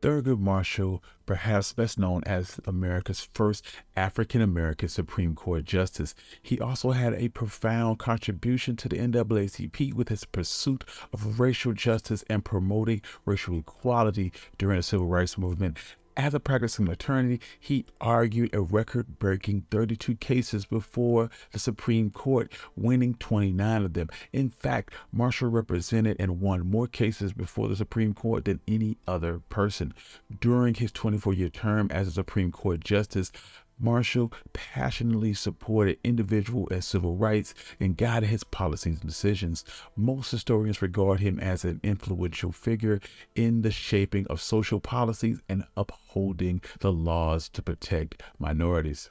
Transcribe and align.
Thurgood 0.00 0.38
Marshall, 0.38 1.02
perhaps 1.26 1.72
best 1.72 1.98
known 1.98 2.22
as 2.24 2.60
America's 2.66 3.28
first 3.34 3.64
African 3.96 4.40
American 4.40 4.88
Supreme 4.88 5.34
Court 5.34 5.64
Justice, 5.64 6.14
he 6.40 6.60
also 6.60 6.92
had 6.92 7.14
a 7.14 7.28
profound 7.28 7.98
contribution 7.98 8.76
to 8.76 8.88
the 8.88 8.98
NAACP 8.98 9.94
with 9.94 10.08
his 10.08 10.24
pursuit 10.24 10.84
of 11.12 11.40
racial 11.40 11.72
justice 11.72 12.24
and 12.30 12.44
promoting 12.44 13.02
racial 13.24 13.58
equality 13.58 14.32
during 14.56 14.76
the 14.76 14.82
Civil 14.82 15.06
Rights 15.06 15.36
Movement 15.36 15.78
as 16.18 16.34
a 16.34 16.40
practicing 16.40 16.88
attorney, 16.88 17.38
he 17.60 17.86
argued 18.00 18.52
a 18.52 18.60
record 18.60 19.20
breaking 19.20 19.64
32 19.70 20.16
cases 20.16 20.66
before 20.66 21.30
the 21.52 21.60
Supreme 21.60 22.10
Court, 22.10 22.52
winning 22.74 23.14
29 23.14 23.84
of 23.84 23.92
them. 23.92 24.08
In 24.32 24.50
fact, 24.50 24.92
Marshall 25.12 25.48
represented 25.48 26.16
and 26.18 26.40
won 26.40 26.68
more 26.68 26.88
cases 26.88 27.32
before 27.32 27.68
the 27.68 27.76
Supreme 27.76 28.14
Court 28.14 28.46
than 28.46 28.60
any 28.66 28.98
other 29.06 29.38
person. 29.48 29.94
During 30.40 30.74
his 30.74 30.90
24 30.90 31.34
year 31.34 31.50
term 31.50 31.88
as 31.92 32.08
a 32.08 32.12
Supreme 32.12 32.50
Court 32.50 32.80
Justice, 32.80 33.30
Marshall 33.78 34.32
passionately 34.52 35.34
supported 35.34 35.98
individual 36.02 36.68
and 36.70 36.82
civil 36.82 37.16
rights 37.16 37.54
and 37.78 37.96
guided 37.96 38.28
his 38.28 38.44
policies 38.44 39.00
and 39.00 39.08
decisions. 39.08 39.64
Most 39.96 40.30
historians 40.30 40.82
regard 40.82 41.20
him 41.20 41.38
as 41.38 41.64
an 41.64 41.80
influential 41.82 42.52
figure 42.52 43.00
in 43.34 43.62
the 43.62 43.70
shaping 43.70 44.26
of 44.26 44.40
social 44.40 44.80
policies 44.80 45.40
and 45.48 45.64
upholding 45.76 46.60
the 46.80 46.92
laws 46.92 47.48
to 47.50 47.62
protect 47.62 48.22
minorities. 48.38 49.10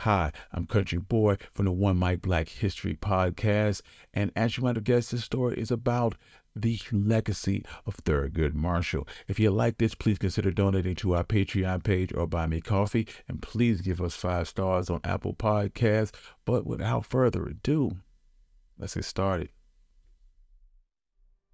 Hi, 0.00 0.32
I'm 0.50 0.64
Country 0.64 0.98
Boy 0.98 1.36
from 1.52 1.66
the 1.66 1.72
One 1.72 1.98
Mic 1.98 2.22
Black 2.22 2.48
History 2.48 2.94
Podcast, 2.94 3.82
and 4.14 4.32
as 4.34 4.56
you 4.56 4.62
might 4.62 4.76
have 4.76 4.84
guessed, 4.84 5.10
this 5.10 5.24
story 5.24 5.60
is 5.60 5.70
about 5.70 6.14
the 6.54 6.80
legacy 6.92 7.64
of 7.86 7.96
Thurgood 7.98 8.54
Marshall. 8.54 9.06
If 9.28 9.38
you 9.38 9.50
like 9.50 9.78
this, 9.78 9.94
please 9.94 10.18
consider 10.18 10.50
donating 10.50 10.94
to 10.96 11.14
our 11.14 11.24
Patreon 11.24 11.82
page 11.84 12.12
or 12.14 12.26
buy 12.26 12.46
me 12.46 12.60
coffee, 12.60 13.06
and 13.28 13.40
please 13.40 13.80
give 13.80 14.00
us 14.00 14.14
five 14.14 14.48
stars 14.48 14.90
on 14.90 15.00
Apple 15.04 15.34
Podcasts. 15.34 16.12
But 16.44 16.66
without 16.66 17.06
further 17.06 17.46
ado, 17.46 17.98
let's 18.78 18.94
get 18.94 19.04
started. 19.04 19.50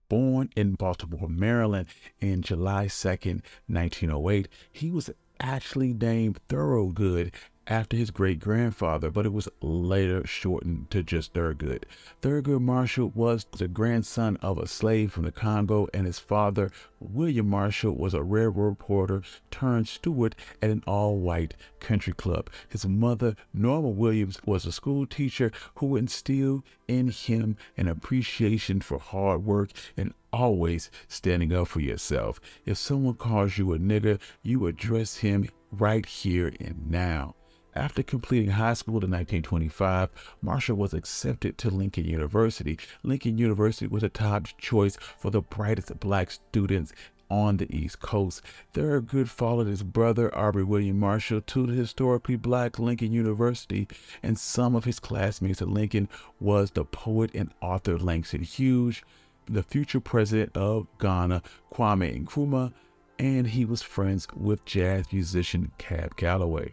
Born 0.09 0.51
in 0.55 0.75
Baltimore, 0.75 1.29
Maryland 1.29 1.89
in 2.21 2.43
July 2.43 2.87
2nd, 2.87 3.43
1908, 3.67 4.49
he 4.71 4.91
was 4.91 5.11
actually 5.41 5.93
named 5.93 6.39
Thoroughgood 6.49 7.33
after 7.69 7.97
his 7.97 8.11
great 8.11 8.39
grandfather, 8.39 9.11
but 9.11 9.27
it 9.27 9.33
was 9.33 9.49
later 9.61 10.25
shortened 10.27 10.91
to 10.91 11.03
just 11.03 11.33
Thurgood. 11.33 11.85
Thurgood 12.23 12.63
Marshall 12.63 13.11
was 13.15 13.47
the 13.57 13.67
grandson 13.67 14.37
of 14.43 14.59
a 14.59 14.69
slave 14.69 15.13
from 15.13 15.25
the 15.25 15.33
Congo, 15.33 15.89
and 15.93 16.07
his 16.07 16.19
father, 16.19 16.71
William 17.01 17.49
Marshall, 17.49 17.97
was 17.97 18.15
a 18.15 18.23
railroad 18.23 18.79
porter 18.79 19.23
turned 19.51 19.89
steward 19.89 20.37
at 20.63 20.71
an 20.71 20.85
all 20.87 21.19
white 21.19 21.55
country 21.81 22.13
club. 22.13 22.49
His 22.69 22.87
mother, 22.87 23.35
Norma 23.53 23.89
Williams, 23.89 24.39
was 24.47 24.65
a 24.65 24.73
school 24.73 25.07
teacher 25.07 25.51
who 25.77 25.97
instilled 25.97 26.63
in 26.87 27.09
him 27.09 27.57
an 27.77 27.89
appreciation 27.89 28.81
for 28.81 28.99
hard 28.99 29.45
work 29.45 29.71
and 29.97 30.15
always 30.33 30.91
standing 31.09 31.53
up 31.53 31.69
for 31.69 31.81
yourself. 31.81 32.41
If 32.65 32.79
someone 32.79 33.15
calls 33.15 33.59
you 33.59 33.73
a 33.73 33.79
nigger, 33.79 34.21
you 34.43 34.67
address 34.67 35.17
him 35.17 35.49
right 35.73 36.07
here 36.07 36.53
and 36.61 36.91
now. 36.91 37.35
After 37.77 38.03
completing 38.03 38.53
high 38.53 38.73
school 38.73 39.05
in 39.05 39.11
1925, 39.11 40.09
Marshall 40.41 40.79
was 40.79 40.95
accepted 40.95 41.59
to 41.59 41.69
Lincoln 41.69 42.07
University. 42.07 42.79
Lincoln 43.03 43.37
University 43.37 43.87
was 43.87 44.03
a 44.03 44.09
top 44.09 44.47
choice 44.57 44.97
for 45.19 45.31
the 45.31 45.43
brightest 45.43 46.01
black 46.01 46.31
students 46.31 46.95
on 47.31 47.59
the 47.59 47.71
East 47.71 48.01
Coast. 48.01 48.41
Thurgood 48.73 49.29
followed 49.29 49.67
his 49.67 49.83
brother 49.83 50.35
Aubrey 50.35 50.65
William 50.65 50.99
Marshall 50.99 51.43
to 51.43 51.67
the 51.67 51.75
historically 51.75 52.37
black 52.37 52.79
Lincoln 52.79 53.13
University, 53.13 53.87
and 54.23 54.39
some 54.39 54.75
of 54.75 54.87
his 54.87 54.99
classmates 54.99 55.61
at 55.61 55.69
Lincoln 55.69 56.09
was 56.41 56.71
the 56.71 56.87
poet 56.87 57.31
and 57.35 57.53
author 57.61 57.99
Langston 57.99 58.43
Hughes, 58.43 59.03
the 59.45 59.63
future 59.63 60.01
president 60.01 60.57
of 60.57 60.87
Ghana, 60.99 61.43
Kwame 61.75 62.25
Nkrumah, 62.25 62.73
and 63.19 63.49
he 63.49 63.67
was 63.67 63.83
friends 63.83 64.27
with 64.35 64.65
jazz 64.65 65.13
musician 65.13 65.73
Cab 65.77 66.17
Calloway. 66.17 66.73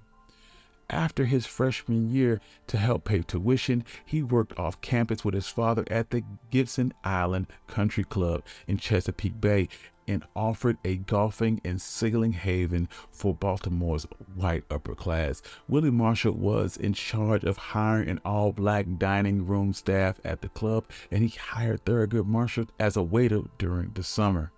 After 0.90 1.26
his 1.26 1.46
freshman 1.46 2.10
year, 2.10 2.40
to 2.68 2.78
help 2.78 3.06
pay 3.06 3.22
tuition, 3.22 3.84
he 4.06 4.22
worked 4.22 4.58
off 4.60 4.82
campus 4.82 5.26
with 5.26 5.34
his 5.34 5.48
father 5.48 5.84
at 5.90 6.12
the 6.12 6.24
Gibson 6.52 6.94
Island 7.04 7.48
Country 7.68 8.04
Club 8.04 8.44
in 8.68 8.78
Chesapeake 8.78 9.40
Bay 9.42 9.70
and 10.08 10.24
offered 10.36 10.78
a 10.84 10.98
golfing 10.98 11.62
and 11.64 11.82
sailing 11.82 12.34
haven 12.34 12.90
for 13.12 13.34
Baltimore's 13.34 14.06
white 14.36 14.64
upper 14.70 14.96
class. 14.96 15.42
Willie 15.68 15.92
Marshall 15.92 16.34
was 16.34 16.78
in 16.78 16.94
charge 16.94 17.44
of 17.44 17.58
hiring 17.58 18.10
an 18.10 18.20
all 18.26 18.52
black 18.52 18.86
dining 18.98 19.46
room 19.46 19.74
staff 19.74 20.20
at 20.24 20.42
the 20.42 20.50
club, 20.50 20.86
and 21.12 21.24
he 21.24 21.38
hired 21.38 21.86
Thurgood 21.86 22.26
Marshall 22.26 22.66
as 22.80 22.96
a 22.96 23.04
waiter 23.04 23.42
during 23.58 23.92
the 23.94 24.04
summer. 24.04 24.52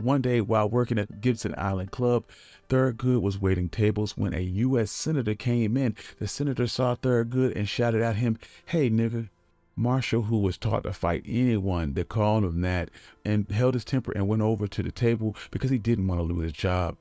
One 0.00 0.22
day, 0.22 0.40
while 0.40 0.68
working 0.68 0.98
at 0.98 1.20
Gibson 1.20 1.54
Island 1.58 1.90
Club, 1.90 2.24
Thurgood 2.70 3.20
was 3.20 3.40
waiting 3.40 3.68
tables 3.68 4.16
when 4.16 4.32
a 4.32 4.40
U.S. 4.40 4.90
Senator 4.90 5.34
came 5.34 5.76
in. 5.76 5.94
The 6.18 6.26
senator 6.26 6.66
saw 6.66 6.94
Thurgood 6.94 7.54
and 7.54 7.68
shouted 7.68 8.00
at 8.00 8.16
him, 8.16 8.38
Hey, 8.64 8.88
nigger. 8.88 9.28
Marshall, 9.76 10.22
who 10.22 10.38
was 10.38 10.58
taught 10.58 10.84
to 10.84 10.92
fight 10.92 11.22
anyone 11.26 11.94
that 11.94 12.08
called 12.08 12.44
him 12.44 12.62
that, 12.62 12.90
and 13.24 13.50
held 13.50 13.74
his 13.74 13.84
temper 13.84 14.12
and 14.12 14.26
went 14.26 14.42
over 14.42 14.66
to 14.66 14.82
the 14.82 14.90
table 14.90 15.36
because 15.50 15.70
he 15.70 15.78
didn't 15.78 16.06
want 16.06 16.18
to 16.18 16.24
lose 16.24 16.44
his 16.44 16.52
job. 16.52 16.96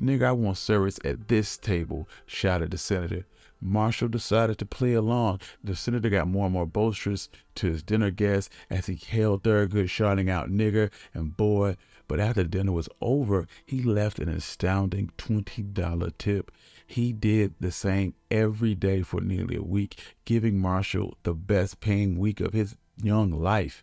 Nigga, 0.00 0.24
I 0.24 0.32
want 0.32 0.58
service 0.58 1.00
at 1.04 1.28
this 1.28 1.56
table, 1.56 2.08
shouted 2.26 2.70
the 2.70 2.78
senator. 2.78 3.26
Marshall 3.60 4.08
decided 4.08 4.58
to 4.58 4.66
play 4.66 4.92
along. 4.92 5.40
The 5.64 5.74
senator 5.74 6.10
got 6.10 6.28
more 6.28 6.44
and 6.44 6.52
more 6.52 6.66
boisterous 6.66 7.28
to 7.56 7.68
his 7.68 7.82
dinner 7.82 8.10
guests 8.10 8.50
as 8.68 8.86
he 8.86 8.94
hailed 8.94 9.42
Thurgood, 9.42 9.88
shouting 9.88 10.28
out 10.28 10.50
nigger 10.50 10.90
and 11.14 11.36
boy. 11.36 11.76
But 12.08 12.20
after 12.20 12.44
dinner 12.44 12.72
was 12.72 12.88
over, 13.00 13.46
he 13.64 13.82
left 13.82 14.18
an 14.18 14.28
astounding 14.28 15.10
$20 15.18 16.18
tip. 16.18 16.52
He 16.86 17.12
did 17.12 17.54
the 17.58 17.72
same 17.72 18.14
every 18.30 18.74
day 18.74 19.02
for 19.02 19.20
nearly 19.20 19.56
a 19.56 19.62
week, 19.62 19.98
giving 20.24 20.58
Marshall 20.58 21.16
the 21.24 21.34
best 21.34 21.80
paying 21.80 22.16
week 22.16 22.40
of 22.40 22.52
his 22.52 22.76
young 23.02 23.30
life, 23.30 23.82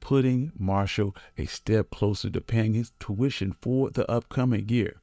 putting 0.00 0.52
Marshall 0.58 1.14
a 1.36 1.44
step 1.44 1.90
closer 1.90 2.30
to 2.30 2.40
paying 2.40 2.74
his 2.74 2.92
tuition 2.98 3.54
for 3.60 3.90
the 3.90 4.10
upcoming 4.10 4.68
year. 4.68 5.02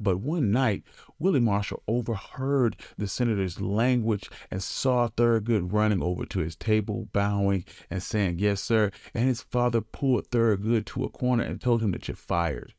But 0.00 0.18
one 0.18 0.50
night, 0.50 0.82
Willie 1.24 1.40
Marshall 1.40 1.82
overheard 1.88 2.76
the 2.98 3.08
senator's 3.08 3.58
language 3.58 4.28
and 4.50 4.62
saw 4.62 5.08
Thurgood 5.08 5.72
running 5.72 6.02
over 6.02 6.26
to 6.26 6.40
his 6.40 6.54
table, 6.54 7.08
bowing 7.14 7.64
and 7.88 8.02
saying, 8.02 8.40
Yes, 8.40 8.60
sir. 8.60 8.90
And 9.14 9.26
his 9.26 9.40
father 9.40 9.80
pulled 9.80 10.28
Thurgood 10.28 10.84
to 10.84 11.04
a 11.04 11.08
corner 11.08 11.42
and 11.42 11.58
told 11.58 11.82
him 11.82 11.92
that 11.92 12.08
you're 12.08 12.14
fired. 12.14 12.74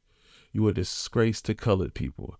You 0.51 0.67
are 0.67 0.69
a 0.69 0.75
disgrace 0.75 1.41
to 1.41 1.55
colored 1.55 1.95
people. 1.95 2.35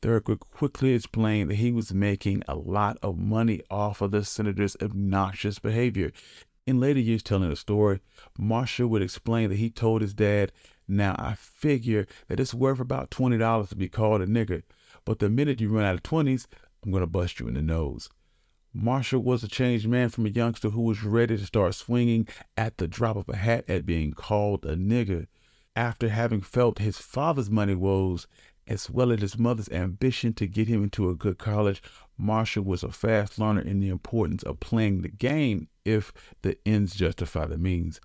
Thurgood 0.00 0.40
quickly 0.40 0.94
explained 0.94 1.50
that 1.50 1.56
he 1.56 1.70
was 1.70 1.92
making 1.92 2.42
a 2.48 2.56
lot 2.56 2.96
of 3.02 3.18
money 3.18 3.60
off 3.70 4.00
of 4.00 4.10
the 4.10 4.24
senator's 4.24 4.74
obnoxious 4.80 5.58
behavior. 5.58 6.12
In 6.66 6.80
later 6.80 7.00
years, 7.00 7.22
telling 7.22 7.50
the 7.50 7.56
story, 7.56 8.00
Marshall 8.38 8.88
would 8.88 9.02
explain 9.02 9.50
that 9.50 9.58
he 9.58 9.68
told 9.68 10.00
his 10.00 10.14
dad 10.14 10.50
now 10.88 11.14
I 11.18 11.34
figure 11.34 12.06
that 12.28 12.40
it's 12.40 12.54
worth 12.54 12.80
about 12.80 13.10
twenty 13.10 13.36
dollars 13.36 13.68
to 13.68 13.76
be 13.76 13.90
called 13.90 14.22
a 14.22 14.26
nigger, 14.26 14.62
but 15.04 15.18
the 15.18 15.28
minute 15.28 15.60
you 15.60 15.68
run 15.68 15.84
out 15.84 15.94
of 15.94 16.02
twenties, 16.02 16.46
I'm 16.84 16.92
gonna 16.92 17.06
bust 17.06 17.40
you 17.40 17.48
in 17.48 17.54
the 17.54 17.62
nose. 17.62 18.08
Marshall 18.74 19.22
was 19.22 19.44
a 19.44 19.48
changed 19.48 19.86
man 19.86 20.08
from 20.08 20.24
a 20.24 20.30
youngster 20.30 20.70
who 20.70 20.80
was 20.80 21.04
ready 21.04 21.36
to 21.36 21.44
start 21.44 21.74
swinging 21.74 22.26
at 22.56 22.78
the 22.78 22.88
drop 22.88 23.16
of 23.16 23.28
a 23.28 23.36
hat 23.36 23.64
at 23.68 23.84
being 23.84 24.12
called 24.12 24.64
a 24.64 24.76
nigger. 24.76 25.26
After 25.76 26.08
having 26.08 26.40
felt 26.40 26.78
his 26.78 26.98
father's 26.98 27.50
money 27.50 27.74
woes, 27.74 28.26
as 28.66 28.88
well 28.88 29.12
as 29.12 29.20
his 29.20 29.38
mother's 29.38 29.68
ambition 29.68 30.32
to 30.34 30.46
get 30.46 30.68
him 30.68 30.84
into 30.84 31.10
a 31.10 31.14
good 31.14 31.38
college, 31.38 31.82
Marshall 32.16 32.64
was 32.64 32.82
a 32.82 32.90
fast 32.90 33.38
learner 33.38 33.60
in 33.60 33.80
the 33.80 33.88
importance 33.88 34.42
of 34.42 34.60
playing 34.60 35.02
the 35.02 35.08
game 35.08 35.68
if 35.84 36.12
the 36.42 36.56
ends 36.64 36.94
justify 36.94 37.46
the 37.46 37.58
means. 37.58 38.00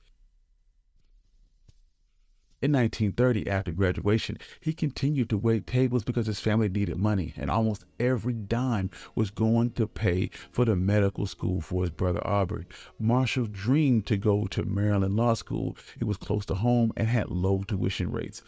In 2.60 2.72
1930, 2.72 3.48
after 3.48 3.72
graduation, 3.72 4.40
he 4.60 4.74
continued 4.74 5.30
to 5.30 5.38
wait 5.38 5.68
tables 5.68 6.04
because 6.04 6.26
his 6.26 6.40
family 6.40 6.68
needed 6.68 6.98
money, 6.98 7.32
and 7.38 7.52
almost 7.52 7.86
every 8.00 8.34
dime 8.34 8.90
was 9.14 9.30
going 9.30 9.70
to 9.74 9.86
pay 9.86 10.32
for 10.52 10.66
the 10.66 10.76
medical 10.76 11.28
school 11.28 11.62
for 11.62 11.84
his 11.84 11.92
brother 11.92 12.26
Aubrey. 12.26 12.66
Marshall 12.98 13.46
dreamed 13.46 14.08
to 14.08 14.18
go 14.18 14.48
to 14.48 14.66
Maryland 14.66 15.16
Law 15.16 15.36
School. 15.36 15.78
It 16.00 16.06
was 16.06 16.18
close 16.18 16.48
to 16.48 16.56
home 16.56 16.94
and 16.98 17.08
had 17.08 17.30
low 17.30 17.62
tuition 17.62 18.12
rates. 18.12 18.42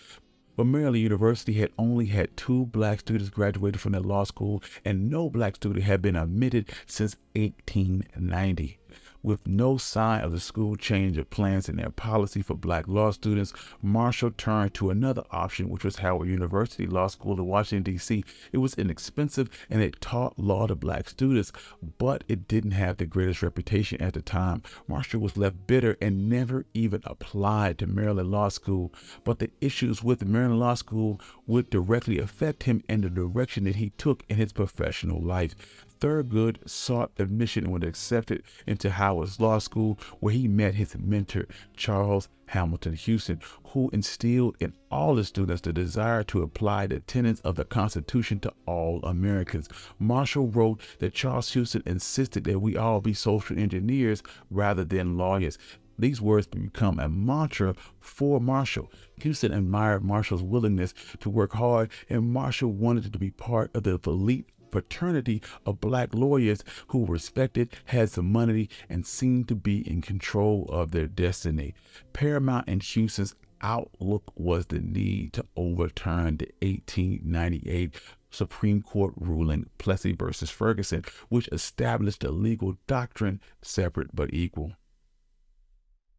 But 0.56 0.66
Maryland 0.66 1.04
University 1.04 1.54
had 1.54 1.70
only 1.78 2.08
had 2.08 2.36
two 2.36 2.66
black 2.66 3.02
students 3.02 3.30
graduated 3.30 3.80
from 3.80 3.92
their 3.92 4.02
law 4.02 4.24
school, 4.24 4.64
and 4.84 5.12
no 5.12 5.30
black 5.30 5.58
student 5.58 5.86
had 5.86 6.02
been 6.02 6.16
admitted 6.16 6.72
since 6.88 7.16
1890. 7.36 8.80
With 9.22 9.46
no 9.46 9.76
sign 9.76 10.24
of 10.24 10.32
the 10.32 10.40
school 10.40 10.78
change 10.78 11.18
of 11.18 11.30
plans 11.30 11.68
in 11.68 11.76
their 11.76 11.90
policy 11.90 12.42
for 12.42 12.54
black 12.54 12.88
law 12.88 13.12
students, 13.12 13.54
Marshall 13.82 14.32
turned 14.32 14.74
to 14.76 14.90
another 14.90 15.24
option, 15.30 15.68
which 15.68 15.84
was 15.84 15.98
Howard 15.98 16.30
University 16.30 16.88
Law 16.88 17.08
School 17.08 17.34
in 17.34 17.46
Washington, 17.46 17.92
D.C. 17.92 18.24
It 18.54 18.60
was 18.60 18.76
inexpensive 18.76 19.50
and 19.70 19.82
it 19.82 20.00
taught 20.00 20.40
law 20.40 20.68
to 20.68 20.76
black 20.76 21.10
students, 21.10 21.52
but 21.98 22.24
it 22.30 22.48
didn't 22.48 22.72
have 22.72 22.96
the 22.96 23.06
greatest 23.06 23.44
reputation 23.44 24.02
at 24.02 24.14
the 24.14 24.22
time. 24.22 24.64
Marshall 24.88 25.20
was 25.20 25.36
left 25.36 25.68
bitter 25.68 25.98
and 26.02 26.30
never 26.30 26.66
even 26.74 27.02
applied 27.04 27.78
to 27.80 27.88
Maryland 27.88 28.32
Law 28.32 28.48
School, 28.48 28.94
but 29.26 29.40
the 29.40 29.52
issues 29.60 30.02
with 30.02 30.26
Maryland 30.26 30.62
Law 30.62 30.76
School 30.76 31.20
would 31.46 31.70
directly 31.70 32.20
affect 32.20 32.64
him 32.64 32.82
and 32.88 33.04
the 33.04 33.10
direction 33.10 33.66
that 33.66 33.76
he 33.76 33.90
took 33.98 34.24
in 34.30 34.38
his 34.38 34.54
professional 34.54 35.22
life. 35.22 35.86
Thurgood 36.00 36.68
sought 36.70 37.12
admission 37.18 37.66
and 37.66 37.74
was 37.74 37.88
accepted 37.88 38.44
into 38.66 38.90
Howard's 38.90 39.40
Law 39.40 39.60
School, 39.60 40.00
where 40.20 40.34
he 40.34 40.48
met 40.48 40.76
his 40.76 40.98
mentor, 40.98 41.46
Charles 41.76 42.30
Hamilton 42.48 42.94
Houston, 42.94 43.42
who 43.68 43.90
instilled 43.92 44.56
in 44.60 44.74
all 44.90 45.16
the 45.16 45.24
students 45.24 45.62
the 45.62 45.74
desire 45.74 46.24
to 46.24 46.42
apply 46.42 46.88
the 46.88 47.00
tenets 47.02 47.42
of 47.42 47.56
the 47.56 47.66
Constitution 47.66 48.40
to 48.40 48.54
all 48.66 49.02
Americans. 49.04 49.68
Marshall 50.00 50.48
wrote 50.48 50.82
that 51.00 51.14
Charles 51.14 51.52
Houston 51.54 51.84
insisted 51.86 52.46
that 52.46 52.60
we 52.60 52.76
all 52.76 53.02
be 53.02 53.14
social 53.14 53.60
engineers 53.60 54.24
rather 54.50 54.84
than 54.84 55.18
lawyers. 55.18 55.58
These 56.00 56.22
words 56.22 56.48
become 56.48 56.98
a 56.98 57.10
mantra 57.10 57.76
for 58.00 58.40
Marshall. 58.40 58.90
Houston 59.22 59.52
admired 59.52 60.02
Marshall's 60.02 60.42
willingness 60.42 60.94
to 61.20 61.30
work 61.30 61.52
hard, 61.52 61.92
and 62.10 62.32
Marshall 62.32 62.72
wanted 62.72 63.12
to 63.12 63.20
be 63.20 63.32
part 63.32 63.70
of 63.76 63.84
the 63.84 64.00
elite 64.06 64.48
fraternity 64.72 65.42
of 65.66 65.82
black 65.82 66.14
lawyers 66.14 66.64
who 66.88 67.00
were 67.00 67.14
respected, 67.14 67.70
had 67.86 68.10
some 68.10 68.32
money, 68.32 68.70
and 68.90 69.06
seemed 69.06 69.48
to 69.48 69.56
be 69.56 69.88
in 69.90 70.02
control 70.02 70.66
of 70.70 70.92
their 70.92 71.08
destiny. 71.08 71.74
Paramount 72.14 72.68
in 72.68 72.80
Houston's 72.80 73.36
outlook 73.62 74.32
was 74.36 74.66
the 74.68 74.80
need 74.80 75.34
to 75.34 75.46
overturn 75.56 76.38
the 76.38 76.50
1898 76.62 77.96
Supreme 78.32 78.82
Court 78.82 79.14
ruling 79.18 79.70
Plessy 79.78 80.14
versus 80.14 80.50
Ferguson, 80.50 81.04
which 81.30 81.50
established 81.52 82.22
the 82.22 82.32
legal 82.32 82.78
doctrine 82.88 83.42
separate 83.62 84.16
but 84.16 84.34
equal. 84.34 84.74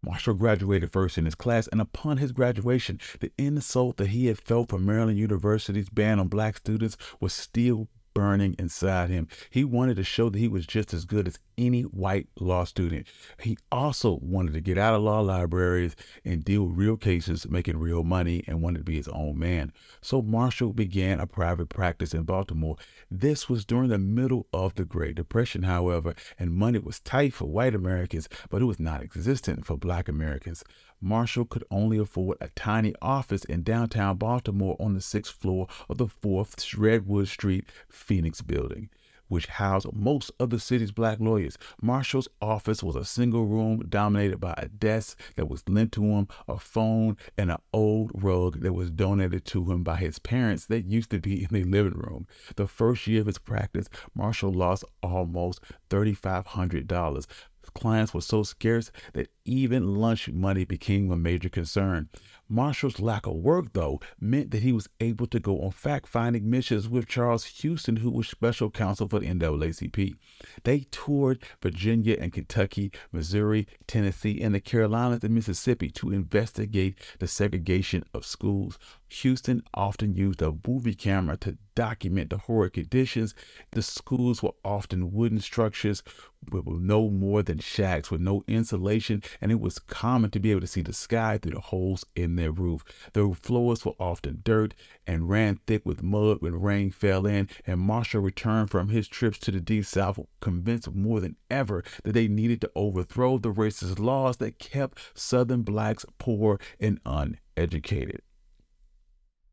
Marshall 0.03 0.35
graduated 0.35 0.91
first 0.91 1.19
in 1.19 1.26
his 1.26 1.35
class, 1.35 1.69
and 1.69 1.81
upon 1.81 2.17
his 2.17 2.32
graduation, 2.32 2.99
the 3.20 3.31
insult 3.37 3.99
that 3.99 4.08
he 4.08 4.26
had 4.26 4.38
felt 4.38 4.70
from 4.70 4.87
Maryland 4.87 5.19
University's 5.19 5.91
ban 5.91 6.19
on 6.19 6.29
black 6.29 6.56
students 6.56 6.96
was 7.20 7.35
still 7.35 7.88
burning 8.14 8.54
inside 8.58 9.10
him. 9.10 9.28
He 9.50 9.64
wanted 9.64 9.96
to 9.96 10.04
show 10.04 10.28
that 10.28 10.38
he 10.38 10.48
was 10.48 10.66
just 10.66 10.92
as 10.92 11.04
good 11.04 11.26
as 11.26 11.38
any 11.56 11.82
white 11.82 12.28
law 12.38 12.64
student. 12.64 13.06
He 13.40 13.58
also 13.70 14.18
wanted 14.22 14.54
to 14.54 14.60
get 14.60 14.78
out 14.78 14.94
of 14.94 15.02
law 15.02 15.20
libraries 15.20 15.94
and 16.24 16.44
deal 16.44 16.64
with 16.64 16.76
real 16.76 16.96
cases, 16.96 17.48
making 17.48 17.78
real 17.78 18.02
money, 18.02 18.42
and 18.46 18.62
wanted 18.62 18.78
to 18.78 18.84
be 18.84 18.96
his 18.96 19.08
own 19.08 19.38
man. 19.38 19.72
So 20.00 20.22
Marshall 20.22 20.72
began 20.72 21.20
a 21.20 21.26
private 21.26 21.68
practice 21.68 22.14
in 22.14 22.22
Baltimore. 22.22 22.76
This 23.10 23.48
was 23.48 23.64
during 23.64 23.90
the 23.90 23.98
middle 23.98 24.46
of 24.52 24.74
the 24.74 24.84
Great 24.84 25.16
Depression, 25.16 25.64
however, 25.64 26.14
and 26.38 26.54
money 26.54 26.78
was 26.78 27.00
tight 27.00 27.34
for 27.34 27.46
white 27.46 27.74
Americans, 27.74 28.28
but 28.48 28.62
it 28.62 28.66
was 28.66 28.80
not 28.80 29.02
existent 29.02 29.66
for 29.66 29.76
black 29.76 30.08
Americans. 30.08 30.64
Marshall 31.00 31.44
could 31.44 31.64
only 31.70 31.99
afford 31.99 32.37
a 32.41 32.49
tiny 32.50 32.94
office 33.00 33.44
in 33.44 33.62
downtown 33.62 34.17
Baltimore 34.17 34.76
on 34.79 34.94
the 34.94 35.00
sixth 35.00 35.35
floor 35.35 35.67
of 35.88 35.99
the 35.99 36.06
4th 36.06 36.79
Redwood 36.79 37.29
Street 37.29 37.64
Phoenix 37.88 38.43
building 38.43 38.91
which 39.31 39.47
housed 39.47 39.87
most 39.94 40.31
of 40.38 40.50
the 40.50 40.58
city's 40.58 40.91
black 40.91 41.19
lawyers. 41.20 41.56
Marshall's 41.81 42.29
office 42.43 42.82
was 42.82 42.97
a 42.97 43.05
single 43.05 43.47
room 43.47 43.79
dominated 43.88 44.38
by 44.38 44.52
a 44.58 44.69
desk 44.69 45.19
that 45.37 45.49
was 45.49 45.62
lent 45.69 45.93
to 45.93 46.02
him, 46.02 46.29
a 46.49 46.58
phone, 46.58 47.17
and 47.38 47.50
an 47.50 47.56
old 47.73 48.11
rug 48.12 48.61
that 48.61 48.73
was 48.73 48.91
donated 48.91 49.44
to 49.44 49.70
him 49.70 49.85
by 49.85 49.96
his 49.96 50.19
parents 50.19 50.67
that 50.67 50.85
used 50.85 51.11
to 51.11 51.20
be 51.20 51.44
in 51.44 51.49
the 51.53 51.62
living 51.62 51.93
room. 51.93 52.26
The 52.56 52.67
first 52.67 53.06
year 53.06 53.20
of 53.20 53.29
his 53.29 53.38
practice, 53.38 53.88
Marshall 54.14 54.53
lost 54.53 54.85
almost 55.00 55.61
$3,500. 55.91 57.26
Clients 57.75 58.14
were 58.14 58.20
so 58.20 58.43
scarce 58.43 58.90
that 59.12 59.28
even 59.44 59.96
lunch 59.96 60.28
money 60.28 60.64
became 60.64 61.11
a 61.11 61.17
major 61.17 61.49
concern. 61.49 62.08
Marshall's 62.49 62.99
lack 62.99 63.26
of 63.26 63.34
work, 63.34 63.72
though, 63.72 64.00
meant 64.20 64.50
that 64.50 64.62
he 64.62 64.72
was 64.72 64.88
able 65.00 65.26
to 65.28 65.38
go 65.38 65.61
on 65.61 65.70
fact 65.70 66.08
finding 66.08 66.50
missions 66.50 66.88
with 66.88 67.06
Charles 67.06 67.44
Houston, 67.44 67.96
who 67.96 68.11
was 68.11 68.28
special 68.28 68.70
counsel 68.70 69.08
for 69.08 69.20
the 69.20 69.26
NAACP. 69.26 70.17
They 70.64 70.81
toured 70.90 71.43
Virginia 71.62 72.17
and 72.20 72.32
Kentucky, 72.32 72.90
Missouri, 73.12 73.69
Tennessee, 73.87 74.40
and 74.40 74.55
the 74.55 74.61
Carolinas 74.61 75.22
and 75.22 75.34
Mississippi 75.34 75.90
to 75.90 76.11
investigate 76.11 76.99
the 77.20 77.28
segregation 77.28 78.02
of 78.12 78.26
schools. 78.26 78.78
Houston 79.10 79.62
often 79.74 80.14
used 80.14 80.40
a 80.40 80.54
movie 80.66 80.94
camera 80.94 81.36
to 81.38 81.58
document 81.74 82.30
the 82.30 82.38
horrid 82.38 82.74
conditions. 82.74 83.34
The 83.72 83.82
schools 83.82 84.42
were 84.42 84.54
often 84.64 85.12
wooden 85.12 85.40
structures 85.40 86.02
with 86.50 86.66
no 86.66 87.10
more 87.10 87.42
than 87.42 87.58
shacks 87.58 88.10
with 88.10 88.20
no 88.20 88.44
insulation, 88.46 89.22
and 89.40 89.50
it 89.50 89.60
was 89.60 89.78
common 89.78 90.30
to 90.30 90.40
be 90.40 90.52
able 90.52 90.60
to 90.60 90.66
see 90.66 90.82
the 90.82 90.92
sky 90.92 91.38
through 91.38 91.52
the 91.52 91.60
holes 91.60 92.04
in 92.14 92.36
their 92.36 92.52
roof. 92.52 92.84
The 93.12 93.34
floors 93.34 93.84
were 93.84 93.94
often 93.98 94.42
dirt 94.44 94.74
and 95.06 95.28
ran 95.28 95.58
thick 95.66 95.84
with 95.84 96.02
mud 96.02 96.38
when 96.40 96.60
rain 96.60 96.90
fell 96.90 97.26
in, 97.26 97.48
and 97.66 97.80
Marshall 97.80 98.20
returned 98.22 98.70
from 98.70 98.90
his 98.90 99.08
trips 99.08 99.38
to 99.40 99.50
the 99.50 99.60
Deep 99.60 99.86
South 99.86 100.20
convinced 100.40 100.94
more 100.94 101.20
than 101.20 101.36
ever 101.50 101.82
that 102.04 102.12
they 102.12 102.28
needed 102.28 102.60
to 102.60 102.70
overthrow 102.74 103.38
the 103.38 103.52
racist 103.52 103.98
laws 103.98 104.36
that 104.36 104.58
kept 104.58 104.98
Southern 105.14 105.62
blacks 105.62 106.06
poor 106.18 106.60
and 106.78 107.00
uneducated. 107.04 108.22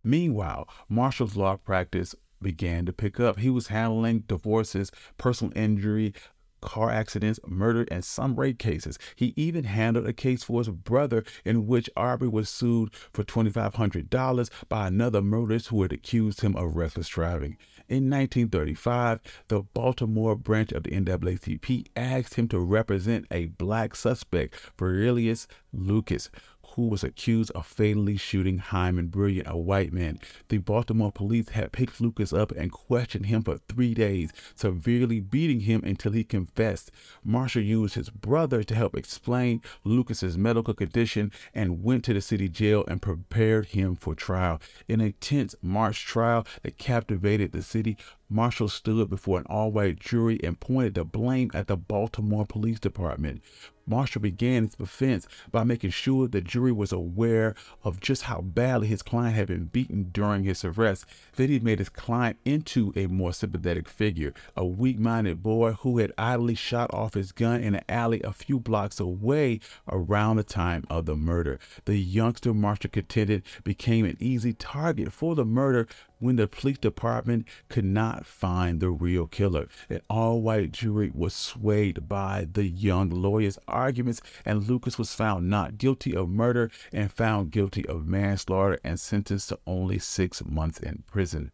Meanwhile, 0.08 0.70
Marshall's 0.88 1.36
law 1.36 1.58
practice 1.58 2.16
began 2.42 2.86
to 2.86 2.94
pick 2.94 3.20
up. 3.20 3.40
He 3.40 3.50
was 3.50 3.68
handling 3.68 4.20
divorces, 4.20 4.90
personal 5.18 5.52
injury, 5.54 6.14
car 6.62 6.90
accidents, 6.90 7.42
murder, 7.46 7.86
and 7.92 8.06
some 8.06 8.38
rape 8.40 8.58
cases. 8.58 8.98
He 9.18 9.34
even 9.36 9.66
handled 9.66 10.08
a 10.08 10.14
case 10.14 10.44
for 10.44 10.62
his 10.62 10.70
brother 10.70 11.26
in 11.44 11.68
which 11.68 11.90
Aubrey 11.98 12.30
was 12.30 12.48
sued 12.48 12.94
for 13.12 13.26
$2,500 13.26 14.50
by 14.70 14.88
another 14.88 15.22
motorist 15.22 15.68
who 15.68 15.82
had 15.82 15.92
accused 15.92 16.40
him 16.40 16.56
of 16.56 16.78
reckless 16.78 17.10
driving. 17.10 17.58
In 17.90 18.10
1935, 18.10 19.20
the 19.50 19.62
Baltimore 19.62 20.36
branch 20.36 20.72
of 20.72 20.84
the 20.84 20.92
NAACP 20.92 21.88
asked 21.96 22.36
him 22.36 22.48
to 22.50 22.60
represent 22.60 23.26
a 23.32 23.48
black 23.48 23.96
suspect, 23.96 24.56
Virgilius 24.78 25.48
Lucas, 25.74 26.30
who 26.78 26.88
was 26.88 27.04
accused 27.04 27.50
of 27.56 27.66
fatally 27.66 28.16
shooting 28.16 28.60
Hyman 28.60 29.08
Brilliant, 29.08 29.48
a 29.50 29.58
white 29.58 29.92
man. 29.92 30.20
The 30.50 30.60
Baltimore 30.60 31.12
police 31.12 31.50
had 31.50 31.72
picked 31.72 32.00
Lucas 32.00 32.32
up 32.32 32.52
and 32.52 32.72
questioned 32.72 33.26
him 33.26 33.42
for 33.42 33.58
three 33.68 33.96
days, 33.96 34.32
severely 34.54 35.20
beating 35.20 35.62
him 35.62 35.82
until 35.84 36.12
he 36.12 36.24
confessed. 36.24 36.92
Marshall 37.24 37.64
used 37.64 37.96
his 37.96 38.12
brother 38.12 38.62
to 38.62 38.76
help 38.76 38.96
explain 38.96 39.64
Lucas's 39.84 40.38
medical 40.38 40.76
condition 40.76 41.32
and 41.52 41.84
went 41.84 42.04
to 42.06 42.14
the 42.14 42.22
city 42.22 42.48
jail 42.48 42.86
and 42.88 43.02
prepared 43.02 43.66
him 43.70 43.96
for 43.96 44.14
trial. 44.14 44.62
In 44.88 45.02
a 45.02 45.14
tense 45.14 45.56
March 45.64 46.06
trial 46.06 46.46
that 46.62 46.78
captivated 46.78 47.54
the 47.54 47.64
city, 47.64 47.98
Marshall 48.30 48.70
stood 48.70 49.10
before 49.10 49.40
an 49.40 49.46
all 49.50 49.72
white 49.72 50.00
jury 50.00 50.40
and 50.44 50.60
pointed 50.60 50.94
the 50.94 51.04
blame 51.04 51.50
at 51.56 51.66
the 51.66 51.78
Baltimore 51.78 52.46
Police 52.46 52.80
Department. 52.80 53.42
Marshall 53.88 54.22
began 54.22 54.66
his 54.66 54.76
defense 54.76 55.28
by 55.52 55.64
making 55.64 55.92
sure 55.92 56.28
the 56.28 56.42
jury 56.42 56.72
was 56.72 56.92
aware 56.92 57.56
of 57.84 58.02
just 58.02 58.24
how 58.24 58.42
badly 58.42 58.88
his 58.88 59.02
client 59.02 59.36
had 59.36 59.48
been 59.48 59.66
beaten 59.66 60.10
during 60.12 60.44
his 60.44 60.64
arrest. 60.66 61.06
Then 61.36 61.50
he 61.50 61.60
made 61.60 61.80
his 61.80 61.90
client 61.90 62.38
into 62.44 62.92
a 62.96 63.08
more 63.08 63.34
sympathetic 63.34 63.88
figure, 63.88 64.34
a 64.56 64.66
weak 64.66 65.00
minded 65.00 65.42
boy 65.42 65.74
who 65.74 66.00
had 66.00 66.12
idly 66.18 66.56
shot 66.56 66.94
off 66.94 67.14
his 67.14 67.32
gun 67.32 67.62
in 67.62 67.76
an 67.76 67.84
alley 67.88 68.22
a 68.24 68.34
few 68.34 68.60
blocks 68.60 69.00
away 69.00 69.60
around 69.90 70.36
the 70.36 70.44
time 70.44 70.84
of 70.90 71.06
the 71.06 71.16
murder. 71.16 71.60
The 71.86 71.98
youngster 71.98 72.54
Marshall 72.54 72.90
contended 72.92 73.44
became 73.64 74.06
an 74.06 74.18
easy 74.20 74.54
target 74.54 75.14
for 75.14 75.36
the 75.36 75.46
murder 75.46 75.88
when 76.20 76.36
the 76.36 76.48
police 76.48 76.78
department 76.78 77.46
could 77.70 77.86
not 77.86 78.26
find 78.26 78.80
the 78.80 78.90
real 78.90 79.28
killer. 79.28 79.68
An 79.90 80.02
all 80.10 80.42
white 80.42 80.72
jury 80.72 81.12
was 81.14 81.34
swayed 81.34 82.08
by 82.08 82.48
the 82.52 82.66
young 82.66 83.10
lawyer's 83.10 83.60
arguments, 83.68 84.22
and 84.46 84.68
Lucas 84.68 84.98
was 84.98 85.14
found 85.14 85.50
not 85.50 85.78
guilty 85.78 86.16
of 86.16 86.30
murder 86.30 86.72
and 86.92 87.12
found 87.12 87.52
guilty 87.52 87.86
of 87.86 88.08
manslaughter 88.08 88.80
and 88.84 89.00
sentenced 89.00 89.50
to 89.50 89.60
only 89.68 90.00
six 90.00 90.44
months 90.46 90.80
in 90.80 91.04
prison. 91.08 91.52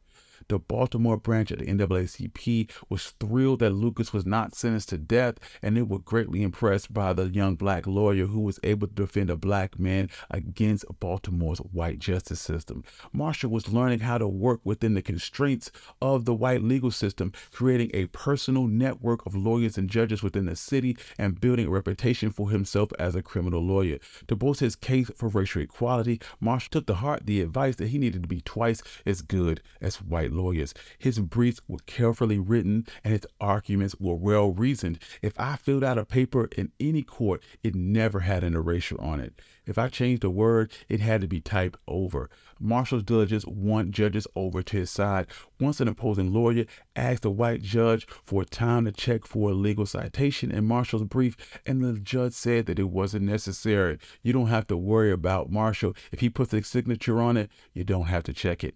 The 0.50 0.59
Baltimore 0.59 1.17
branch 1.17 1.51
of 1.51 1.59
the 1.59 1.65
NAACP 1.65 2.69
was 2.89 3.12
thrilled 3.19 3.59
that 3.59 3.71
Lucas 3.71 4.12
was 4.12 4.25
not 4.25 4.55
sentenced 4.55 4.89
to 4.89 4.97
death, 4.97 5.35
and 5.62 5.77
they 5.77 5.81
were 5.81 6.00
greatly 6.00 6.43
impressed 6.43 6.93
by 6.93 7.13
the 7.13 7.29
young 7.29 7.55
black 7.55 7.88
lawyer 7.88 8.25
who 8.25 8.41
was 8.41 8.59
able 8.63 8.88
to 8.88 8.93
defend 8.93 9.29
a 9.29 9.38
black 9.38 9.79
man 9.79 10.09
against 10.29 10.85
Baltimore's 11.00 11.59
white 11.59 12.00
justice 12.00 12.41
system. 12.41 12.83
Marshall 13.12 13.51
was 13.51 13.71
learning 13.71 14.00
how 14.00 14.17
to 14.17 14.27
work 14.27 14.59
within 14.63 14.93
the 14.93 15.01
constraints 15.01 15.71
of 16.01 16.25
the 16.25 16.33
white 16.33 16.62
legal 16.62 16.91
system, 16.91 17.31
creating 17.51 17.91
a 17.93 18.07
personal 18.07 18.67
network 18.67 19.25
of 19.25 19.35
lawyers 19.35 19.77
and 19.77 19.89
judges 19.89 20.21
within 20.21 20.45
the 20.45 20.55
city 20.55 20.97
and 21.17 21.39
building 21.39 21.67
a 21.67 21.71
reputation 21.71 22.31
for 22.31 22.50
himself 22.50 22.91
as 23.00 23.15
a 23.15 23.21
criminal 23.21 23.62
lawyer. 23.62 23.97
To 24.27 24.35
bolster 24.35 24.65
his 24.65 24.75
case 24.75 25.09
for 25.15 25.29
racial 25.29 25.62
equality, 25.62 26.19
Marshall 26.39 26.71
took 26.71 26.88
to 26.88 26.95
heart 26.95 27.25
the 27.25 27.41
advice 27.41 27.77
that 27.77 27.89
he 27.89 27.97
needed 27.97 28.23
to 28.23 28.27
be 28.27 28.41
twice 28.41 28.81
as 29.05 29.21
good 29.21 29.62
as 29.81 30.01
white 30.01 30.33
lawyers. 30.34 30.74
His 30.98 31.20
briefs 31.20 31.62
were 31.68 31.80
carefully 31.86 32.40
written 32.40 32.86
and 33.04 33.13
his 33.13 33.28
arguments 33.40 33.96
were 34.00 34.16
well 34.16 34.52
reasoned. 34.52 35.00
If 35.22 35.40
I 35.40 35.56
filled 35.56 35.84
out 35.84 35.98
a 35.98 36.06
paper 36.06 36.50
in 36.58 36.72
any 36.80 37.04
court, 37.04 37.42
it 37.63 37.75
never 37.75 38.22
had 38.22 38.44
an 38.44 38.56
erasure 38.56 39.00
on 39.02 39.20
it. 39.20 39.42
If 39.66 39.78
I 39.78 39.88
changed 39.88 40.24
a 40.24 40.30
word, 40.30 40.72
it 40.90 41.00
had 41.00 41.22
to 41.22 41.28
be 41.28 41.40
typed 41.40 41.80
over. 41.88 42.30
Marshall's 42.60 43.04
diligence 43.04 43.46
won 43.46 43.92
judges 43.92 44.28
over 44.36 44.62
to 44.62 44.78
his 44.78 44.90
side. 44.90 45.28
Once 45.60 45.80
an 45.80 45.88
opposing 45.88 46.34
lawyer 46.34 46.66
asked 46.96 47.25
a 47.25 47.30
white 47.30 47.62
judge 47.62 48.06
for 48.25 48.44
time 48.44 48.86
to 48.86 48.92
check 48.92 49.25
for 49.25 49.52
a 49.52 49.54
legal 49.54 49.86
citation 49.86 50.52
in 50.52 50.66
Marshall's 50.66 51.04
brief, 51.04 51.60
and 51.66 51.82
the 51.82 52.00
judge 52.00 52.34
said 52.34 52.66
that 52.66 52.80
it 52.80 52.90
wasn't 52.90 53.25
necessary. 53.25 53.98
You 54.22 54.34
don't 54.34 54.48
have 54.48 54.68
to 54.68 54.78
worry 54.78 55.12
about 55.12 55.52
Marshall. 55.52 55.96
If 56.12 56.20
he 56.20 56.30
puts 56.30 56.54
a 56.54 56.63
signature 56.63 57.22
on 57.22 57.38
it, 57.38 57.50
you 57.74 57.84
don't 57.84 58.06
have 58.06 58.24
to 58.24 58.34
check 58.34 58.63
it. 58.63 58.75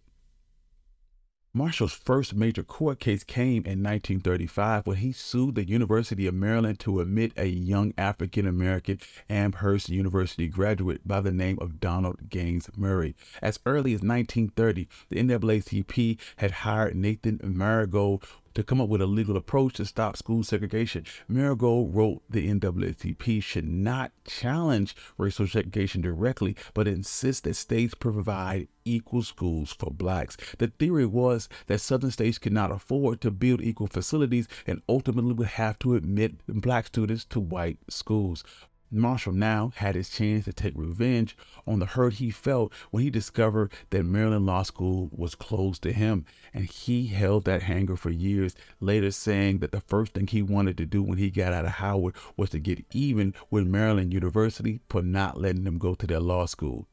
Marshall's 1.54 1.94
first 1.94 2.36
major 2.36 2.62
court 2.62 3.00
case 3.00 3.24
came 3.24 3.64
in 3.66 3.82
1935 3.82 4.86
when 4.86 4.98
he 4.98 5.12
sued 5.12 5.56
the 5.56 5.68
University 5.68 6.28
of 6.28 6.34
Maryland 6.36 6.80
to 6.80 7.00
admit 7.00 7.32
a 7.36 7.46
young 7.48 7.94
African 7.98 8.46
American 8.46 9.00
Amherst 9.30 9.90
University 9.90 10.48
graduate 10.48 11.08
by 11.08 11.22
the 11.22 11.32
name 11.32 11.58
of 11.60 11.80
Donald 11.80 12.30
Gaines 12.30 12.70
Murray. 12.76 13.16
As 13.42 13.60
early 13.66 13.94
as 13.94 14.02
1930, 14.02 14.88
the 15.10 15.16
NAACP 15.16 16.20
had 16.36 16.52
hired 16.52 16.96
Nathan 16.96 17.40
Margold 17.40 18.24
to 18.58 18.64
come 18.64 18.82
up 18.82 18.90
with 18.90 19.04
a 19.04 19.06
legal 19.06 19.38
approach 19.38 19.76
to 19.76 19.86
stop 19.86 20.18
school 20.18 20.44
segregation. 20.44 21.06
Margold 21.30 21.94
wrote 21.94 22.24
the 22.28 22.50
NAACP 22.52 23.44
should 23.44 23.70
not 23.70 24.12
challenge 24.26 24.96
racial 25.16 25.46
segregation 25.46 26.02
directly, 26.02 26.56
but 26.74 26.88
insist 26.88 27.44
that 27.44 27.54
states 27.54 27.94
provide 27.94 28.68
equal 28.84 29.22
schools 29.22 29.76
for 29.78 29.92
blacks. 29.92 30.38
The 30.58 30.70
theory 30.70 31.06
was 31.06 31.48
that 31.68 31.82
southern 31.82 32.10
states 32.10 32.40
could 32.40 32.52
not 32.52 32.72
afford 32.72 33.22
to 33.22 33.30
build 33.30 33.62
equal 33.62 33.86
facilities 33.86 34.48
and 34.66 34.82
ultimately 34.90 35.34
would 35.34 35.50
have 35.50 35.78
to 35.80 35.94
admit 35.94 36.42
black 36.48 36.88
students 36.88 37.26
to 37.26 37.40
white 37.40 37.78
schools. 37.92 38.44
Marshall 38.90 39.34
now 39.34 39.74
had 39.76 39.96
his 39.96 40.10
chance 40.10 40.46
to 40.46 40.54
take 40.54 40.74
revenge 40.78 41.36
on 41.66 41.80
the 41.80 41.86
hurt 41.86 42.14
he 42.14 42.30
felt 42.30 42.72
when 42.90 43.04
he 43.04 43.10
discovered 43.10 43.72
that 43.90 44.04
Maryland 44.04 44.46
Law 44.46 44.64
School 44.64 45.10
was 45.12 45.36
closed 45.36 45.84
to 45.84 45.92
him, 45.92 46.26
and 46.54 46.66
he 46.66 47.08
held 47.08 47.44
that 47.44 47.64
hanger 47.64 47.98
for 47.98 48.10
years, 48.10 48.56
later 48.80 49.12
saying 49.12 49.60
that 49.60 49.74
the 49.74 49.82
first 49.82 50.14
thing 50.14 50.28
he 50.28 50.42
wanted 50.42 50.78
to 50.78 50.86
do 50.86 51.04
when 51.04 51.18
he 51.18 51.30
got 51.30 51.52
out 51.52 51.66
of 51.66 51.72
Howard 51.72 52.16
was 52.38 52.52
to 52.52 52.60
get 52.60 52.86
even 52.92 53.34
with 53.52 53.68
Maryland 53.68 54.14
University 54.14 54.80
for 54.90 55.02
not 55.02 55.40
letting 55.40 55.66
him 55.66 55.78
go 55.78 55.94
to 55.94 56.08
their 56.08 56.22
law 56.22 56.46
school. 56.46 56.88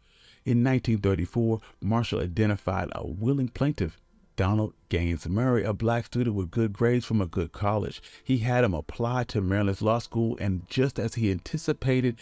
In 0.44 0.64
1934, 0.64 1.60
Marshall 1.80 2.20
identified 2.20 2.88
a 2.92 3.06
willing 3.06 3.48
plaintiff 3.48 4.00
Donald 4.36 4.74
Gaines 4.88 5.28
Murray, 5.28 5.62
a 5.62 5.72
black 5.72 6.06
student 6.06 6.34
with 6.34 6.50
good 6.50 6.72
grades 6.72 7.04
from 7.04 7.20
a 7.20 7.26
good 7.26 7.52
college. 7.52 8.02
He 8.24 8.38
had 8.38 8.64
him 8.64 8.74
apply 8.74 9.24
to 9.24 9.40
Maryland's 9.40 9.80
law 9.80 9.98
school, 9.98 10.36
and 10.40 10.68
just 10.68 10.98
as 10.98 11.14
he 11.14 11.30
anticipated, 11.30 12.16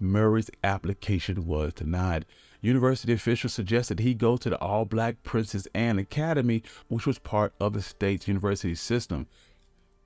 Murray's 0.00 0.50
application 0.64 1.46
was 1.46 1.74
denied. 1.74 2.24
University 2.62 3.12
officials 3.12 3.52
suggested 3.52 4.00
he 4.00 4.14
go 4.14 4.38
to 4.38 4.48
the 4.48 4.58
all 4.60 4.86
black 4.86 5.22
Princess 5.24 5.68
Anne 5.74 5.98
Academy, 5.98 6.62
which 6.88 7.06
was 7.06 7.18
part 7.18 7.52
of 7.60 7.74
the 7.74 7.82
state's 7.82 8.28
university 8.28 8.74
system. 8.74 9.26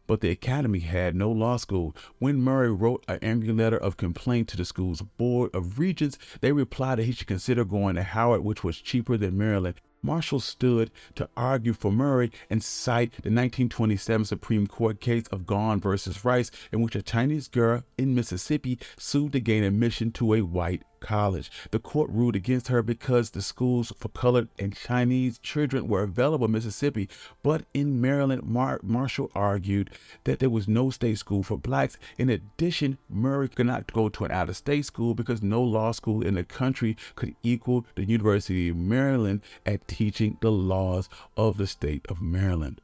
But 0.08 0.22
the 0.22 0.30
academy 0.30 0.80
had 0.80 1.14
no 1.14 1.30
law 1.30 1.58
school. 1.58 1.94
When 2.18 2.40
Murray 2.40 2.72
wrote 2.72 3.04
an 3.08 3.18
angry 3.22 3.52
letter 3.52 3.76
of 3.76 3.96
complaint 3.96 4.48
to 4.48 4.56
the 4.56 4.64
school's 4.64 5.02
board 5.02 5.54
of 5.54 5.78
regents, 5.78 6.18
they 6.40 6.52
replied 6.52 6.98
that 6.98 7.04
he 7.04 7.12
should 7.12 7.26
consider 7.26 7.64
going 7.64 7.96
to 7.96 8.02
Howard, 8.02 8.42
which 8.42 8.64
was 8.64 8.80
cheaper 8.80 9.16
than 9.16 9.38
Maryland. 9.38 9.80
Marshall 10.06 10.38
stood 10.38 10.92
to 11.16 11.28
argue 11.36 11.72
for 11.72 11.90
Murray 11.90 12.30
and 12.48 12.62
cite 12.62 13.10
the 13.10 13.28
1927 13.28 14.24
Supreme 14.24 14.68
Court 14.68 15.00
case 15.00 15.26
of 15.32 15.46
Gaughan 15.46 15.80
versus 15.80 16.24
Rice, 16.24 16.52
in 16.70 16.80
which 16.80 16.94
a 16.94 17.02
Chinese 17.02 17.48
girl 17.48 17.82
in 17.98 18.14
Mississippi 18.14 18.78
sued 18.96 19.32
to 19.32 19.40
gain 19.40 19.64
admission 19.64 20.12
to 20.12 20.34
a 20.34 20.42
white 20.42 20.84
college. 21.00 21.50
The 21.70 21.78
court 21.78 22.10
ruled 22.10 22.36
against 22.36 22.68
her 22.68 22.82
because 22.82 23.30
the 23.30 23.42
schools 23.42 23.92
for 23.98 24.08
colored 24.08 24.48
and 24.58 24.74
Chinese 24.74 25.38
children 25.38 25.88
were 25.88 26.02
available 26.02 26.46
in 26.46 26.52
Mississippi, 26.52 27.08
but 27.42 27.64
in 27.74 28.00
Maryland, 28.00 28.42
Mar- 28.44 28.80
Marshall 28.82 29.30
argued 29.34 29.90
that 30.24 30.38
there 30.38 30.50
was 30.50 30.68
no 30.68 30.90
state 30.90 31.18
school 31.18 31.42
for 31.42 31.56
blacks. 31.56 31.98
In 32.18 32.28
addition, 32.28 32.98
Murray 33.08 33.48
could 33.48 33.66
not 33.66 33.92
go 33.92 34.08
to 34.08 34.24
an 34.24 34.30
out 34.30 34.48
of 34.48 34.56
state 34.56 34.84
school 34.84 35.14
because 35.14 35.42
no 35.42 35.62
law 35.62 35.92
school 35.92 36.22
in 36.22 36.34
the 36.34 36.44
country 36.44 36.96
could 37.14 37.34
equal 37.42 37.86
the 37.94 38.04
University 38.04 38.68
of 38.68 38.76
Maryland 38.76 39.42
at 39.64 39.86
teaching 39.88 40.36
the 40.40 40.52
laws 40.52 41.08
of 41.36 41.56
the 41.56 41.66
state 41.66 42.06
of 42.08 42.20
Maryland. 42.22 42.80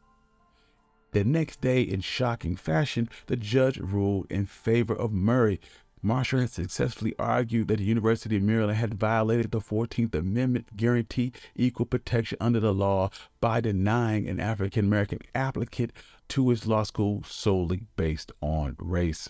The 1.13 1.25
next 1.25 1.61
day, 1.61 1.83
in 1.83 2.01
shocking 2.01 2.57
fashion, 2.57 3.11
the 3.27 3.37
judge 3.37 3.77
ruled 3.77 4.27
in 4.31 4.47
favor 4.47 4.95
of 4.95 5.13
Murray, 5.13 5.61
Marshall 6.05 6.41
had 6.41 6.51
successfully 6.51 7.15
argued 7.17 7.69
that 7.69 7.79
the 7.79 7.85
University 7.85 8.37
of 8.37 8.43
Maryland 8.43 8.77
had 8.77 8.95
violated 8.95 9.53
the 9.53 9.61
14th 9.61 10.15
Amendment 10.17 10.77
guarantee 10.77 11.33
equal 11.55 11.87
protection 11.87 12.37
under 12.41 12.59
the 12.59 12.75
law 12.75 13.09
by 13.41 13.61
denying 13.61 14.29
an 14.29 14.41
African 14.41 14.87
American 14.87 15.21
applicant 15.33 15.93
to 16.29 16.49
his 16.49 16.67
law 16.67 16.83
school 16.83 17.23
solely 17.23 17.87
based 17.95 18.33
on 18.41 18.75
race. 18.81 19.29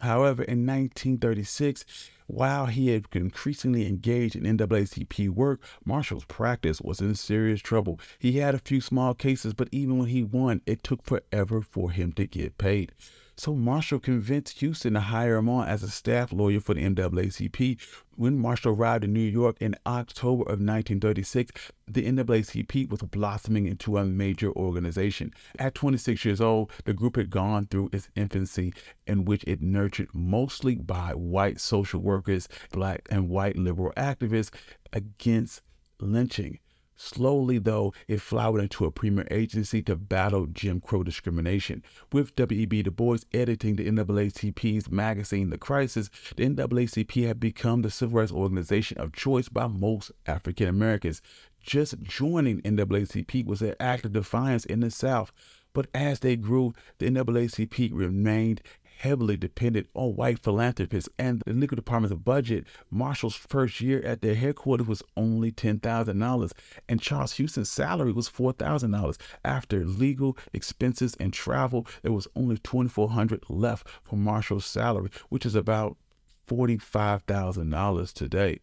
However, 0.00 0.42
in 0.42 0.66
1936, 0.66 2.10
while 2.26 2.66
he 2.66 2.88
had 2.88 3.06
increasingly 3.12 3.86
engaged 3.86 4.36
in 4.36 4.42
NAACP 4.42 5.30
work, 5.30 5.62
Marshall's 5.86 6.26
practice 6.26 6.82
was 6.82 7.00
in 7.00 7.14
serious 7.14 7.62
trouble. 7.62 7.98
He 8.18 8.32
had 8.32 8.54
a 8.54 8.58
few 8.58 8.82
small 8.82 9.14
cases, 9.14 9.54
but 9.54 9.70
even 9.72 9.96
when 9.96 10.08
he 10.08 10.22
won, 10.22 10.60
it 10.66 10.82
took 10.82 11.02
forever 11.02 11.62
for 11.62 11.90
him 11.90 12.12
to 12.12 12.26
get 12.26 12.58
paid. 12.58 12.92
So 13.38 13.54
Marshall 13.54 13.98
convinced 13.98 14.60
Houston 14.60 14.94
to 14.94 15.00
hire 15.00 15.36
him 15.36 15.50
on 15.50 15.68
as 15.68 15.82
a 15.82 15.90
staff 15.90 16.32
lawyer 16.32 16.58
for 16.58 16.72
the 16.72 16.80
NAACP. 16.80 17.78
When 18.14 18.38
Marshall 18.38 18.72
arrived 18.72 19.04
in 19.04 19.12
New 19.12 19.20
York 19.20 19.58
in 19.60 19.76
October 19.84 20.44
of 20.44 20.58
1936, 20.58 21.70
the 21.86 22.10
NAACP 22.10 22.88
was 22.88 23.02
blossoming 23.02 23.66
into 23.66 23.98
a 23.98 24.06
major 24.06 24.50
organization. 24.52 25.34
At 25.58 25.74
26 25.74 26.24
years 26.24 26.40
old, 26.40 26.72
the 26.86 26.94
group 26.94 27.16
had 27.16 27.28
gone 27.28 27.66
through 27.66 27.90
its 27.92 28.08
infancy, 28.16 28.72
in 29.06 29.26
which 29.26 29.44
it 29.44 29.60
nurtured 29.60 30.08
mostly 30.14 30.76
by 30.76 31.10
white 31.10 31.60
social 31.60 32.00
workers, 32.00 32.48
black 32.72 33.06
and 33.10 33.28
white 33.28 33.56
liberal 33.56 33.92
activists 33.98 34.50
against 34.94 35.60
lynching. 36.00 36.58
Slowly, 36.96 37.58
though, 37.58 37.92
it 38.08 38.22
flowered 38.22 38.62
into 38.62 38.86
a 38.86 38.90
premier 38.90 39.28
agency 39.30 39.82
to 39.82 39.96
battle 39.96 40.46
Jim 40.46 40.80
Crow 40.80 41.02
discrimination. 41.02 41.82
With 42.10 42.34
W.E.B. 42.36 42.82
Du 42.82 42.90
Bois 42.90 43.18
editing 43.34 43.76
the 43.76 43.86
NAACP's 43.86 44.90
magazine, 44.90 45.50
The 45.50 45.58
Crisis, 45.58 46.08
the 46.36 46.46
NAACP 46.46 47.26
had 47.26 47.38
become 47.38 47.82
the 47.82 47.90
civil 47.90 48.20
rights 48.20 48.32
organization 48.32 48.96
of 48.98 49.12
choice 49.12 49.48
by 49.50 49.66
most 49.66 50.10
African 50.26 50.68
Americans. 50.68 51.20
Just 51.60 52.00
joining 52.00 52.62
NAACP 52.62 53.44
was 53.44 53.60
an 53.60 53.74
act 53.78 54.06
of 54.06 54.12
defiance 54.12 54.64
in 54.64 54.80
the 54.80 54.90
South. 54.90 55.32
But 55.74 55.88
as 55.92 56.20
they 56.20 56.36
grew, 56.36 56.72
the 56.96 57.10
NAACP 57.10 57.90
remained 57.92 58.62
heavily 58.98 59.36
dependent 59.36 59.88
on 59.94 60.16
white 60.16 60.38
philanthropists 60.38 61.08
and 61.18 61.42
the 61.46 61.52
legal 61.52 61.76
department's 61.76 62.16
budget. 62.16 62.66
Marshall's 62.90 63.34
first 63.34 63.80
year 63.80 64.02
at 64.02 64.22
their 64.22 64.34
headquarters 64.34 64.86
was 64.86 65.02
only 65.16 65.52
$10,000 65.52 66.52
and 66.88 67.00
Charles 67.00 67.34
Houston's 67.34 67.70
salary 67.70 68.12
was 68.12 68.28
$4,000. 68.28 69.16
After 69.44 69.84
legal 69.84 70.36
expenses 70.52 71.14
and 71.20 71.32
travel, 71.32 71.86
there 72.02 72.12
was 72.12 72.28
only 72.34 72.58
2400 72.58 73.44
left 73.48 73.88
for 74.02 74.16
Marshall's 74.16 74.66
salary, 74.66 75.10
which 75.28 75.46
is 75.46 75.54
about 75.54 75.96
$45,000 76.48 78.12
today. 78.12 78.60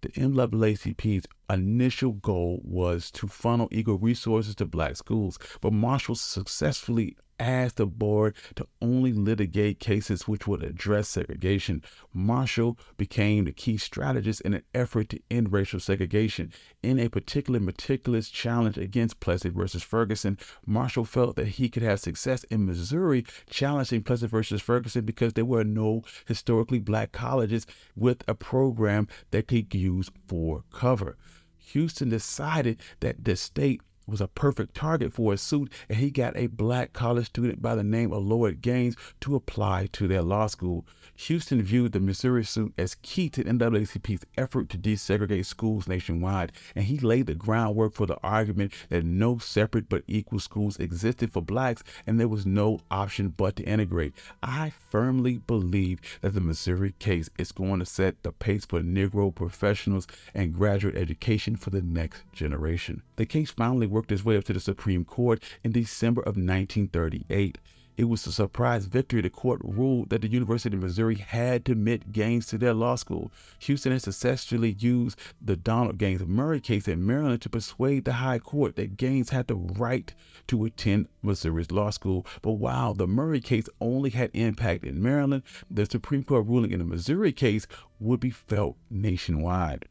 The 0.00 0.08
NAACP's 0.08 1.26
initial 1.48 2.12
goal 2.12 2.60
was 2.64 3.10
to 3.12 3.28
funnel 3.28 3.68
equal 3.70 3.98
resources 3.98 4.56
to 4.56 4.66
black 4.66 4.96
schools, 4.96 5.38
but 5.60 5.72
Marshall 5.72 6.16
successfully 6.16 7.16
asked 7.42 7.76
the 7.76 7.86
board 7.86 8.34
to 8.54 8.66
only 8.80 9.12
litigate 9.12 9.80
cases 9.80 10.28
which 10.28 10.46
would 10.46 10.62
address 10.62 11.08
segregation. 11.08 11.82
Marshall 12.12 12.78
became 12.96 13.44
the 13.44 13.52
key 13.52 13.76
strategist 13.76 14.40
in 14.42 14.54
an 14.54 14.62
effort 14.74 15.08
to 15.10 15.20
end 15.30 15.52
racial 15.52 15.80
segregation. 15.80 16.52
In 16.82 16.98
a 16.98 17.08
particular 17.08 17.60
meticulous 17.60 18.28
challenge 18.28 18.78
against 18.78 19.20
Plessy 19.20 19.48
versus 19.48 19.82
Ferguson, 19.82 20.38
Marshall 20.64 21.04
felt 21.04 21.36
that 21.36 21.48
he 21.48 21.68
could 21.68 21.82
have 21.82 22.00
success 22.00 22.44
in 22.44 22.66
Missouri 22.66 23.24
challenging 23.50 24.02
Plessy 24.02 24.28
versus 24.28 24.62
Ferguson 24.62 25.04
because 25.04 25.32
there 25.32 25.44
were 25.44 25.64
no 25.64 26.02
historically 26.26 26.78
black 26.78 27.12
colleges 27.12 27.66
with 27.96 28.22
a 28.28 28.34
program 28.34 29.08
that 29.32 29.48
could 29.48 29.74
use 29.74 30.10
for 30.28 30.64
cover. 30.72 31.16
Houston 31.58 32.10
decided 32.10 32.80
that 33.00 33.24
the 33.24 33.36
state 33.36 33.80
was 34.06 34.20
a 34.20 34.28
perfect 34.28 34.74
target 34.74 35.12
for 35.12 35.32
a 35.32 35.38
suit, 35.38 35.72
and 35.88 35.98
he 35.98 36.10
got 36.10 36.36
a 36.36 36.48
black 36.48 36.92
college 36.92 37.26
student 37.26 37.62
by 37.62 37.74
the 37.74 37.84
name 37.84 38.12
of 38.12 38.22
Lloyd 38.22 38.60
Gaines 38.60 38.96
to 39.20 39.34
apply 39.34 39.88
to 39.92 40.08
their 40.08 40.22
law 40.22 40.46
school. 40.46 40.86
Houston 41.16 41.62
viewed 41.62 41.92
the 41.92 42.00
Missouri 42.00 42.44
suit 42.44 42.72
as 42.78 42.96
key 43.02 43.28
to 43.30 43.44
NAACP's 43.44 44.24
effort 44.36 44.68
to 44.70 44.78
desegregate 44.78 45.46
schools 45.46 45.86
nationwide, 45.86 46.52
and 46.74 46.86
he 46.86 46.98
laid 46.98 47.26
the 47.26 47.34
groundwork 47.34 47.92
for 47.92 48.06
the 48.06 48.18
argument 48.22 48.72
that 48.88 49.04
no 49.04 49.38
separate 49.38 49.88
but 49.88 50.02
equal 50.08 50.40
schools 50.40 50.78
existed 50.78 51.32
for 51.32 51.42
blacks 51.42 51.82
and 52.06 52.18
there 52.18 52.28
was 52.28 52.46
no 52.46 52.80
option 52.90 53.28
but 53.28 53.56
to 53.56 53.62
integrate. 53.64 54.14
I 54.42 54.70
firmly 54.70 55.38
believe 55.38 56.00
that 56.22 56.34
the 56.34 56.40
Missouri 56.40 56.94
case 56.98 57.30
is 57.38 57.52
going 57.52 57.80
to 57.80 57.86
set 57.86 58.22
the 58.22 58.32
pace 58.32 58.64
for 58.64 58.80
Negro 58.80 59.34
professionals 59.34 60.06
and 60.34 60.54
graduate 60.54 60.96
education 60.96 61.56
for 61.56 61.70
the 61.70 61.82
next 61.82 62.22
generation. 62.32 63.02
The 63.16 63.26
case 63.26 63.50
finally 63.50 63.86
worked 63.86 64.12
its 64.12 64.24
way 64.24 64.36
up 64.36 64.44
to 64.44 64.52
the 64.52 64.60
Supreme 64.60 65.04
Court 65.04 65.42
in 65.62 65.72
December 65.72 66.22
of 66.22 66.36
1938. 66.36 67.58
It 67.94 68.04
was 68.04 68.26
a 68.26 68.32
surprise 68.32 68.86
victory. 68.86 69.20
The 69.20 69.28
court 69.28 69.60
ruled 69.62 70.08
that 70.08 70.22
the 70.22 70.28
University 70.28 70.74
of 70.74 70.82
Missouri 70.82 71.16
had 71.16 71.66
to 71.66 71.72
admit 71.72 72.10
Gaines 72.10 72.46
to 72.46 72.58
their 72.58 72.72
law 72.72 72.94
school. 72.94 73.30
Houston 73.60 73.92
had 73.92 74.00
successfully 74.00 74.74
used 74.78 75.18
the 75.42 75.56
Donald 75.56 75.98
Gaines 75.98 76.24
Murray 76.24 76.60
case 76.60 76.88
in 76.88 77.06
Maryland 77.06 77.42
to 77.42 77.50
persuade 77.50 78.06
the 78.06 78.14
High 78.14 78.38
Court 78.38 78.76
that 78.76 78.96
Gaines 78.96 79.28
had 79.28 79.46
the 79.46 79.56
right 79.56 80.14
to 80.46 80.64
attend 80.64 81.08
Missouri's 81.22 81.70
law 81.70 81.90
school. 81.90 82.26
But 82.40 82.52
while 82.52 82.94
the 82.94 83.06
Murray 83.06 83.40
case 83.40 83.68
only 83.78 84.10
had 84.10 84.30
impact 84.32 84.84
in 84.84 85.02
Maryland, 85.02 85.42
the 85.70 85.84
Supreme 85.84 86.24
Court 86.24 86.46
ruling 86.46 86.72
in 86.72 86.78
the 86.78 86.86
Missouri 86.86 87.32
case 87.32 87.66
would 88.00 88.20
be 88.20 88.30
felt 88.30 88.76
nationwide. 88.90 89.86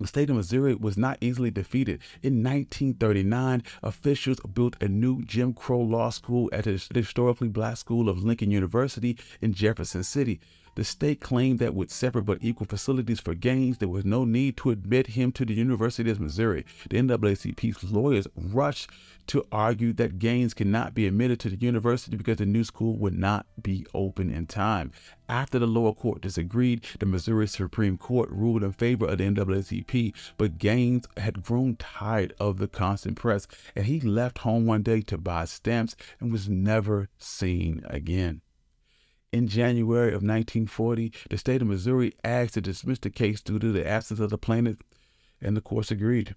The 0.00 0.06
state 0.06 0.30
of 0.30 0.36
Missouri 0.36 0.74
was 0.74 0.96
not 0.96 1.18
easily 1.20 1.50
defeated. 1.50 2.00
In 2.22 2.42
1939, 2.42 3.62
officials 3.82 4.40
built 4.52 4.76
a 4.80 4.88
new 4.88 5.22
Jim 5.22 5.52
Crow 5.54 5.80
law 5.80 6.10
school 6.10 6.50
at 6.52 6.64
the 6.64 6.82
historically 6.94 7.48
black 7.48 7.76
school 7.76 8.08
of 8.08 8.24
Lincoln 8.24 8.50
University 8.50 9.16
in 9.40 9.52
Jefferson 9.52 10.02
City. 10.02 10.40
The 10.74 10.84
state 10.84 11.20
claimed 11.20 11.58
that 11.58 11.74
with 11.74 11.90
separate 11.90 12.22
but 12.22 12.38
equal 12.40 12.66
facilities 12.66 13.20
for 13.20 13.34
Gaines, 13.34 13.76
there 13.76 13.90
was 13.90 14.06
no 14.06 14.24
need 14.24 14.56
to 14.58 14.70
admit 14.70 15.08
him 15.08 15.30
to 15.32 15.44
the 15.44 15.52
University 15.52 16.10
of 16.10 16.18
Missouri. 16.18 16.64
The 16.88 16.96
NAACP's 16.96 17.84
lawyers 17.84 18.26
rushed 18.34 18.88
to 19.26 19.46
argue 19.52 19.92
that 19.92 20.18
Gaines 20.18 20.54
cannot 20.54 20.94
be 20.94 21.06
admitted 21.06 21.40
to 21.40 21.50
the 21.50 21.56
university 21.56 22.16
because 22.16 22.38
the 22.38 22.46
new 22.46 22.64
school 22.64 22.96
would 22.96 23.12
not 23.12 23.44
be 23.62 23.86
open 23.92 24.32
in 24.32 24.46
time. 24.46 24.92
After 25.28 25.58
the 25.58 25.66
lower 25.66 25.92
court 25.92 26.22
disagreed, 26.22 26.84
the 26.98 27.06
Missouri 27.06 27.48
Supreme 27.48 27.98
Court 27.98 28.30
ruled 28.30 28.64
in 28.64 28.72
favor 28.72 29.06
of 29.06 29.18
the 29.18 29.24
NAACP, 29.24 30.14
but 30.38 30.56
Gaines 30.56 31.06
had 31.18 31.42
grown 31.42 31.76
tired 31.76 32.32
of 32.40 32.56
the 32.56 32.68
constant 32.68 33.16
press 33.16 33.46
and 33.76 33.84
he 33.84 34.00
left 34.00 34.38
home 34.38 34.64
one 34.64 34.82
day 34.82 35.02
to 35.02 35.18
buy 35.18 35.44
stamps 35.44 35.96
and 36.18 36.32
was 36.32 36.48
never 36.48 37.10
seen 37.18 37.82
again. 37.84 38.40
In 39.32 39.48
January 39.48 40.08
of 40.08 40.22
1940, 40.22 41.10
the 41.30 41.38
state 41.38 41.62
of 41.62 41.68
Missouri 41.68 42.12
asked 42.22 42.52
to 42.52 42.60
dismiss 42.60 42.98
the 42.98 43.08
case 43.08 43.40
due 43.40 43.58
to 43.58 43.72
the 43.72 43.86
absence 43.86 44.20
of 44.20 44.28
the 44.28 44.36
plaintiff, 44.36 44.76
and 45.40 45.56
the 45.56 45.62
courts 45.62 45.90
agreed. 45.90 46.36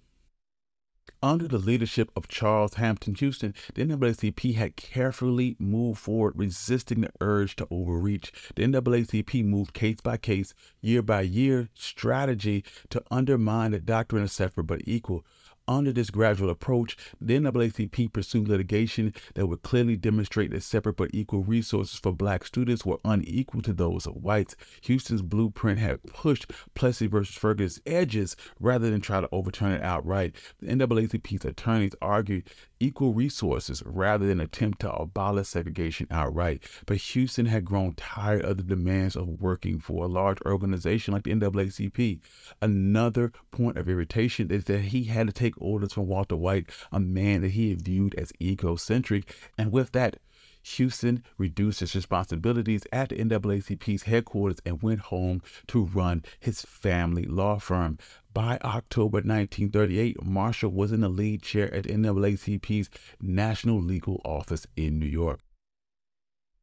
Under 1.22 1.46
the 1.46 1.58
leadership 1.58 2.10
of 2.16 2.26
Charles 2.26 2.74
Hamilton 2.74 3.14
Houston, 3.16 3.54
the 3.74 3.84
NAACP 3.84 4.54
had 4.54 4.76
carefully 4.76 5.56
moved 5.58 5.98
forward, 5.98 6.32
resisting 6.36 7.02
the 7.02 7.10
urge 7.20 7.54
to 7.56 7.68
overreach. 7.70 8.32
The 8.54 8.62
NAACP 8.62 9.44
moved 9.44 9.74
case 9.74 10.00
by 10.02 10.16
case, 10.16 10.54
year 10.80 11.02
by 11.02 11.20
year 11.20 11.68
strategy 11.74 12.64
to 12.88 13.02
undermine 13.10 13.72
the 13.72 13.78
doctrine 13.78 14.22
of 14.22 14.30
separate 14.30 14.64
but 14.64 14.82
equal. 14.86 15.24
Under 15.68 15.92
this 15.92 16.10
gradual 16.10 16.48
approach, 16.48 16.96
the 17.20 17.38
NAACP 17.38 18.12
pursued 18.12 18.46
litigation 18.46 19.12
that 19.34 19.48
would 19.48 19.62
clearly 19.62 19.96
demonstrate 19.96 20.52
that 20.52 20.62
separate 20.62 20.96
but 20.96 21.10
equal 21.12 21.42
resources 21.42 21.98
for 21.98 22.12
black 22.12 22.44
students 22.44 22.86
were 22.86 22.98
unequal 23.04 23.62
to 23.62 23.72
those 23.72 24.06
of 24.06 24.14
whites. 24.14 24.54
Houston's 24.82 25.22
blueprint 25.22 25.80
had 25.80 26.02
pushed 26.04 26.52
Plessy 26.74 27.08
versus 27.08 27.34
Ferguson's 27.34 27.82
edges 27.84 28.36
rather 28.60 28.90
than 28.90 29.00
try 29.00 29.20
to 29.20 29.28
overturn 29.32 29.72
it 29.72 29.82
outright. 29.82 30.36
The 30.60 30.68
NAACP's 30.68 31.44
attorneys 31.44 31.96
argued 32.00 32.44
equal 32.78 33.12
resources 33.14 33.82
rather 33.84 34.26
than 34.26 34.40
attempt 34.40 34.80
to 34.80 34.92
abolish 34.92 35.48
segregation 35.48 36.06
outright. 36.10 36.62
But 36.86 36.98
Houston 36.98 37.46
had 37.46 37.64
grown 37.64 37.94
tired 37.94 38.44
of 38.44 38.58
the 38.58 38.62
demands 38.62 39.16
of 39.16 39.40
working 39.40 39.80
for 39.80 40.04
a 40.04 40.08
large 40.08 40.38
organization 40.42 41.14
like 41.14 41.24
the 41.24 41.32
NAACP. 41.32 42.20
Another 42.62 43.32
point 43.50 43.78
of 43.78 43.88
irritation 43.88 44.50
is 44.50 44.64
that 44.64 44.80
he 44.80 45.04
had 45.04 45.26
to 45.26 45.32
take 45.32 45.55
orders 45.58 45.92
from 45.92 46.06
Walter 46.06 46.36
White, 46.36 46.70
a 46.92 47.00
man 47.00 47.42
that 47.42 47.52
he 47.52 47.74
viewed 47.74 48.14
as 48.16 48.32
egocentric, 48.40 49.34
and 49.56 49.72
with 49.72 49.92
that, 49.92 50.18
Houston 50.74 51.22
reduced 51.38 51.78
his 51.78 51.94
responsibilities 51.94 52.82
at 52.90 53.10
the 53.10 53.16
NAACP's 53.16 54.02
headquarters 54.02 54.58
and 54.66 54.82
went 54.82 54.98
home 54.98 55.40
to 55.68 55.84
run 55.84 56.24
his 56.40 56.62
family 56.62 57.24
law 57.24 57.58
firm. 57.58 57.98
By 58.34 58.58
October 58.64 59.18
1938, 59.18 60.24
Marshall 60.24 60.72
was 60.72 60.90
in 60.90 61.02
the 61.02 61.08
lead 61.08 61.42
chair 61.42 61.72
at 61.72 61.84
NAACP's 61.84 62.90
National 63.20 63.80
Legal 63.80 64.20
Office 64.24 64.66
in 64.76 64.98
New 64.98 65.06
York. 65.06 65.40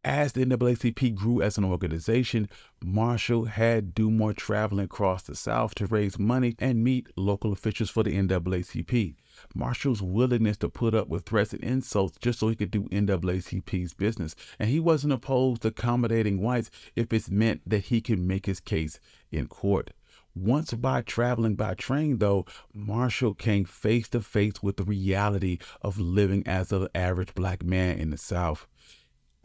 As 0.05 0.33
the 0.33 0.45
NAACP 0.45 1.15
grew 1.15 1.41
as 1.41 1.57
an 1.57 1.63
organization, 1.63 2.49
Marshall 2.83 3.45
had 3.45 3.95
to 3.95 4.01
do 4.01 4.11
more 4.11 4.33
traveling 4.33 4.83
across 4.83 5.23
the 5.23 5.33
South 5.33 5.75
to 5.75 5.85
raise 5.85 6.19
money 6.19 6.55
and 6.59 6.83
meet 6.83 7.07
local 7.15 7.53
officials 7.53 7.89
for 7.89 8.03
the 8.03 8.11
NAACP. 8.11 9.15
Marshall's 9.55 10.01
willingness 10.01 10.57
to 10.57 10.67
put 10.67 10.93
up 10.93 11.07
with 11.07 11.23
threats 11.23 11.53
and 11.53 11.63
insults 11.63 12.17
just 12.17 12.39
so 12.39 12.49
he 12.49 12.55
could 12.57 12.69
do 12.69 12.83
NAACP's 12.89 13.93
business, 13.93 14.35
and 14.59 14.69
he 14.69 14.77
wasn't 14.77 15.13
opposed 15.13 15.61
to 15.61 15.69
accommodating 15.69 16.41
whites 16.41 16.69
if 16.97 17.13
it 17.13 17.31
meant 17.31 17.61
that 17.65 17.85
he 17.85 18.01
could 18.01 18.19
make 18.19 18.45
his 18.45 18.59
case 18.59 18.99
in 19.31 19.47
court. 19.47 19.91
Once 20.35 20.73
by 20.73 21.01
traveling 21.01 21.55
by 21.55 21.75
train, 21.75 22.17
though, 22.17 22.45
Marshall 22.73 23.35
came 23.35 23.63
face 23.63 24.09
to 24.09 24.19
face 24.19 24.61
with 24.61 24.75
the 24.75 24.83
reality 24.83 25.59
of 25.81 25.97
living 25.97 26.45
as 26.45 26.73
an 26.73 26.89
average 26.93 27.33
black 27.35 27.63
man 27.63 27.97
in 27.99 28.09
the 28.09 28.17
South. 28.17 28.67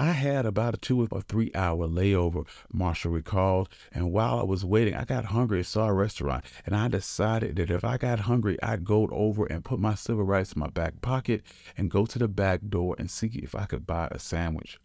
I 0.00 0.12
had 0.12 0.46
about 0.46 0.74
a 0.74 0.76
two 0.76 1.08
or 1.10 1.20
three 1.22 1.50
hour 1.56 1.88
layover, 1.88 2.46
Marshall 2.72 3.10
recalled, 3.10 3.68
and 3.90 4.12
while 4.12 4.38
I 4.38 4.44
was 4.44 4.64
waiting, 4.64 4.94
I 4.94 5.04
got 5.04 5.24
hungry 5.24 5.58
and 5.58 5.66
saw 5.66 5.88
a 5.88 5.92
restaurant, 5.92 6.44
and 6.64 6.76
I 6.76 6.86
decided 6.86 7.56
that 7.56 7.72
if 7.72 7.82
I 7.84 7.96
got 7.96 8.20
hungry, 8.20 8.62
I'd 8.62 8.84
go 8.84 9.08
over 9.10 9.46
and 9.46 9.64
put 9.64 9.80
my 9.80 9.96
civil 9.96 10.22
rights 10.22 10.52
in 10.52 10.60
my 10.60 10.68
back 10.68 11.00
pocket 11.00 11.42
and 11.76 11.90
go 11.90 12.06
to 12.06 12.18
the 12.18 12.28
back 12.28 12.60
door 12.68 12.94
and 12.96 13.10
see 13.10 13.26
if 13.42 13.56
I 13.56 13.64
could 13.64 13.88
buy 13.88 14.06
a 14.12 14.20
sandwich. 14.20 14.78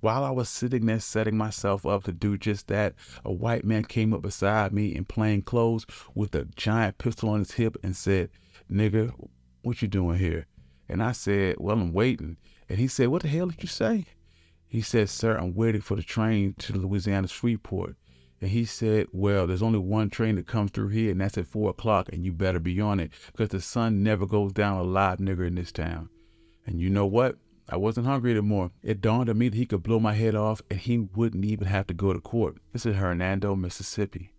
While 0.00 0.24
I 0.24 0.30
was 0.30 0.48
sitting 0.48 0.86
there 0.86 1.00
setting 1.00 1.36
myself 1.36 1.84
up 1.84 2.04
to 2.04 2.12
do 2.12 2.38
just 2.38 2.68
that, 2.68 2.94
a 3.22 3.32
white 3.32 3.66
man 3.66 3.84
came 3.84 4.14
up 4.14 4.22
beside 4.22 4.72
me 4.72 4.94
in 4.94 5.04
plain 5.04 5.42
clothes 5.42 5.84
with 6.14 6.34
a 6.34 6.46
giant 6.56 6.96
pistol 6.96 7.28
on 7.28 7.40
his 7.40 7.52
hip 7.52 7.76
and 7.82 7.94
said, 7.94 8.30
Nigga, 8.72 9.12
what 9.60 9.82
you 9.82 9.88
doing 9.88 10.18
here? 10.18 10.46
And 10.88 11.02
I 11.02 11.12
said, 11.12 11.56
Well, 11.58 11.78
I'm 11.78 11.92
waiting. 11.92 12.38
And 12.68 12.78
he 12.78 12.88
said, 12.88 13.08
What 13.08 13.22
the 13.22 13.28
hell 13.28 13.48
did 13.48 13.62
you 13.62 13.68
say? 13.68 14.06
He 14.74 14.80
said, 14.80 15.08
Sir, 15.08 15.36
I'm 15.36 15.54
waiting 15.54 15.82
for 15.82 15.94
the 15.94 16.02
train 16.02 16.54
to 16.58 16.72
Louisiana 16.76 17.28
Shreveport. 17.28 17.94
And 18.40 18.50
he 18.50 18.64
said, 18.64 19.06
Well, 19.12 19.46
there's 19.46 19.62
only 19.62 19.78
one 19.78 20.10
train 20.10 20.34
that 20.34 20.48
comes 20.48 20.72
through 20.72 20.88
here, 20.88 21.12
and 21.12 21.20
that's 21.20 21.38
at 21.38 21.46
four 21.46 21.70
o'clock, 21.70 22.08
and 22.12 22.24
you 22.24 22.32
better 22.32 22.58
be 22.58 22.80
on 22.80 22.98
it, 22.98 23.12
because 23.26 23.50
the 23.50 23.60
sun 23.60 24.02
never 24.02 24.26
goes 24.26 24.52
down 24.52 24.78
a 24.78 24.82
live 24.82 25.20
nigger 25.20 25.46
in 25.46 25.54
this 25.54 25.70
town. 25.70 26.08
And 26.66 26.80
you 26.80 26.90
know 26.90 27.06
what? 27.06 27.36
I 27.68 27.76
wasn't 27.76 28.08
hungry 28.08 28.32
anymore. 28.32 28.72
It 28.82 29.00
dawned 29.00 29.30
on 29.30 29.38
me 29.38 29.48
that 29.48 29.56
he 29.56 29.64
could 29.64 29.84
blow 29.84 30.00
my 30.00 30.14
head 30.14 30.34
off 30.34 30.60
and 30.68 30.80
he 30.80 30.98
wouldn't 30.98 31.44
even 31.44 31.68
have 31.68 31.86
to 31.86 31.94
go 31.94 32.12
to 32.12 32.18
court. 32.18 32.56
This 32.72 32.84
is 32.84 32.96
Hernando, 32.96 33.54
Mississippi. 33.54 34.32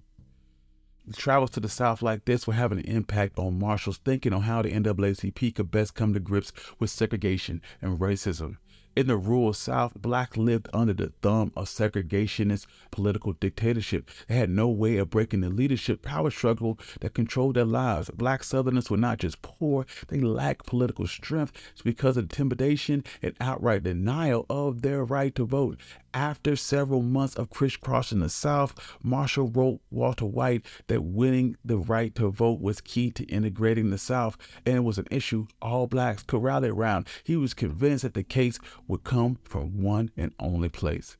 The 1.07 1.13
travels 1.13 1.51
to 1.51 1.61
the 1.61 1.69
South 1.69 2.01
like 2.01 2.25
this 2.25 2.45
will 2.45 2.55
have 2.55 2.73
an 2.73 2.79
impact 2.79 3.39
on 3.39 3.57
Marshall's 3.57 3.99
thinking 3.99 4.33
on 4.33 4.41
how 4.41 4.63
the 4.63 4.71
NAACP 4.71 5.55
could 5.55 5.71
best 5.71 5.95
come 5.95 6.13
to 6.13 6.19
grips 6.19 6.51
with 6.77 6.89
segregation 6.89 7.61
and 7.81 7.99
racism. 7.99 8.57
In 8.95 9.07
the 9.07 9.17
rural 9.17 9.51
South, 9.51 9.93
blacks 10.01 10.37
lived 10.37 10.69
under 10.71 10.93
the 10.93 11.11
thumb 11.21 11.51
of 11.57 11.67
segregationist 11.67 12.65
political 12.91 13.33
dictatorship. 13.33 14.09
They 14.29 14.35
had 14.35 14.49
no 14.49 14.69
way 14.69 14.95
of 14.95 15.09
breaking 15.09 15.41
the 15.41 15.49
leadership 15.49 16.01
power 16.01 16.31
struggle 16.31 16.79
that 17.01 17.13
controlled 17.13 17.57
their 17.57 17.65
lives. 17.65 18.09
Black 18.11 18.41
Southerners 18.41 18.89
were 18.89 18.95
not 18.95 19.17
just 19.17 19.41
poor, 19.41 19.85
they 20.07 20.21
lacked 20.21 20.65
political 20.65 21.07
strength 21.07 21.51
because 21.83 22.15
of 22.15 22.23
intimidation 22.23 23.03
and 23.21 23.35
outright 23.41 23.83
denial 23.83 24.45
of 24.49 24.81
their 24.81 25.03
right 25.03 25.35
to 25.35 25.43
vote. 25.43 25.81
After 26.15 26.55
several 26.55 27.01
months 27.01 27.35
of 27.35 27.49
crisscrossing 27.49 28.21
the 28.21 28.29
South, 28.29 28.73
Marshall 29.03 29.49
wrote 29.49 29.81
Walter 29.91 30.25
White 30.25 30.65
that 30.87 31.03
winning 31.03 31.57
the 31.65 31.77
right 31.77 32.15
to 32.15 32.29
vote 32.29 32.61
was 32.61 32.79
key 32.79 33.11
to 33.11 33.25
integrating 33.25 33.89
the 33.89 33.97
South 33.97 34.37
and 34.65 34.77
it 34.77 34.85
was 34.85 34.97
an 34.97 35.07
issue 35.11 35.47
all 35.61 35.87
blacks 35.87 36.23
could 36.23 36.41
rally 36.41 36.69
around. 36.69 37.09
He 37.25 37.35
was 37.35 37.53
convinced 37.53 38.03
that 38.03 38.13
the 38.13 38.23
case 38.23 38.59
would 38.87 39.03
come 39.03 39.39
from 39.43 39.83
one 39.83 40.09
and 40.15 40.33
only 40.39 40.69
place 40.69 41.17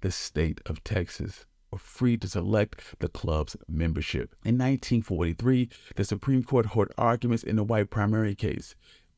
the 0.00 0.12
state 0.12 0.60
of 0.64 0.84
Texas 0.84 1.44
free 1.76 2.16
to 2.16 2.28
select 2.28 2.98
the 3.00 3.08
club's 3.08 3.56
membership. 3.68 4.34
In 4.44 4.56
1943, 4.56 5.68
the 5.96 6.04
Supreme 6.04 6.42
Court 6.42 6.66
heard 6.66 6.92
arguments 6.96 7.42
in 7.42 7.56
the 7.56 7.64
white 7.64 7.90
primary 7.90 8.34
case. 8.34 8.74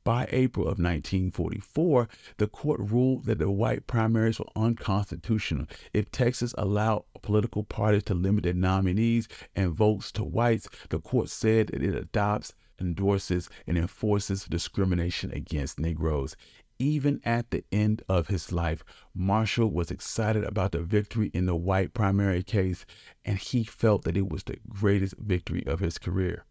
By 0.09 0.27
April 0.31 0.65
of 0.65 0.79
1944, 0.79 2.09
the 2.39 2.47
court 2.47 2.81
ruled 2.81 3.27
that 3.27 3.41
the 3.41 3.51
white 3.51 3.87
primaries 3.87 4.39
were 4.39 4.47
unconstitutional. 4.57 5.67
If 5.93 6.11
Texas 6.11 6.55
allowed 6.57 7.05
political 7.21 7.63
parties 7.63 8.05
to 8.05 8.15
limit 8.15 8.45
their 8.45 8.55
nominees 8.55 9.29
and 9.55 9.75
votes 9.75 10.11
to 10.13 10.25
whites, 10.25 10.67
the 10.89 10.99
court 10.99 11.29
said 11.29 11.67
that 11.67 11.83
it 11.83 11.95
adopts, 11.95 12.55
endorses, 12.81 13.51
and 13.67 13.77
enforces 13.77 14.47
discrimination 14.47 15.31
against 15.31 15.79
Negroes. 15.79 16.37
Even 16.79 17.21
at 17.23 17.51
the 17.51 17.65
end 17.71 18.03
of 18.09 18.29
his 18.29 18.51
life, 18.51 18.83
Marshall 19.15 19.71
was 19.71 19.91
excited 19.91 20.43
about 20.43 20.73
the 20.73 20.81
victory 20.81 21.31
in 21.35 21.45
the 21.45 21.55
white 21.55 21.93
primary 21.93 22.43
case, 22.43 22.87
and 23.27 23.37
he 23.37 23.63
felt 23.63 24.05
that 24.05 24.17
it 24.17 24.31
was 24.31 24.45
the 24.45 24.57
greatest 24.71 25.17
victory 25.19 25.67
of 25.67 25.81
his 25.81 25.99
career. 25.99 26.47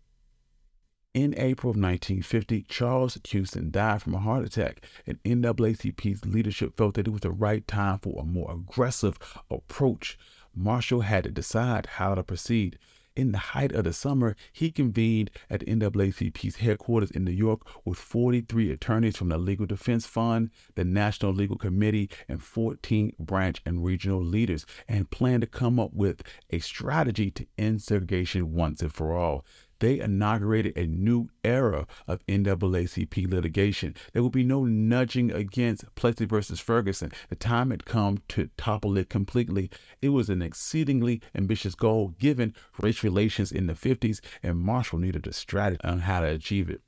In 1.18 1.34
April 1.34 1.72
of 1.72 1.78
1950, 1.78 2.68
Charles 2.70 3.18
Houston 3.30 3.72
died 3.72 4.04
from 4.04 4.14
a 4.14 4.20
heart 4.20 4.46
attack, 4.46 4.86
and 5.08 5.18
NAACP's 5.24 6.24
leadership 6.24 6.78
felt 6.78 6.94
that 6.94 7.08
it 7.08 7.10
was 7.10 7.22
the 7.22 7.32
right 7.32 7.68
time 7.68 7.98
for 7.98 8.22
a 8.22 8.24
more 8.24 8.52
aggressive 8.52 9.18
approach. 9.50 10.20
Marshall 10.54 11.02
had 11.02 11.24
to 11.24 11.32
decide 11.32 11.88
how 11.88 12.14
to 12.14 12.22
proceed 12.22 12.78
in 13.18 13.32
the 13.32 13.40
height 13.40 13.72
of 13.72 13.84
the 13.84 13.94
summer, 13.94 14.36
he 14.54 14.70
convened 14.70 15.32
at 15.50 15.66
NAACP's 15.66 16.58
headquarters 16.58 17.10
in 17.10 17.26
New 17.26 17.32
York 17.32 17.62
with 17.84 17.98
43 17.98 18.72
attorneys 18.72 19.18
from 19.18 19.30
the 19.30 19.40
Legal 19.40 19.66
Defense 19.66 20.06
Fund, 20.06 20.52
the 20.76 20.86
National 20.86 21.34
Legal 21.34 21.58
Committee, 21.58 22.12
and 22.30 22.44
14 22.44 23.14
branch 23.18 23.60
and 23.66 23.84
regional 23.84 24.24
leaders, 24.24 24.68
and 24.88 25.10
planned 25.10 25.42
to 25.42 25.48
come 25.48 25.80
up 25.80 25.94
with 25.94 26.22
a 26.52 26.60
strategy 26.60 27.32
to 27.32 27.48
end 27.58 27.82
segregation 27.82 28.54
once 28.54 28.84
and 28.84 28.94
for 28.94 29.16
all 29.16 29.44
they 29.80 30.00
inaugurated 30.00 30.78
a 30.78 30.88
new 30.88 31.30
era 31.44 31.88
of 32.08 32.26
NAACP 32.28 33.32
litigation. 33.32 33.96
There 34.14 34.22
will 34.22 34.30
be 34.30 34.44
no 34.44 34.66
nudging 34.66 35.32
against 35.32 35.94
Plessy 35.96 36.26
versus 36.26 36.60
Ferguson. 36.60 37.12
The 37.30 37.36
time 37.36 37.72
had 37.72 37.86
come 37.86 38.20
to 38.30 38.50
topple 38.58 38.98
it 38.98 39.10
completely. 39.10 39.70
It 40.02 40.10
was 40.10 40.30
an 40.30 40.42
exceedingly 40.42 41.22
ambitious 41.36 41.76
goal 41.76 42.10
given 42.20 42.54
race 42.82 43.04
relations 43.04 43.52
in 43.52 43.68
the 43.68 43.74
50s, 43.74 44.20
and 44.44 44.60
Marshall 44.60 45.00
needed 45.00 45.28
a 45.28 45.34
strategy 45.34 45.82
on 45.84 46.00
how 46.00 46.22
to 46.22 46.28
achieve 46.28 46.70
it. 46.70 46.82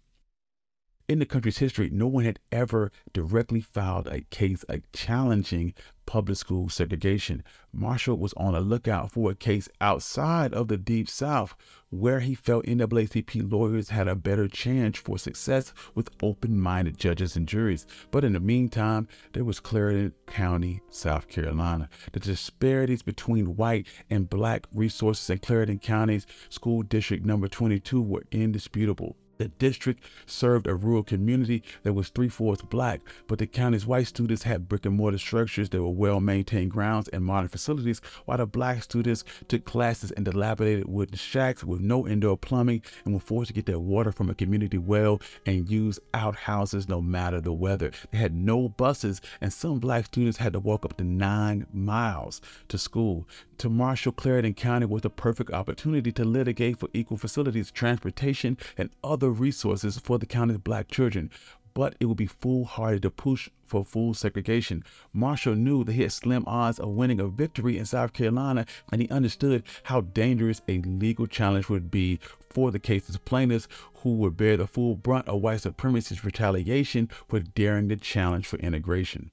In 1.10 1.18
the 1.18 1.26
country's 1.26 1.58
history, 1.58 1.90
no 1.92 2.06
one 2.06 2.24
had 2.24 2.40
ever 2.52 2.92
directly 3.14 3.62
filed 3.62 4.06
a 4.08 4.22
case 4.30 4.64
challenging 4.94 5.74
public 6.10 6.40
school 6.40 6.68
segregation. 6.70 7.44
Marshall 7.72 8.18
was 8.18 8.34
on 8.34 8.54
the 8.54 8.62
lookout 8.62 9.12
for 9.12 9.30
a 9.30 9.36
case 9.36 9.70
outside 9.80 10.56
of 10.56 10.68
the 10.68 10.76
Deep 10.76 11.08
South 11.08 11.56
where 11.92 12.20
he 12.20 12.34
felt 12.34 12.66
NAACP 12.66 13.52
lawyers 13.52 13.90
had 13.90 14.08
a 14.08 14.16
better 14.16 14.48
chance 14.48 14.98
for 14.98 15.20
success 15.20 15.72
with 15.94 16.10
open 16.24 16.60
minded 16.60 16.98
judges 16.98 17.36
and 17.36 17.48
juries. 17.48 17.86
But 18.10 18.24
in 18.24 18.34
the 18.34 18.40
meantime, 18.40 19.08
there 19.34 19.44
was 19.44 19.60
Clarendon 19.60 20.14
County, 20.26 20.82
South 20.90 21.28
Carolina. 21.28 21.88
The 22.12 22.20
disparities 22.20 23.04
between 23.04 23.56
white 23.56 23.86
and 24.10 24.28
black 24.28 24.66
resources 24.74 25.30
in 25.30 25.38
Clarendon 25.38 25.78
County's 25.78 26.26
school 26.50 26.82
district 26.82 27.24
number 27.24 27.48
22 27.48 28.02
were 28.02 28.24
indisputable. 28.32 29.16
The 29.40 29.48
district 29.48 30.04
served 30.26 30.68
a 30.68 30.76
rural 30.76 31.02
community 31.02 31.64
that 31.84 31.94
was 31.94 32.10
three 32.10 32.28
fourths 32.28 32.62
black, 32.62 33.00
but 33.26 33.40
the 33.40 33.48
county's 33.48 33.86
white 33.86 34.08
students 34.08 34.44
had 34.44 34.68
brick 34.68 34.86
and 34.86 34.98
mortar 34.98 35.18
structures 35.18 35.70
that 35.70 35.82
were 35.82 35.90
well 35.90 36.20
maintained 36.20 36.72
grounds 36.72 37.08
and 37.08 37.24
modern 37.24 37.48
facilities, 37.48 38.02
while 38.26 38.40
the 38.40 38.46
black 38.46 38.84
students 38.84 39.24
took 39.48 39.64
classes 39.64 40.12
in 40.12 40.26
dilapidated 40.26 40.90
wooden 40.90 41.16
shacks 41.16 41.64
with 41.64 41.80
no 41.80 42.06
indoor 42.06 42.38
plumbing 42.38 42.82
and 43.06 43.14
were 43.14 43.22
forced 43.22 43.48
to 43.48 43.54
get 43.54 43.66
their 43.66 43.80
water 43.80 44.12
from 44.12 44.30
a 44.30 44.36
community 44.36 44.78
well 44.78 45.22
and 45.46 45.70
use 45.72 46.02
outhouses 46.14 46.90
no 46.90 47.00
matter 47.00 47.40
the 47.40 47.54
weather. 47.54 47.92
They 48.12 48.18
had 48.18 48.36
no 48.36 48.68
buses, 48.68 49.22
and 49.40 49.54
some 49.54 49.80
black 49.80 50.08
students 50.08 50.40
had 50.40 50.52
to 50.52 50.60
walk 50.60 50.84
up 50.84 50.98
to 50.98 51.06
nine 51.06 51.66
miles 51.72 52.42
to 52.68 52.78
school. 52.78 53.26
To 53.60 53.70
Marshall 53.70 54.12
Clarendon 54.12 54.54
County 54.54 54.86
was 54.86 55.02
the 55.02 55.10
perfect 55.10 55.52
opportunity 55.52 56.12
to 56.14 56.26
litigate 56.26 56.78
for 56.78 56.90
equal 56.94 57.18
facilities, 57.18 57.72
transportation, 57.72 58.58
and 58.78 58.90
other 59.02 59.29
resources 59.30 59.98
for 60.00 60.18
the 60.18 60.26
county's 60.26 60.58
black 60.58 60.90
children, 60.90 61.30
but 61.74 61.96
it 62.00 62.06
would 62.06 62.18
be 62.18 62.26
foolhardy 62.26 63.00
to 63.00 63.10
push 63.10 63.50
for 63.66 63.86
full 63.86 64.14
segregation. 64.14 64.84
Marshall 65.14 65.56
knew 65.56 65.84
that 65.84 65.94
he 65.94 66.02
had 66.02 66.12
slim 66.12 66.44
odds 66.48 66.80
of 66.80 66.90
winning 66.90 67.20
a 67.20 67.28
victory 67.28 67.78
in 67.78 67.86
South 67.86 68.14
Carolina, 68.14 68.66
and 68.92 69.02
he 69.02 69.10
understood 69.10 69.64
how 69.84 70.02
dangerous 70.02 70.62
a 70.68 70.80
legal 70.80 71.28
challenge 71.28 71.70
would 71.70 71.92
be 71.92 72.20
for 72.50 72.72
the 72.72 72.80
case's 72.80 73.18
plaintiffs, 73.18 73.68
who 74.04 74.16
would 74.16 74.36
bear 74.38 74.58
the 74.58 74.68
full 74.68 74.96
brunt 74.96 75.28
of 75.28 75.42
white 75.42 75.60
supremacist 75.60 76.24
retaliation 76.24 77.10
for 77.28 77.40
daring 77.40 77.90
to 77.90 77.96
challenge 77.96 78.48
for 78.48 78.58
integration. 78.58 79.32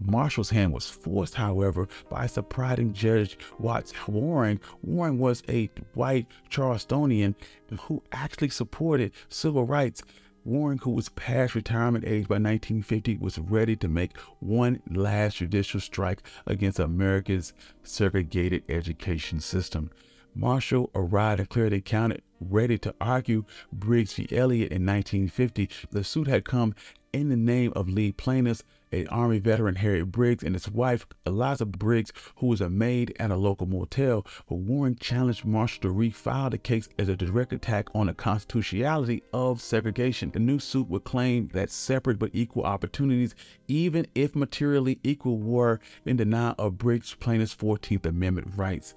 Marshall's 0.00 0.50
hand 0.50 0.72
was 0.72 0.88
forced, 0.88 1.34
however, 1.34 1.86
by 2.08 2.26
surprising 2.26 2.92
Judge 2.92 3.38
Watts 3.58 3.92
Warren. 4.08 4.60
Warren 4.82 5.18
was 5.18 5.42
a 5.48 5.70
white 5.94 6.26
Charlestonian 6.48 7.34
who 7.82 8.02
actually 8.10 8.48
supported 8.48 9.12
civil 9.28 9.64
rights. 9.64 10.02
Warren, 10.42 10.78
who 10.78 10.90
was 10.92 11.10
past 11.10 11.54
retirement 11.54 12.06
age 12.06 12.26
by 12.26 12.36
1950, 12.36 13.18
was 13.18 13.38
ready 13.38 13.76
to 13.76 13.88
make 13.88 14.16
one 14.38 14.80
last 14.90 15.36
judicial 15.36 15.80
strike 15.80 16.22
against 16.46 16.78
America's 16.78 17.52
segregated 17.82 18.64
education 18.70 19.40
system. 19.40 19.90
Marshall 20.34 20.90
arrived 20.94 21.40
in 21.40 21.46
Clarendon 21.46 21.82
County 21.82 22.20
ready 22.40 22.78
to 22.78 22.94
argue 23.00 23.44
Briggs 23.70 24.14
v. 24.14 24.26
Elliott 24.34 24.72
in 24.72 24.86
1950. 24.86 25.68
The 25.90 26.04
suit 26.04 26.26
had 26.26 26.44
come 26.44 26.74
in 27.12 27.28
the 27.28 27.36
name 27.36 27.72
of 27.76 27.88
lead 27.88 28.16
plaintiffs 28.16 28.64
a 28.92 29.06
Army 29.06 29.38
veteran 29.38 29.76
Harriet 29.76 30.10
Briggs 30.10 30.42
and 30.42 30.54
his 30.54 30.68
wife 30.68 31.06
Eliza 31.26 31.66
Briggs, 31.66 32.12
who 32.36 32.46
was 32.46 32.60
a 32.60 32.68
maid 32.68 33.14
at 33.20 33.30
a 33.30 33.36
local 33.36 33.66
motel. 33.66 34.26
But 34.48 34.56
Warren 34.56 34.96
challenged 34.96 35.44
Marshall 35.44 35.82
to 35.82 35.88
refile 35.88 36.50
the 36.50 36.58
case 36.58 36.88
as 36.98 37.08
a 37.08 37.16
direct 37.16 37.52
attack 37.52 37.88
on 37.94 38.06
the 38.06 38.14
constitutionality 38.14 39.22
of 39.32 39.60
segregation. 39.60 40.30
The 40.32 40.40
new 40.40 40.58
suit 40.58 40.88
would 40.88 41.04
claim 41.04 41.48
that 41.52 41.70
separate 41.70 42.18
but 42.18 42.30
equal 42.32 42.64
opportunities, 42.64 43.34
even 43.68 44.06
if 44.14 44.34
materially 44.34 44.98
equal, 45.04 45.38
were 45.38 45.80
in 46.04 46.16
denial 46.16 46.54
of 46.58 46.78
Briggs' 46.78 47.14
plaintiff's 47.14 47.54
14th 47.54 48.06
Amendment 48.06 48.48
rights. 48.56 48.94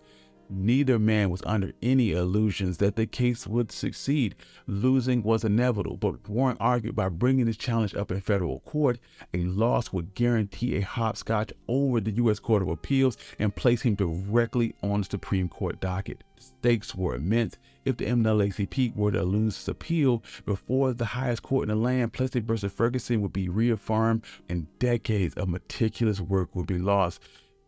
Neither 0.55 0.99
man 0.99 1.31
was 1.31 1.41
under 1.47 1.73
any 1.81 2.11
illusions 2.11 2.77
that 2.77 2.95
the 2.95 3.07
case 3.07 3.47
would 3.47 3.71
succeed. 3.71 4.35
Losing 4.67 5.23
was 5.23 5.43
inevitable, 5.43 5.97
but 5.97 6.29
Warren 6.29 6.57
argued 6.59 6.95
by 6.95 7.09
bringing 7.09 7.45
this 7.45 7.57
challenge 7.57 7.95
up 7.95 8.11
in 8.11 8.21
federal 8.21 8.59
court, 8.59 8.99
a 9.33 9.39
loss 9.45 9.91
would 9.91 10.13
guarantee 10.13 10.75
a 10.75 10.81
hopscotch 10.81 11.51
over 11.67 11.99
the 11.99 12.11
U.S. 12.11 12.37
Court 12.37 12.61
of 12.61 12.67
Appeals 12.67 13.17
and 13.39 13.55
place 13.55 13.81
him 13.81 13.95
directly 13.95 14.75
on 14.83 15.01
the 15.01 15.05
Supreme 15.05 15.49
Court 15.49 15.79
docket. 15.79 16.23
Stakes 16.37 16.93
were 16.93 17.15
immense. 17.15 17.57
If 17.83 17.97
the 17.97 18.05
NAACP 18.05 18.95
were 18.95 19.11
to 19.11 19.23
lose 19.23 19.55
its 19.55 19.67
appeal 19.67 20.23
before 20.45 20.93
the 20.93 21.05
highest 21.05 21.41
court 21.41 21.63
in 21.63 21.75
the 21.75 21.81
land, 21.81 22.13
Plessy 22.13 22.41
versus 22.41 22.71
Ferguson 22.71 23.21
would 23.21 23.33
be 23.33 23.49
reaffirmed 23.49 24.23
and 24.47 24.67
decades 24.77 25.33
of 25.33 25.49
meticulous 25.49 26.21
work 26.21 26.55
would 26.55 26.67
be 26.67 26.77
lost 26.77 27.21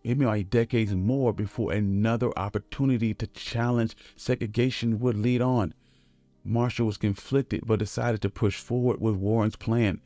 it 0.06 0.20
may 0.20 0.32
be 0.32 0.44
decades 0.44 0.94
more 0.94 1.34
before 1.34 1.74
another 1.74 2.32
opportunity 2.38 3.12
to 3.16 3.26
challenge 3.26 3.98
segregation 4.16 5.00
would 5.00 5.18
lead 5.18 5.42
on. 5.42 5.74
Marshall 6.44 6.86
was 6.86 6.98
conflicted 6.98 7.64
but 7.66 7.80
decided 7.80 8.22
to 8.22 8.30
push 8.30 8.58
forward 8.58 9.02
with 9.02 9.16
Warren's 9.16 9.56
plan. 9.56 10.00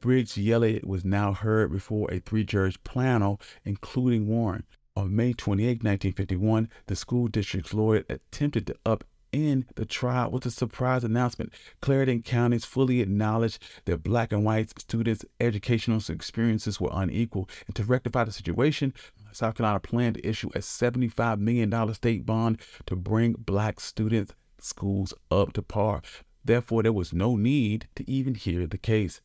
Briggs 0.00 0.36
Elliott 0.36 0.84
was 0.84 1.04
now 1.04 1.32
heard 1.32 1.70
before 1.70 2.10
a 2.10 2.18
three 2.18 2.42
judge 2.42 2.82
panel, 2.82 3.40
including 3.64 4.26
Warren. 4.26 4.64
On 4.96 5.14
May 5.14 5.32
28, 5.32 5.84
1951, 5.84 6.68
the 6.88 6.96
school 6.96 7.28
district's 7.28 7.72
lawyer 7.72 8.04
attempted 8.08 8.66
to 8.66 8.76
upend 8.84 9.66
the 9.76 9.86
trial 9.86 10.32
with 10.32 10.44
a 10.46 10.50
surprise 10.50 11.04
announcement. 11.04 11.52
Clarendon 11.80 12.22
counties 12.22 12.64
fully 12.64 13.00
acknowledged 13.00 13.62
that 13.84 14.02
black 14.02 14.32
and 14.32 14.44
white 14.44 14.76
students' 14.80 15.24
educational 15.38 16.02
experiences 16.08 16.80
were 16.80 16.90
unequal. 16.92 17.48
And 17.68 17.76
to 17.76 17.84
rectify 17.84 18.24
the 18.24 18.32
situation, 18.32 18.92
South 19.34 19.56
Carolina 19.56 19.80
planned 19.80 20.14
to 20.14 20.26
issue 20.26 20.48
a 20.54 20.60
$75 20.60 21.38
million 21.38 21.94
state 21.94 22.24
bond 22.24 22.60
to 22.86 22.94
bring 22.94 23.32
black 23.32 23.80
students' 23.80 24.32
schools 24.60 25.12
up 25.30 25.52
to 25.54 25.62
par. 25.62 26.02
Therefore, 26.44 26.82
there 26.82 26.92
was 26.92 27.12
no 27.12 27.36
need 27.36 27.88
to 27.96 28.08
even 28.08 28.34
hear 28.34 28.66
the 28.66 28.78
case. 28.78 29.20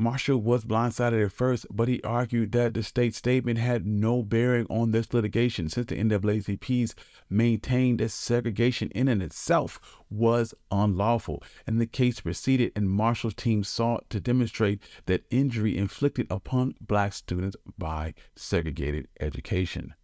Marshall 0.00 0.40
was 0.40 0.64
blindsided 0.64 1.24
at 1.24 1.32
first, 1.32 1.66
but 1.72 1.88
he 1.88 2.00
argued 2.02 2.52
that 2.52 2.72
the 2.72 2.84
state 2.84 3.16
statement 3.16 3.58
had 3.58 3.84
no 3.84 4.22
bearing 4.22 4.64
on 4.70 4.92
this 4.92 5.12
litigation 5.12 5.68
since 5.68 5.86
the 5.86 5.96
NAACP's 5.96 6.94
maintained 7.28 7.98
that 7.98 8.10
segregation 8.10 8.90
in 8.92 9.08
and 9.08 9.20
itself 9.20 9.80
was 10.08 10.54
unlawful, 10.70 11.42
and 11.66 11.80
the 11.80 11.86
case 11.86 12.20
proceeded 12.20 12.70
and 12.76 12.88
Marshall's 12.88 13.34
team 13.34 13.64
sought 13.64 14.08
to 14.10 14.20
demonstrate 14.20 14.80
that 15.06 15.24
injury 15.30 15.76
inflicted 15.76 16.28
upon 16.30 16.76
black 16.80 17.12
students 17.12 17.56
by 17.76 18.14
segregated 18.36 19.08
education. 19.18 19.94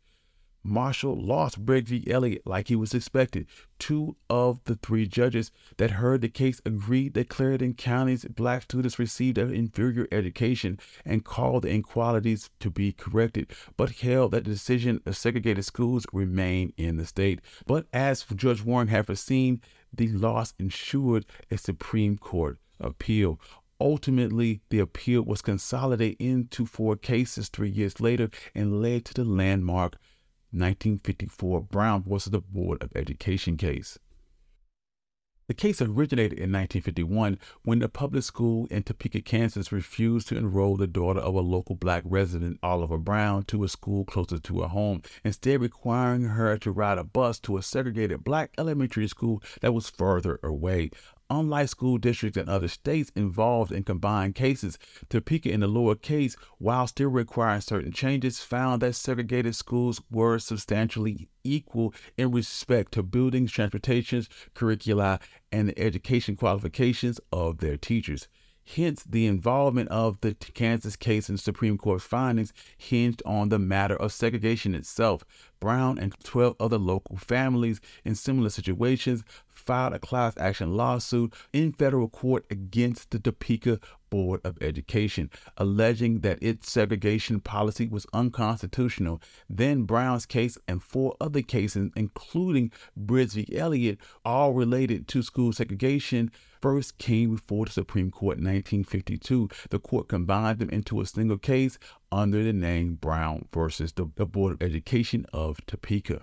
Marshall 0.67 1.15
lost 1.15 1.65
Briggs 1.65 1.91
v. 1.91 2.11
Elliott 2.11 2.47
like 2.47 2.69
he 2.69 2.77
was 2.77 2.95
expected. 2.95 3.47
Two 3.79 4.17
of 4.31 4.65
the 4.65 4.77
three 4.77 5.07
judges 5.07 5.51
that 5.77 5.93
heard 5.93 6.23
the 6.23 6.29
case 6.31 6.63
agreed 6.65 7.13
that 7.15 7.29
Clarendon 7.29 7.75
County's 7.75 8.25
black 8.25 8.63
students 8.63 8.99
received 8.99 9.37
an 9.37 9.55
inferior 9.55 10.09
education 10.11 10.79
and 11.05 11.23
called 11.23 11.65
the 11.65 11.69
inequalities 11.69 12.49
to 12.61 12.71
be 12.71 12.93
corrected, 12.93 13.51
but 13.77 13.91
held 13.91 14.33
that 14.33 14.45
the 14.45 14.51
decision 14.51 15.03
of 15.05 15.19
segregated 15.19 15.67
schools 15.67 16.07
remain 16.15 16.73
in 16.79 16.97
the 16.97 17.05
state. 17.05 17.43
But 17.67 17.87
as 17.93 18.25
Judge 18.35 18.65
Warren 18.65 18.89
had 18.89 19.05
foreseen, 19.05 19.61
the 19.93 20.09
loss 20.09 20.55
ensured 20.59 21.27
a 21.51 21.59
Supreme 21.59 22.17
Court 22.17 22.59
appeal. 22.81 23.39
Ultimately, 23.81 24.63
the 24.71 24.79
appeal 24.79 25.23
was 25.23 25.43
consolidated 25.43 26.17
into 26.19 26.65
four 26.65 26.97
cases 26.97 27.51
three 27.51 27.69
years 27.69 28.01
later 28.01 28.31
and 28.55 28.81
led 28.81 29.05
to 29.05 29.15
the 29.15 29.25
landmark 29.25 29.97
1954 30.55 31.63
Brown 31.63 32.05
versus 32.07 32.31
the 32.31 32.41
Board 32.41 32.83
of 32.83 32.91
Education 32.95 33.57
case. 33.57 33.99
The 35.47 35.53
case 35.53 35.83
originated 35.83 36.39
in 36.39 36.53
1951 36.53 37.39
when 37.65 37.81
the 37.81 37.89
public 37.91 38.23
school 38.23 38.67
in 38.71 38.83
Topeka, 38.83 39.21
Kansas 39.21 39.73
refused 39.73 40.29
to 40.29 40.39
enroll 40.39 40.79
the 40.79 40.87
daughter 40.87 41.21
of 41.21 41.35
a 41.35 41.43
local 41.43 41.75
black 41.75 42.03
resident, 42.07 42.59
Oliver 42.63 42.97
Brown, 42.97 43.43
to 43.45 43.63
a 43.63 43.69
school 43.69 44.07
closer 44.07 44.39
to 44.39 44.63
her 44.63 44.69
home, 44.69 45.03
instead 45.23 45.61
requiring 45.61 46.23
her 46.23 46.57
to 46.57 46.71
ride 46.71 46.97
a 46.97 47.05
bus 47.05 47.39
to 47.41 47.59
a 47.59 47.63
segregated 47.63 48.25
black 48.25 48.55
elementary 48.57 49.07
school 49.07 49.43
that 49.61 49.75
was 49.75 49.91
further 49.91 50.41
away. 50.43 50.89
Unlike 51.31 51.69
school 51.69 51.97
districts 51.97 52.37
in 52.37 52.49
other 52.51 52.69
states 52.69 53.11
involved 53.17 53.73
in 53.73 53.83
combined 53.83 54.35
cases, 54.35 54.79
Topeka 55.09 55.51
in 55.51 55.61
the 55.61 55.67
lower 55.67 55.95
case, 55.95 56.37
while 56.59 56.87
still 56.87 57.09
requiring 57.09 57.63
certain 57.63 57.93
changes, 57.93 58.41
found 58.41 58.83
that 58.83 58.95
segregated 58.95 59.57
schools 59.57 60.03
were 60.11 60.39
substantially 60.39 61.29
equal 61.43 61.95
in 62.19 62.31
respect 62.31 62.93
to 62.93 63.03
buildings, 63.03 63.53
transportations, 63.53 64.29
curricula, 64.53 65.19
and 65.51 65.71
the 65.71 65.79
education 65.79 66.37
qualifications 66.37 67.19
of 67.33 67.59
their 67.59 67.79
teachers. 67.79 68.29
Hence, 68.67 69.03
the 69.05 69.27
involvement 69.27 69.91
of 69.91 70.21
the 70.23 70.35
Kansas 70.35 70.97
case 70.97 71.29
in 71.29 71.37
Supreme 71.37 71.77
Court 71.77 72.01
findings 72.01 72.53
hinged 72.77 73.23
on 73.27 73.51
the 73.51 73.59
matter 73.59 73.95
of 73.95 74.13
segregation 74.13 74.75
itself. 74.75 75.23
Brown 75.61 75.99
and 75.99 76.15
12 76.25 76.57
other 76.59 76.79
local 76.79 77.17
families 77.17 77.81
in 78.05 78.15
similar 78.15 78.49
situations 78.49 79.23
filed 79.53 79.93
a 79.93 79.99
class 79.99 80.35
action 80.39 80.77
lawsuit 80.77 81.33
in 81.53 81.73
federal 81.73 82.09
court 82.09 82.47
against 82.51 83.11
the 83.11 83.19
Topeka 83.19 83.81
Board 84.15 84.43
of 84.45 84.57
Education, 84.61 85.29
alleging 85.57 86.21
that 86.21 86.41
its 86.41 86.71
segregation 86.71 87.41
policy 87.41 87.89
was 87.89 88.07
unconstitutional. 88.13 89.21
Then 89.51 89.83
Brown's 89.83 90.25
case 90.25 90.57
and 90.69 90.81
four 90.81 91.17
other 91.21 91.43
cases, 91.43 91.91
including 91.97 92.71
Briggs 92.97 93.35
v. 93.35 93.45
Elliott, 93.53 93.99
all 94.25 94.53
related 94.53 95.09
to 95.09 95.25
school 95.25 95.53
segregation, 95.53 96.31
first 96.63 96.97
came 96.97 97.35
before 97.35 97.67
the 97.67 97.73
Supreme 97.73 98.13
Court 98.13 98.39
in 98.39 98.45
1952. 98.45 99.49
The 99.71 99.81
court 99.81 100.07
combined 100.07 100.61
them 100.61 100.71
into 100.71 101.01
a 101.01 101.07
single 101.07 101.39
case 101.39 101.77
under 102.13 102.45
the 102.45 102.53
name 102.53 102.95
Brown 102.95 103.49
versus 103.53 103.95
the, 103.95 104.09
the 104.15 104.27
Board 104.27 104.53
of 104.53 104.63
Education 104.63 105.27
of 105.33 105.59
Topeka. 105.67 106.23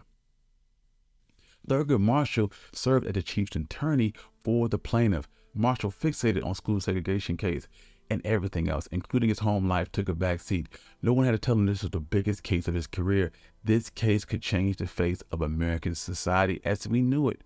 Thurgood 1.68 2.00
Marshall 2.00 2.54
served 2.74 3.06
as 3.06 3.16
the 3.16 3.22
chief 3.22 3.54
attorney 3.54 4.14
for 4.42 4.70
the 4.70 4.80
plaintiff. 4.80 5.28
Marshall 5.54 5.92
fixated 5.92 6.46
on 6.46 6.56
school 6.56 6.80
segregation 6.80 7.38
case 7.38 7.68
and 8.10 8.26
everything 8.26 8.70
else, 8.70 8.88
including 8.92 9.30
his 9.30 9.40
home 9.40 9.68
life, 9.68 9.92
took 9.92 10.10
a 10.10 10.14
back 10.14 10.42
seat. 10.42 10.68
No 11.02 11.14
one 11.14 11.26
had 11.26 11.32
to 11.32 11.38
tell 11.38 11.56
him 11.56 11.66
this 11.66 11.82
was 11.82 11.92
the 11.92 12.00
biggest 12.00 12.44
case 12.44 12.68
of 12.68 12.74
his 12.74 12.88
career. 12.88 13.32
This 13.64 13.90
case 13.90 14.26
could 14.26 14.42
change 14.42 14.78
the 14.78 14.88
face 14.88 15.24
of 15.32 15.42
American 15.42 15.96
society 15.96 16.62
as 16.66 16.88
we 16.88 17.02
knew 17.02 17.30
it. 17.30 17.42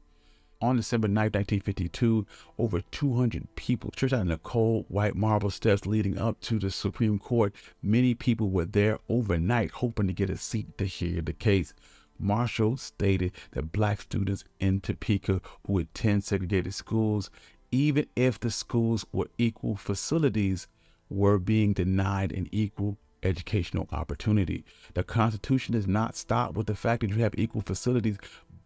On 0.61 0.77
December 0.77 1.07
9, 1.07 1.15
1952, 1.25 2.25
over 2.57 2.81
200 2.81 3.55
people 3.55 3.91
stretched 3.93 4.13
out 4.13 4.21
in 4.21 4.29
the 4.29 4.37
cold 4.37 4.85
white 4.87 5.15
marble 5.15 5.49
steps 5.49 5.85
leading 5.85 6.17
up 6.17 6.39
to 6.41 6.57
the 6.57 6.71
Supreme 6.71 7.19
Court. 7.19 7.53
Many 7.83 8.13
people 8.13 8.49
were 8.49 8.65
there 8.65 8.99
overnight 9.09 9.71
hoping 9.71 10.07
to 10.07 10.13
get 10.13 10.29
a 10.29 10.37
seat 10.37 10.77
to 10.77 10.85
hear 10.85 11.21
the 11.21 11.33
case. 11.33 11.73
Marshall 12.17 12.77
stated 12.77 13.33
that 13.51 13.73
black 13.73 14.01
students 14.01 14.45
in 14.59 14.79
Topeka 14.79 15.41
who 15.67 15.77
attend 15.79 16.23
segregated 16.23 16.73
schools, 16.73 17.29
even 17.75 18.07
if 18.15 18.39
the 18.39 18.49
schools 18.49 19.05
were 19.11 19.29
equal 19.38 19.75
facilities, 19.75 20.67
were 21.09 21.38
being 21.38 21.73
denied 21.73 22.31
an 22.31 22.47
equal 22.51 22.97
educational 23.21 23.88
opportunity. 23.91 24.63
The 24.93 25.03
Constitution 25.03 25.73
does 25.73 25.85
not 25.85 26.15
stop 26.15 26.53
with 26.53 26.67
the 26.67 26.75
fact 26.75 27.01
that 27.01 27.09
you 27.09 27.17
have 27.17 27.33
equal 27.38 27.61
facilities, 27.61 28.17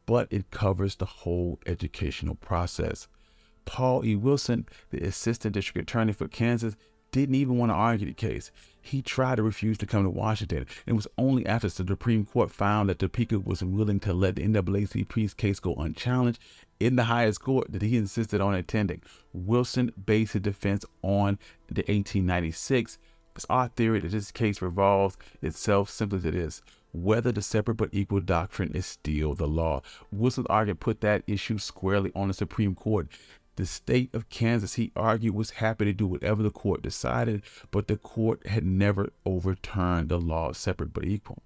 but 0.06 0.28
it 0.32 0.52
covers 0.52 0.96
the 0.96 1.06
whole 1.06 1.60
educational 1.66 2.36
process. 2.36 3.08
Paul 3.66 4.06
E. 4.06 4.16
Wilson, 4.16 4.68
the 4.92 5.02
assistant 5.02 5.54
district 5.56 5.90
attorney 5.90 6.14
for 6.14 6.28
Kansas, 6.28 6.76
didn't 7.12 7.36
even 7.36 7.58
want 7.58 7.72
to 7.72 7.76
argue 7.76 8.08
the 8.08 8.14
case. 8.14 8.52
He 8.82 9.02
tried 9.02 9.36
to 9.36 9.44
refuse 9.44 9.78
to 9.80 9.86
come 9.86 10.04
to 10.04 10.10
Washington. 10.10 10.66
It 10.86 10.94
was 10.94 11.08
only 11.18 11.46
after 11.46 11.68
the 11.68 11.86
Supreme 11.86 12.26
Court 12.26 12.52
found 12.52 12.90
that 12.90 13.00
Topeka 13.00 13.40
was 13.40 13.64
willing 13.64 14.00
to 14.02 14.14
let 14.14 14.36
the 14.36 14.44
NAACP's 14.44 15.34
case 15.34 15.60
go 15.60 15.76
unchallenged 15.76 16.40
in 16.80 16.96
the 16.96 17.06
highest 17.06 17.42
court 17.42 17.72
that 17.72 17.82
he 17.82 17.98
insisted 17.98 18.42
on 18.42 18.56
attending. 18.56 19.02
Wilson 19.34 19.92
based 20.06 20.34
his 20.34 20.42
defense 20.42 20.86
on 21.02 21.38
the 21.68 21.82
1896. 21.82 22.98
It's 23.36 23.46
our 23.50 23.68
theory 23.70 24.00
that 24.00 24.12
this 24.12 24.32
case 24.32 24.62
revolves 24.62 25.18
itself 25.42 25.90
simply 25.90 26.20
to 26.22 26.32
this 26.32 26.62
whether 26.92 27.32
the 27.32 27.42
separate 27.42 27.76
but 27.76 27.90
equal 27.92 28.20
doctrine 28.20 28.72
is 28.74 28.86
still 28.86 29.36
the 29.36 29.48
law. 29.48 29.82
Wilson's 30.12 30.48
argument 30.50 30.80
put 30.80 31.02
that 31.02 31.24
issue 31.28 31.58
squarely 31.58 32.12
on 32.16 32.28
the 32.28 32.34
Supreme 32.34 32.76
Court. 32.76 33.08
The 33.60 33.66
state 33.66 34.16
of 34.16 34.30
Kansas, 34.30 34.76
he 34.76 34.94
argued, 34.96 35.36
was 35.36 35.50
happy 35.50 35.84
to 35.84 35.92
do 35.92 36.08
whatever 36.08 36.42
the 36.42 36.50
court 36.50 36.82
decided, 36.82 37.42
but 37.72 37.90
the 37.90 37.98
court 37.98 38.48
had 38.48 38.64
never 38.64 39.12
overturned 39.26 40.08
the 40.08 40.18
law 40.18 40.52
of 40.52 40.56
separate 40.56 40.94
but 40.94 41.04
equal. 41.04 41.44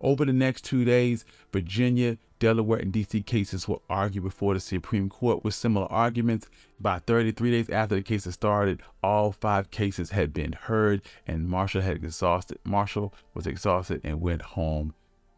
Over 0.00 0.24
the 0.24 0.32
next 0.32 0.64
two 0.64 0.86
days, 0.86 1.26
Virginia, 1.52 2.16
Delaware, 2.38 2.78
and 2.78 2.90
DC 2.90 3.26
cases 3.26 3.68
were 3.68 3.82
argued 3.90 4.24
before 4.24 4.54
the 4.54 4.60
Supreme 4.60 5.10
Court 5.10 5.44
with 5.44 5.52
similar 5.52 5.84
arguments. 5.92 6.48
By 6.80 7.00
33 7.00 7.50
days 7.50 7.68
after 7.68 7.96
the 7.96 8.02
cases 8.02 8.32
started, 8.32 8.80
all 9.02 9.30
five 9.30 9.70
cases 9.70 10.12
had 10.12 10.32
been 10.32 10.52
heard, 10.52 11.02
and 11.26 11.46
Marshall 11.46 11.82
had 11.82 11.96
exhausted. 11.96 12.58
Marshall 12.64 13.12
was 13.34 13.46
exhausted 13.46 14.00
and 14.02 14.22
went 14.22 14.40
home 14.40 14.94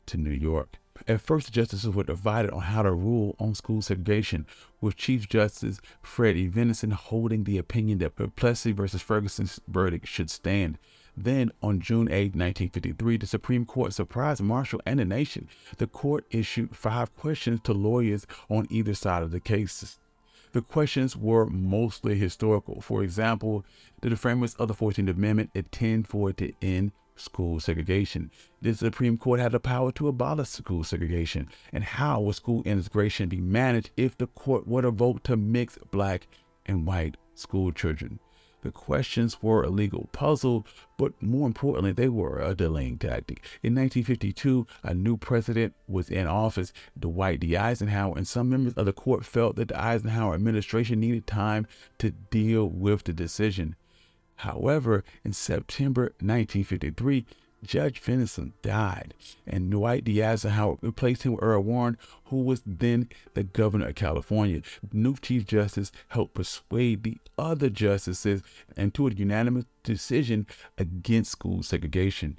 to 0.07 0.16
New 0.16 0.31
York. 0.31 0.79
At 1.09 1.21
first, 1.21 1.47
the 1.47 1.53
justices 1.53 1.95
were 1.95 2.05
divided 2.05 2.51
on 2.51 2.63
how 2.63 2.83
to 2.83 2.93
rule 2.93 3.37
on 3.39 3.55
school 3.55 3.83
segregation, 3.83 4.47
with 4.81 4.97
Chief 4.97 5.29
Justice 5.29 5.81
Fred 6.03 6.37
E. 6.37 6.47
Vinson 6.47 6.91
holding 6.91 7.45
the 7.45 7.59
opinion 7.59 7.99
that 7.99 8.17
Plessy 8.37 8.73
versus 8.73 9.03
Ferguson's 9.03 9.61
verdict 9.69 10.07
should 10.07 10.31
stand. 10.31 10.79
Then, 11.17 11.51
on 11.63 11.81
June 11.81 12.09
8, 12.09 12.35
1953, 12.35 13.17
the 13.17 13.27
Supreme 13.27 13.65
Court 13.65 13.95
surprised 13.95 14.43
Marshall 14.43 14.83
and 14.85 14.99
the 14.99 15.05
nation. 15.05 15.49
The 15.79 15.87
court 15.87 16.27
issued 16.31 16.77
five 16.77 17.17
questions 17.17 17.61
to 17.65 17.73
lawyers 17.73 18.27
on 18.51 18.67
either 18.69 18.95
side 18.95 19.23
of 19.23 19.31
the 19.31 19.41
cases. 19.41 19.99
The 20.53 20.61
questions 20.63 21.17
were 21.17 21.47
mostly 21.47 22.17
historical. 22.17 22.81
For 22.81 23.03
example, 23.03 23.65
did 24.01 24.13
the 24.13 24.17
framers 24.17 24.55
of 24.55 24.69
the 24.69 24.75
14th 24.75 25.11
Amendment 25.11 25.51
intend 25.55 26.09
for 26.09 26.31
it 26.31 26.37
to 26.39 26.53
end 26.61 26.93
school 27.17 27.61
segregation. 27.61 28.31
The 28.63 28.75
Supreme 28.75 29.17
Court 29.17 29.41
had 29.41 29.53
the 29.53 29.61
power 29.61 29.93
to 29.93 30.09
abolish 30.09 30.49
school 30.49 30.85
segregation. 30.85 31.49
And 31.73 31.85
how 31.85 32.21
would 32.21 32.37
school 32.37 32.63
integration 32.65 33.29
be 33.29 33.41
managed 33.41 33.91
if 33.97 34.17
the 34.17 34.27
court 34.29 34.67
were 34.67 34.83
to 34.83 34.91
vote 34.91 35.25
to 35.25 35.37
mix 35.37 35.79
black 35.91 36.29
and 36.67 36.87
white 36.87 37.17
school 37.35 37.73
children? 37.73 38.21
The 38.63 38.73
questions 38.73 39.41
were 39.43 39.63
a 39.63 39.71
legal 39.71 40.09
puzzle, 40.11 40.67
but 40.97 41.13
more 41.23 41.47
importantly, 41.47 41.93
they 41.93 42.09
were 42.09 42.41
a 42.41 42.53
delaying 42.53 42.99
tactic. 42.99 43.45
In 43.63 43.77
1952, 43.77 44.67
a 44.83 44.93
new 44.93 45.17
president 45.17 45.75
was 45.87 46.11
in 46.11 46.27
office, 46.27 46.73
Dwight 46.99 47.39
D. 47.39 47.57
Eisenhower, 47.57 48.17
and 48.17 48.27
some 48.27 48.49
members 48.49 48.73
of 48.75 48.87
the 48.87 48.93
court 48.93 49.25
felt 49.25 49.55
that 49.55 49.69
the 49.69 49.81
Eisenhower 49.81 50.35
administration 50.35 50.99
needed 50.99 51.29
time 51.29 51.69
to 51.99 52.11
deal 52.11 52.69
with 52.69 53.05
the 53.05 53.13
decision. 53.13 53.77
However, 54.37 55.05
in 55.25 55.33
September 55.33 56.03
1953, 56.20 57.27
Judge 57.64 58.01
Finlayson 58.01 58.53
died, 58.62 59.14
and 59.46 59.70
Dwight 59.70 60.05
D. 60.05 60.22
Eisenhower 60.22 60.77
replaced 60.83 61.22
him 61.22 61.33
with 61.33 61.42
Earl 61.42 61.62
Warren, 61.62 61.96
who 62.27 62.42
was 62.42 62.62
then 62.66 63.09
the 63.35 63.44
governor 63.44 63.88
of 63.88 63.94
California. 63.94 64.62
New 64.92 65.16
Chief 65.16 65.46
Justice 65.46 65.90
helped 66.09 66.35
persuade 66.35 67.03
the 67.03 67.18
other 67.38 67.70
justices 67.70 68.42
into 68.77 69.09
a 69.09 69.11
unanimous 69.11 69.64
decision 69.83 70.46
against 70.79 71.33
school 71.33 71.62
segregation. 71.62 72.38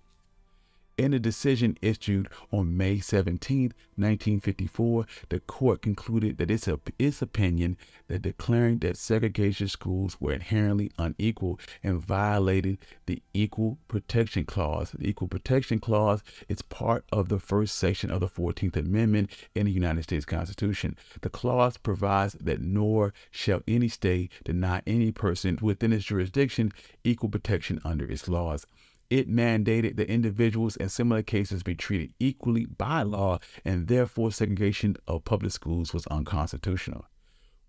In 0.98 1.14
a 1.14 1.20
decision 1.20 1.78
issued 1.80 2.28
on 2.52 2.76
May 2.76 3.00
17, 3.00 3.66
1954, 3.98 5.06
the 5.30 5.40
court 5.42 5.84
concluded 5.84 6.40
that 6.40 6.50
it's 6.50 6.68
a, 6.68 6.80
its 6.98 7.22
opinion 7.22 7.78
that 8.08 8.24
declaring 8.24 8.80
that 8.80 8.98
segregation 8.98 9.68
schools 9.68 10.20
were 10.20 10.34
inherently 10.34 10.92
unequal 10.98 11.60
and 11.84 12.02
violated 12.02 12.80
the 13.06 13.22
Equal 13.32 13.78
Protection 13.88 14.44
Clause. 14.46 14.90
The 14.98 15.08
Equal 15.08 15.28
Protection 15.28 15.78
Clause 15.78 16.24
is 16.50 16.64
part 16.64 17.06
of 17.12 17.30
the 17.30 17.40
first 17.40 17.76
section 17.76 18.10
of 18.10 18.22
the 18.22 18.28
14th 18.28 18.76
Amendment 18.76 19.30
in 19.54 19.68
the 19.68 19.72
United 19.72 20.02
States 20.02 20.26
Constitution. 20.26 20.98
The 21.22 21.30
clause 21.30 21.78
provides 21.78 22.34
that 22.42 22.60
nor 22.60 23.14
shall 23.30 23.62
any 23.68 23.88
state 23.88 24.32
deny 24.44 24.82
any 24.88 25.12
person 25.12 25.60
within 25.62 25.94
its 25.94 26.06
jurisdiction 26.06 26.72
equal 27.04 27.30
protection 27.30 27.80
under 27.86 28.10
its 28.10 28.28
laws. 28.28 28.66
It 29.10 29.30
mandated 29.30 29.96
that 29.96 30.10
individuals 30.10 30.76
in 30.76 30.90
similar 30.90 31.24
cases 31.24 31.64
be 31.64 31.76
treated 31.76 32.14
equally 32.20 32.66
by 32.66 33.04
law, 33.04 33.40
and 33.64 33.88
therefore 33.88 34.32
segregation 34.32 34.98
of 35.08 35.24
public 35.24 35.54
schools 35.54 35.94
was 35.94 36.08
unconstitutional. 36.08 37.06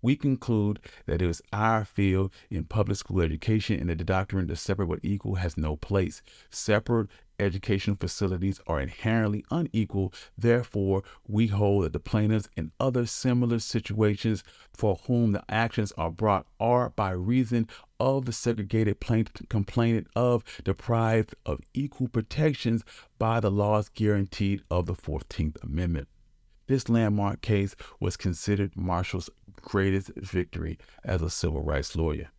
We 0.01 0.15
conclude 0.15 0.79
that 1.07 1.21
it 1.21 1.29
is 1.29 1.41
our 1.51 1.83
field 1.83 2.33
in 2.49 2.63
public 2.65 2.97
school 2.97 3.21
education 3.21 3.79
and 3.79 3.89
that 3.89 3.97
the 3.97 4.05
doctrine 4.05 4.47
that 4.47 4.55
separate 4.57 4.87
but 4.87 4.99
equal 5.03 5.35
has 5.35 5.57
no 5.57 5.75
place. 5.75 6.21
Separate 6.49 7.09
educational 7.37 7.97
facilities 7.97 8.61
are 8.67 8.79
inherently 8.79 9.43
unequal. 9.51 10.13
Therefore, 10.37 11.03
we 11.27 11.47
hold 11.47 11.85
that 11.85 11.93
the 11.93 11.99
plaintiffs 11.99 12.49
in 12.55 12.71
other 12.79 13.05
similar 13.05 13.59
situations 13.59 14.43
for 14.73 14.99
whom 15.07 15.33
the 15.33 15.43
actions 15.49 15.91
are 15.97 16.11
brought 16.11 16.45
are, 16.59 16.89
by 16.91 17.11
reason 17.11 17.67
of 17.99 18.25
the 18.25 18.31
segregated 18.31 18.99
plaintiff 18.99 19.47
complainant 19.49 20.07
of, 20.15 20.43
deprived 20.63 21.35
of 21.45 21.59
equal 21.73 22.07
protections 22.07 22.83
by 23.17 23.39
the 23.39 23.51
laws 23.51 23.89
guaranteed 23.89 24.63
of 24.69 24.85
the 24.85 24.93
14th 24.93 25.61
Amendment. 25.63 26.07
This 26.67 26.87
landmark 26.87 27.41
case 27.41 27.75
was 27.99 28.15
considered 28.15 28.75
Marshall's 28.75 29.29
greatest 29.61 30.11
victory 30.15 30.77
as 31.03 31.21
a 31.21 31.29
civil 31.29 31.61
rights 31.61 31.95
lawyer. 31.95 32.29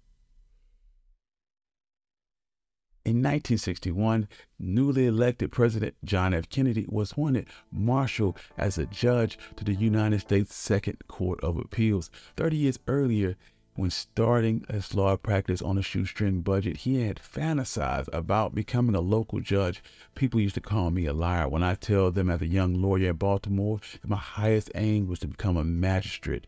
In 3.03 3.17
1961, 3.17 4.29
newly 4.59 5.07
elected 5.07 5.51
President 5.51 5.95
John 6.05 6.35
F. 6.35 6.49
Kennedy 6.51 6.85
was 6.89 7.13
appointed 7.13 7.49
Marshall 7.73 8.37
as 8.59 8.77
a 8.77 8.85
judge 8.87 9.39
to 9.57 9.65
the 9.65 9.75
United 9.75 10.21
States 10.21 10.55
Second 10.55 10.99
Court 11.09 11.41
of 11.43 11.57
Appeals. 11.57 12.11
30 12.37 12.57
years 12.57 12.79
earlier, 12.87 13.37
when 13.81 13.91
starting 13.91 14.63
his 14.69 14.95
law 14.95 15.17
practice 15.17 15.63
on 15.63 15.79
a 15.79 15.83
shoestring 15.83 16.43
budget, 16.43 16.77
he 16.77 17.07
had 17.07 17.17
fantasized 17.17 18.11
about 18.13 18.55
becoming 18.55 18.95
a 18.95 19.01
local 19.01 19.41
judge. 19.41 19.83
People 20.15 20.39
used 20.39 20.55
to 20.57 20.61
call 20.61 20.91
me 20.91 21.07
a 21.07 21.15
liar 21.15 21.49
when 21.49 21.63
I 21.63 21.77
tell 21.77 22.11
them 22.11 22.29
as 22.29 22.43
a 22.43 22.47
young 22.47 22.75
lawyer 22.75 23.09
in 23.09 23.17
Baltimore 23.17 23.81
that 24.03 24.11
my 24.11 24.19
highest 24.19 24.71
aim 24.75 25.09
was 25.09 25.21
to 25.21 25.29
become 25.29 25.57
a 25.57 25.65
magistrate. 25.65 26.47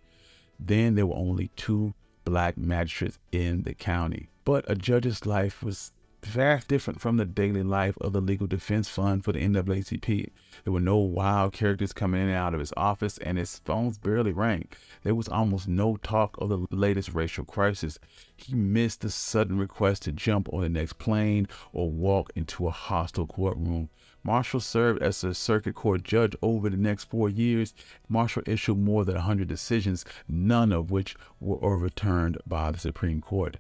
Then 0.61 0.95
there 0.95 1.07
were 1.07 1.17
only 1.17 1.51
two 1.57 1.95
black 2.27 2.59
magistrates 2.59 3.19
in 3.33 3.63
the 3.63 3.73
county. 3.73 4.29
But 4.45 4.71
a 4.71 4.75
judge's 4.75 5.25
life 5.25 5.63
was 5.63 5.93
vast 6.25 6.69
different 6.69 7.01
from 7.01 7.17
the 7.17 7.25
daily 7.25 7.63
life 7.63 7.97
of 8.01 8.13
the 8.13 8.21
Legal 8.21 8.47
Defense 8.47 8.89
Fund 8.89 9.25
for 9.25 9.33
the 9.33 9.41
NAACP. 9.41 10.31
There 10.65 10.73
were 10.73 10.81
no 10.81 10.97
wild 10.97 11.53
characters 11.53 11.93
coming 11.93 12.23
in 12.23 12.29
and 12.29 12.37
out 12.37 12.55
of 12.55 12.61
his 12.61 12.73
office, 12.77 13.19
and 13.19 13.37
his 13.37 13.59
phones 13.59 13.99
barely 13.99 14.33
rang. 14.33 14.69
There 15.03 15.15
was 15.15 15.29
almost 15.29 15.69
no 15.69 15.97
talk 15.97 16.37
of 16.39 16.49
the 16.49 16.67
latest 16.71 17.13
racial 17.13 17.45
crisis. 17.45 17.99
He 18.37 18.55
missed 18.55 19.01
the 19.01 19.11
sudden 19.11 19.59
request 19.59 20.03
to 20.03 20.13
jump 20.13 20.49
on 20.53 20.61
the 20.61 20.69
next 20.69 20.99
plane 20.99 21.49
or 21.73 21.91
walk 21.91 22.33
into 22.37 22.67
a 22.67 22.71
hostile 22.71 23.27
courtroom. 23.27 23.91
Marshall 24.25 24.61
served 24.61 25.03
as 25.03 25.25
a 25.25 25.35
circuit 25.35 25.75
court 25.75 26.05
judge 26.05 26.37
over 26.43 26.71
the 26.71 26.77
next 26.77 27.05
four 27.05 27.29
years. 27.29 27.75
Marshall 28.09 28.45
issued 28.47 28.79
more 28.79 29.05
than 29.05 29.17
100 29.17 29.49
decisions, 29.49 30.05
none 30.29 30.73
of 30.73 30.91
which 30.91 31.17
were 31.41 31.63
overturned 31.65 32.39
by 32.47 32.71
the 32.71 32.79
Supreme 32.79 33.21
Court. 33.21 33.57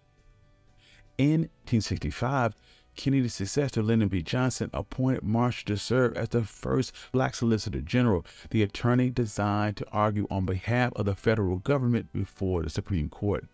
In 1.18 1.42
1865, 1.68 2.55
Kennedy's 2.96 3.35
successor, 3.35 3.83
Lyndon 3.83 4.09
B. 4.09 4.22
Johnson, 4.22 4.70
appointed 4.72 5.22
Marshall 5.22 5.66
to 5.66 5.77
serve 5.77 6.16
as 6.16 6.31
the 6.31 6.42
first 6.44 6.92
black 7.12 7.35
solicitor 7.35 7.81
general, 7.81 8.25
the 8.51 8.62
attorney 8.62 9.11
designed 9.11 9.77
to 9.79 9.87
argue 9.90 10.27
on 10.31 10.44
behalf 10.46 10.92
of 10.96 11.07
the 11.07 11.14
federal 11.14 11.57
government 11.57 12.12
before 12.12 12.62
the 12.62 12.70
Supreme 12.70 13.09
Court. 13.09 13.46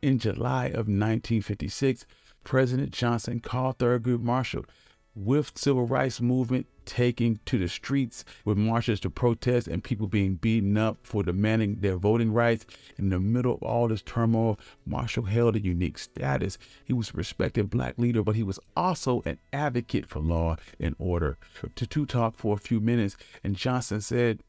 In 0.00 0.18
July 0.18 0.66
of 0.66 0.88
1956, 0.88 2.06
President 2.44 2.90
Johnson 2.90 3.40
called 3.40 3.78
Thurgood 3.78 4.20
Marshall 4.20 4.64
with 5.14 5.52
civil 5.56 5.86
rights 5.86 6.20
movement 6.20 6.66
taking 6.84 7.38
to 7.44 7.58
the 7.58 7.68
streets 7.68 8.24
with 8.44 8.58
marches 8.58 8.98
to 9.00 9.10
protest 9.10 9.68
and 9.68 9.84
people 9.84 10.06
being 10.06 10.34
beaten 10.34 10.76
up 10.76 10.98
for 11.02 11.22
demanding 11.22 11.76
their 11.76 11.96
voting 11.96 12.32
rights. 12.32 12.66
In 12.98 13.08
the 13.10 13.20
middle 13.20 13.54
of 13.54 13.62
all 13.62 13.88
this 13.88 14.02
turmoil, 14.02 14.58
Marshall 14.84 15.24
held 15.24 15.56
a 15.56 15.60
unique 15.60 15.98
status. 15.98 16.58
He 16.84 16.92
was 16.92 17.10
a 17.10 17.14
respected 17.14 17.70
black 17.70 17.98
leader, 17.98 18.22
but 18.22 18.36
he 18.36 18.42
was 18.42 18.58
also 18.76 19.22
an 19.24 19.38
advocate 19.52 20.06
for 20.06 20.20
law 20.20 20.56
and 20.80 20.96
order. 20.98 21.38
To 21.76 21.86
two 21.86 22.06
talk 22.06 22.36
for 22.36 22.54
a 22.54 22.58
few 22.58 22.80
minutes, 22.80 23.16
and 23.44 23.56
Johnson 23.56 24.00
said, 24.00 24.42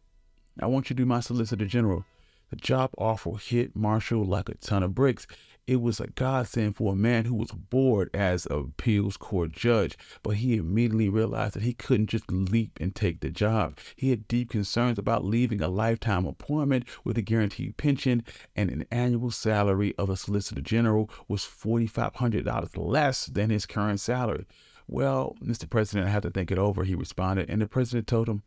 I 0.60 0.68
want 0.68 0.90
you 0.90 0.96
to 0.96 1.02
do 1.02 1.06
my 1.06 1.20
Solicitor 1.20 1.66
General. 1.66 2.06
The 2.50 2.56
job 2.58 2.92
offer 3.00 3.32
hit 3.38 3.76
Marshall 3.76 4.24
like 4.26 4.48
a 4.48 4.54
ton 4.56 4.84
of 4.84 4.94
bricks 4.94 5.26
it 5.66 5.82
was 5.82 6.00
a 6.00 6.08
godsend 6.08 6.76
for 6.76 6.94
a 6.94 6.96
man 6.96 7.26
who 7.26 7.36
was 7.36 7.52
bored 7.52 8.10
as 8.14 8.46
a 8.48 8.56
appeals 8.56 9.18
court 9.18 9.52
judge, 9.52 9.98
but 10.22 10.38
he 10.38 10.56
immediately 10.56 11.10
realized 11.10 11.56
that 11.56 11.64
he 11.64 11.74
couldn't 11.74 12.08
just 12.08 12.30
leap 12.32 12.78
and 12.82 12.96
take 12.96 13.22
the 13.22 13.30
job. 13.30 13.78
He 13.96 14.10
had 14.10 14.28
deep 14.28 14.50
concerns 14.50 15.00
about 15.00 15.24
leaving 15.24 15.62
a 15.62 15.68
lifetime 15.68 16.26
appointment 16.26 16.86
with 17.04 17.18
a 17.18 17.22
guaranteed 17.22 17.78
pension, 17.78 18.24
and 18.56 18.70
an 18.70 18.86
annual 18.92 19.32
salary 19.32 19.94
of 19.98 20.10
a 20.10 20.18
solicitor 20.18 20.62
general 20.62 21.10
was 21.28 21.44
$4,500 21.44 22.72
less 22.76 23.26
than 23.26 23.50
his 23.50 23.66
current 23.66 24.00
salary. 24.00 24.46
Well, 24.88 25.36
Mr. 25.42 25.70
President, 25.70 26.08
I 26.08 26.12
have 26.12 26.24
to 26.24 26.32
think 26.32 26.52
it 26.52 26.58
over, 26.58 26.84
he 26.84 26.96
responded, 26.96 27.50
and 27.50 27.62
the 27.62 27.68
president 27.68 28.08
told 28.08 28.28
him 28.28 28.44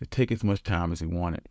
to 0.00 0.06
take 0.06 0.30
as 0.30 0.44
much 0.44 0.62
time 0.62 0.92
as 0.92 1.00
he 1.00 1.06
wanted. 1.06 1.48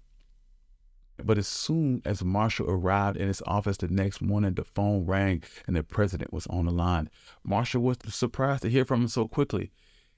But 1.24 1.38
as 1.38 1.48
soon 1.48 2.02
as 2.06 2.24
Marshall 2.24 2.70
arrived 2.70 3.18
in 3.18 3.28
his 3.28 3.42
office 3.48 3.78
the 3.78 3.88
next 3.88 4.22
morning, 4.22 4.54
the 4.54 4.64
phone 4.64 5.06
rang 5.06 5.44
and 5.66 5.76
the 5.76 5.84
president 5.84 6.32
was 6.32 6.48
on 6.48 6.66
the 6.66 6.72
line. 6.72 7.10
Marshall 7.44 7.82
was 7.82 7.98
surprised 8.10 8.62
to 8.64 8.70
hear 8.70 8.86
from 8.86 9.02
him 9.02 9.08
so 9.08 9.28
quickly. 9.28 9.72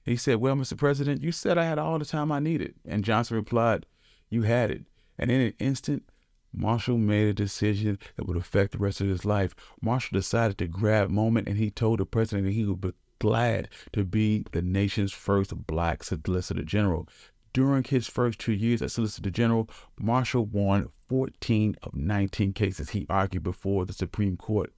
He 0.04 0.16
said, 0.16 0.36
Well, 0.36 0.54
Mr. 0.54 0.76
President, 0.76 1.22
you 1.22 1.32
said 1.32 1.58
I 1.58 1.64
had 1.64 1.78
all 1.78 1.98
the 1.98 2.04
time 2.04 2.32
I 2.32 2.38
needed. 2.38 2.74
And 2.86 3.04
Johnson 3.04 3.36
replied, 3.36 3.86
You 4.28 4.42
had 4.42 4.70
it. 4.70 4.84
And 5.18 5.30
in 5.30 5.40
an 5.40 5.54
instant, 5.58 6.04
Marshall 6.52 6.98
made 6.98 7.28
a 7.28 7.34
decision 7.34 7.98
that 8.16 8.26
would 8.26 8.36
affect 8.36 8.72
the 8.72 8.78
rest 8.78 9.00
of 9.00 9.08
his 9.08 9.24
life. 9.24 9.54
Marshall 9.80 10.18
decided 10.18 10.58
to 10.58 10.66
grab 10.66 11.10
moment 11.10 11.48
and 11.48 11.56
he 11.56 11.70
told 11.70 12.00
the 12.00 12.06
president 12.06 12.46
that 12.46 12.52
he 12.52 12.64
would 12.64 12.80
be 12.80 12.92
glad 13.20 13.68
to 13.92 14.02
be 14.04 14.44
the 14.52 14.62
nation's 14.62 15.12
first 15.12 15.54
black 15.66 16.02
solicitor 16.02 16.62
general. 16.62 17.06
During 17.52 17.82
his 17.82 18.06
first 18.06 18.38
two 18.38 18.52
years 18.52 18.80
as 18.80 18.92
Solicitor 18.92 19.30
General, 19.30 19.68
Marshall 19.98 20.46
won 20.46 20.88
14 21.08 21.76
of 21.82 21.94
19 21.94 22.52
cases 22.52 22.90
he 22.90 23.06
argued 23.10 23.42
before 23.42 23.84
the 23.84 23.92
Supreme 23.92 24.36
Court. 24.36 24.72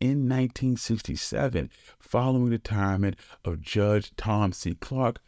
In 0.00 0.28
1967, 0.28 1.70
following 1.98 2.44
the 2.44 2.50
retirement 2.52 3.16
of 3.44 3.60
Judge 3.60 4.12
Tom 4.16 4.52
C. 4.52 4.74
Clark, 4.74 5.20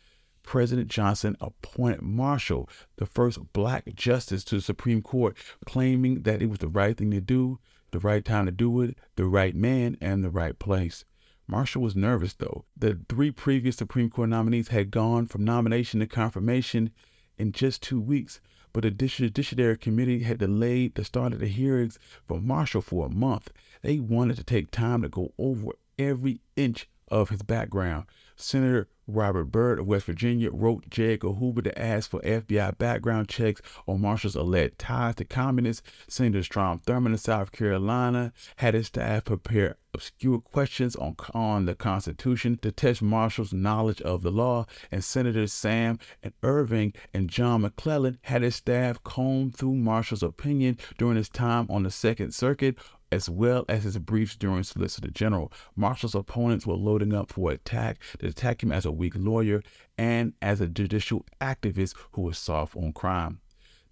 President 0.44 0.88
Johnson 0.88 1.36
appointed 1.40 2.02
Marshall, 2.02 2.68
the 2.96 3.06
first 3.06 3.52
black 3.52 3.92
justice 3.94 4.44
to 4.44 4.56
the 4.56 4.62
Supreme 4.62 5.02
Court, 5.02 5.36
claiming 5.64 6.22
that 6.22 6.40
it 6.40 6.46
was 6.46 6.60
the 6.60 6.68
right 6.68 6.96
thing 6.96 7.10
to 7.10 7.20
do, 7.20 7.58
the 7.90 7.98
right 7.98 8.24
time 8.24 8.46
to 8.46 8.52
do 8.52 8.80
it, 8.82 8.96
the 9.16 9.26
right 9.26 9.56
man, 9.56 9.96
and 10.00 10.22
the 10.22 10.30
right 10.30 10.56
place. 10.58 11.04
Marshall 11.48 11.82
was 11.82 11.94
nervous, 11.94 12.34
though. 12.34 12.64
The 12.76 12.98
three 13.08 13.30
previous 13.30 13.76
Supreme 13.76 14.10
Court 14.10 14.28
nominees 14.28 14.68
had 14.68 14.90
gone 14.90 15.26
from 15.26 15.44
nomination 15.44 16.00
to 16.00 16.06
confirmation 16.06 16.90
in 17.38 17.52
just 17.52 17.82
two 17.82 18.00
weeks, 18.00 18.40
but 18.72 18.82
the 18.82 18.90
Judiciary 18.90 19.78
Committee 19.78 20.20
had 20.20 20.38
delayed 20.38 20.94
the 20.94 21.04
start 21.04 21.32
of 21.32 21.40
the 21.40 21.46
hearings 21.46 21.98
for 22.26 22.40
Marshall 22.40 22.82
for 22.82 23.06
a 23.06 23.10
month. 23.10 23.50
They 23.82 23.98
wanted 23.98 24.36
to 24.38 24.44
take 24.44 24.70
time 24.70 25.02
to 25.02 25.08
go 25.08 25.32
over 25.38 25.72
every 25.98 26.40
inch 26.56 26.88
of 27.08 27.30
his 27.30 27.42
background. 27.42 28.06
Senator 28.34 28.88
Robert 29.06 29.44
Byrd 29.46 29.78
of 29.78 29.86
West 29.86 30.06
Virginia 30.06 30.50
wrote 30.50 30.88
J. 30.90 31.14
Edgar 31.14 31.32
Hoover 31.32 31.62
to 31.62 31.78
ask 31.78 32.10
for 32.10 32.20
FBI 32.20 32.76
background 32.78 33.28
checks 33.28 33.62
on 33.86 34.00
Marshall's 34.00 34.34
alleged 34.34 34.78
ties 34.78 35.14
to 35.16 35.24
communists. 35.24 35.82
Senator 36.08 36.42
Strom 36.42 36.80
Thurmond 36.80 37.14
of 37.14 37.20
South 37.20 37.52
Carolina 37.52 38.32
had 38.56 38.74
his 38.74 38.88
staff 38.88 39.24
prepare 39.24 39.76
obscure 39.96 40.40
questions 40.40 40.94
on, 40.96 41.16
on 41.32 41.64
the 41.64 41.74
Constitution 41.74 42.58
to 42.60 42.70
test 42.70 43.00
Marshall's 43.00 43.52
knowledge 43.52 44.02
of 44.02 44.22
the 44.22 44.30
law. 44.30 44.66
And 44.92 45.02
Senators 45.02 45.52
Sam 45.52 45.98
and 46.22 46.34
Ervin 46.42 46.92
and 47.14 47.30
John 47.30 47.62
McClellan 47.62 48.18
had 48.22 48.42
his 48.42 48.56
staff 48.56 49.02
comb 49.02 49.50
through 49.50 49.74
Marshall's 49.74 50.22
opinion 50.22 50.78
during 50.98 51.16
his 51.16 51.28
time 51.28 51.66
on 51.70 51.82
the 51.82 51.90
Second 51.90 52.34
Circuit 52.34 52.76
as 53.12 53.28
well 53.28 53.64
as 53.68 53.84
his 53.84 53.98
briefs 53.98 54.36
during 54.36 54.62
Solicitor 54.62 55.10
General. 55.10 55.52
Marshall's 55.74 56.14
opponents 56.14 56.66
were 56.66 56.74
loading 56.74 57.14
up 57.14 57.32
for 57.32 57.50
attack 57.50 57.98
to 58.18 58.28
attack 58.28 58.62
him 58.62 58.72
as 58.72 58.84
a 58.84 58.92
weak 58.92 59.14
lawyer 59.16 59.62
and 59.96 60.32
as 60.42 60.60
a 60.60 60.66
judicial 60.66 61.24
activist 61.40 61.94
who 62.12 62.22
was 62.22 62.38
soft 62.38 62.76
on 62.76 62.92
crime. 62.92 63.40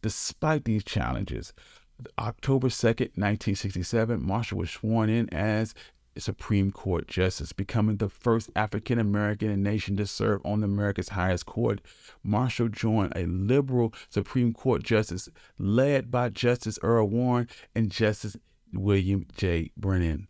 Despite 0.02 0.64
these 0.64 0.84
challenges, 0.84 1.52
October 2.18 2.68
2nd, 2.68 3.16
1967, 3.16 4.22
Marshall 4.22 4.58
was 4.58 4.70
sworn 4.70 5.08
in 5.08 5.32
as 5.32 5.74
Supreme 6.18 6.70
Court 6.70 7.08
Justice, 7.08 7.52
becoming 7.52 7.96
the 7.96 8.08
first 8.08 8.50
African 8.54 8.98
American 8.98 9.50
in 9.50 9.62
nation 9.62 9.96
to 9.96 10.06
serve 10.06 10.40
on 10.44 10.62
America's 10.62 11.10
highest 11.10 11.46
court. 11.46 11.80
Marshall 12.22 12.68
joined 12.68 13.12
a 13.16 13.26
liberal 13.26 13.92
Supreme 14.10 14.52
Court 14.52 14.82
Justice 14.82 15.28
led 15.58 16.10
by 16.10 16.28
Justice 16.28 16.78
Earl 16.82 17.08
Warren 17.08 17.48
and 17.74 17.90
Justice 17.90 18.36
William 18.76 19.26
J. 19.36 19.70
Brennan. 19.76 20.28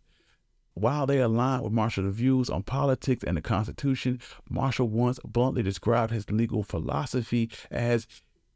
While 0.73 1.05
they 1.05 1.19
aligned 1.19 1.63
with 1.63 1.71
Marshall's 1.71 2.13
views 2.15 2.49
on 2.49 2.63
politics 2.63 3.23
and 3.23 3.37
the 3.37 3.41
Constitution, 3.41 4.19
Marshall 4.49 4.89
once 4.89 5.19
bluntly 5.23 5.63
described 5.63 6.11
his 6.11 6.29
legal 6.29 6.63
philosophy 6.63 7.49
as 7.71 8.07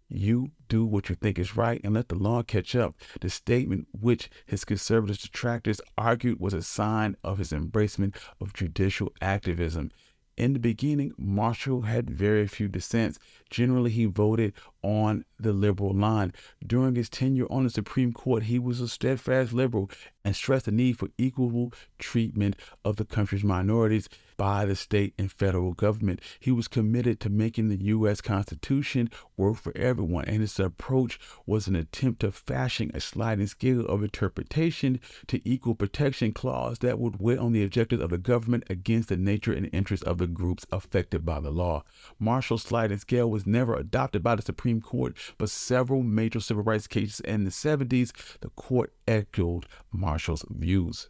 you 0.09 0.51
do 0.67 0.85
what 0.85 1.07
you 1.07 1.15
think 1.15 1.39
is 1.39 1.55
right 1.55 1.79
and 1.83 1.93
let 1.93 2.09
the 2.09 2.15
law 2.15 2.43
catch 2.43 2.75
up. 2.75 2.95
The 3.21 3.29
statement, 3.29 3.87
which 3.91 4.29
his 4.45 4.65
conservative 4.65 5.19
detractors 5.19 5.79
argued 5.97 6.39
was 6.39 6.53
a 6.53 6.61
sign 6.61 7.15
of 7.23 7.37
his 7.37 7.51
embracement 7.51 8.15
of 8.41 8.53
judicial 8.53 9.13
activism. 9.21 9.91
In 10.35 10.53
the 10.53 10.59
beginning, 10.59 11.11
Marshall 11.17 11.81
had 11.81 12.09
very 12.09 12.47
few 12.47 12.67
dissents. 12.67 13.19
Generally, 13.49 13.91
he 13.91 14.05
voted 14.05 14.53
on 14.81 15.25
the 15.39 15.53
liberal 15.53 15.93
line. 15.93 16.33
During 16.65 16.95
his 16.95 17.09
tenure 17.09 17.47
on 17.49 17.63
the 17.63 17.69
Supreme 17.69 18.13
Court, 18.13 18.43
he 18.43 18.59
was 18.59 18.81
a 18.81 18.87
steadfast 18.87 19.53
liberal 19.53 19.89
and 20.25 20.35
stressed 20.35 20.65
the 20.65 20.71
need 20.71 20.97
for 20.97 21.09
equal 21.17 21.73
treatment 21.97 22.55
of 22.83 22.97
the 22.97 23.05
country's 23.05 23.43
minorities 23.43 24.09
by 24.37 24.65
the 24.65 24.75
state 24.75 25.13
and 25.17 25.31
federal 25.31 25.73
government. 25.73 26.21
He 26.39 26.51
was 26.51 26.67
committed 26.67 27.19
to 27.21 27.29
making 27.29 27.69
the 27.69 27.83
U.S. 27.85 28.21
Constitution 28.21 29.09
work 29.37 29.57
for 29.57 29.75
everyone, 29.75 30.25
and 30.25 30.41
his 30.41 30.59
approach 30.59 31.19
was 31.45 31.67
an 31.67 31.75
attempt 31.75 32.21
to 32.21 32.31
fashion 32.31 32.91
a 32.93 33.01
sliding 33.01 33.47
scale 33.47 33.85
of 33.85 34.03
interpretation 34.03 34.99
to 35.27 35.41
equal 35.49 35.75
protection 35.75 36.31
clause 36.31 36.79
that 36.79 36.99
would 36.99 37.19
weigh 37.19 37.37
on 37.37 37.51
the 37.51 37.63
objectives 37.63 38.01
of 38.01 38.11
the 38.11 38.17
government 38.17 38.63
against 38.69 39.09
the 39.09 39.17
nature 39.17 39.53
and 39.53 39.69
interests 39.73 40.05
of 40.05 40.17
the 40.19 40.27
groups 40.27 40.65
affected 40.71 41.25
by 41.25 41.39
the 41.39 41.51
law. 41.51 41.83
Marshall's 42.19 42.63
sliding 42.63 42.97
scale 42.97 43.29
was 43.29 43.47
never 43.47 43.75
adopted 43.75 44.23
by 44.23 44.35
the 44.35 44.41
Supreme 44.41 44.68
Court, 44.77 45.17
but 45.37 45.49
several 45.49 46.03
major 46.03 46.39
civil 46.39 46.63
rights 46.63 46.87
cases 46.87 47.19
in 47.21 47.43
the 47.43 47.49
70s, 47.49 48.11
the 48.41 48.49
court 48.49 48.93
echoed 49.07 49.65
Marshall's 49.91 50.45
views. 50.49 51.09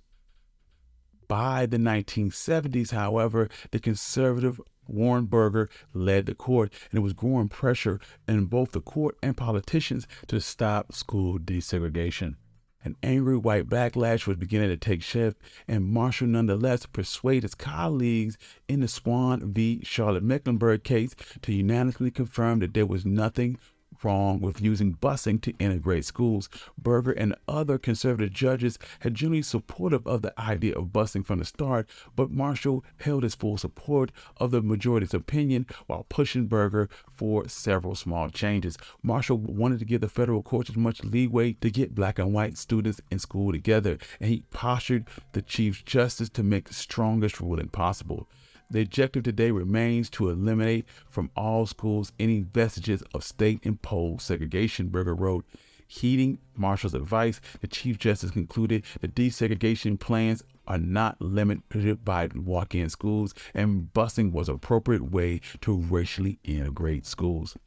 By 1.27 1.65
the 1.65 1.77
1970s, 1.77 2.91
however, 2.91 3.49
the 3.71 3.79
conservative 3.79 4.59
Warren 4.87 5.25
Burger 5.25 5.69
led 5.93 6.25
the 6.25 6.33
court, 6.33 6.73
and 6.89 6.97
it 6.97 7.03
was 7.03 7.13
growing 7.13 7.49
pressure 7.49 7.99
in 8.27 8.45
both 8.45 8.71
the 8.71 8.81
court 8.81 9.15
and 9.21 9.37
politicians 9.37 10.07
to 10.27 10.41
stop 10.41 10.93
school 10.93 11.37
desegregation. 11.37 12.35
An 12.83 12.95
angry 13.03 13.37
white 13.37 13.67
backlash 13.67 14.25
was 14.25 14.37
beginning 14.37 14.69
to 14.69 14.77
take 14.77 15.03
shape, 15.03 15.35
and 15.67 15.85
Marshall 15.85 16.27
nonetheless 16.27 16.85
persuaded 16.85 17.43
his 17.43 17.55
colleagues 17.55 18.37
in 18.69 18.79
the 18.79 18.87
Swann 18.87 19.51
v. 19.53 19.81
Charlotte 19.83 20.23
Mecklenburg 20.23 20.83
case 20.83 21.13
to 21.41 21.53
unanimously 21.53 22.09
confirm 22.09 22.59
that 22.59 22.73
there 22.73 22.85
was 22.85 23.05
nothing 23.05 23.57
wrong 24.03 24.39
with 24.39 24.61
using 24.61 24.95
busing 24.95 25.41
to 25.41 25.53
integrate 25.59 26.05
schools. 26.05 26.49
Burger 26.77 27.11
and 27.11 27.35
other 27.47 27.77
conservative 27.77 28.31
judges 28.31 28.79
had 28.99 29.13
generally 29.13 29.41
supportive 29.41 30.05
of 30.07 30.21
the 30.21 30.39
idea 30.39 30.75
of 30.75 30.87
busing 30.87 31.25
from 31.25 31.39
the 31.39 31.45
start, 31.45 31.89
but 32.15 32.31
Marshall 32.31 32.83
held 33.01 33.23
his 33.23 33.35
full 33.35 33.57
support 33.57 34.11
of 34.37 34.51
the 34.51 34.61
majority's 34.61 35.13
opinion 35.13 35.65
while 35.87 36.05
pushing 36.09 36.47
Burger 36.47 36.89
for 37.13 37.47
several 37.47 37.95
small 37.95 38.29
changes. 38.29 38.77
Marshall 39.03 39.37
wanted 39.37 39.79
to 39.79 39.85
give 39.85 40.01
the 40.01 40.09
federal 40.09 40.41
courts 40.41 40.69
as 40.69 40.77
much 40.77 41.03
leeway 41.03 41.53
to 41.53 41.69
get 41.69 41.95
black 41.95 42.19
and 42.19 42.33
white 42.33 42.57
students 42.57 43.01
in 43.11 43.19
school 43.19 43.51
together, 43.51 43.97
and 44.19 44.29
he 44.29 44.43
postured 44.51 45.07
the 45.33 45.41
Chief 45.41 45.83
Justice 45.85 46.29
to 46.29 46.43
make 46.43 46.67
the 46.67 46.73
strongest 46.73 47.39
ruling 47.39 47.69
possible. 47.69 48.27
The 48.71 48.81
objective 48.81 49.23
today 49.23 49.49
remains 49.49 50.11
to 50.11 50.29
eliminate 50.29 50.85
from 51.09 51.31
all 51.35 51.65
schools 51.65 52.11
any 52.19 52.41
vestiges 52.41 53.01
of 53.15 53.23
state 53.23 53.61
imposed 53.63 54.21
segregation, 54.21 54.89
Burger 54.89 55.15
wrote. 55.15 55.45
Heeding 55.87 56.37
Marshall's 56.55 56.93
advice, 56.93 57.41
the 57.61 57.67
Chief 57.67 57.97
Justice 57.97 58.29
concluded 58.29 58.83
that 59.01 59.15
desegregation 59.15 59.99
plans 59.99 60.43
are 60.67 60.77
not 60.77 61.19
limited 61.19 62.05
by 62.05 62.29
walk 62.35 62.75
in 62.75 62.89
schools, 62.89 63.33
and 63.55 63.91
busing 63.91 64.31
was 64.31 64.49
an 64.49 64.55
appropriate 64.55 65.09
way 65.09 65.41
to 65.61 65.75
racially 65.75 66.37
integrate 66.43 67.07
schools. 67.07 67.57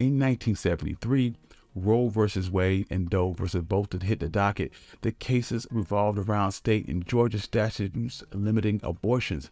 In 0.00 0.18
1973, 0.18 1.36
Roe 1.76 2.08
versus 2.08 2.50
Wade 2.50 2.88
and 2.90 3.08
Doe 3.08 3.32
versus 3.32 3.62
Bolton 3.62 4.00
hit 4.00 4.18
the 4.18 4.28
docket. 4.28 4.72
The 5.02 5.12
cases 5.12 5.68
revolved 5.70 6.18
around 6.18 6.50
state 6.52 6.88
and 6.88 7.06
Georgia 7.06 7.38
statutes 7.38 8.24
limiting 8.32 8.80
abortions. 8.82 9.50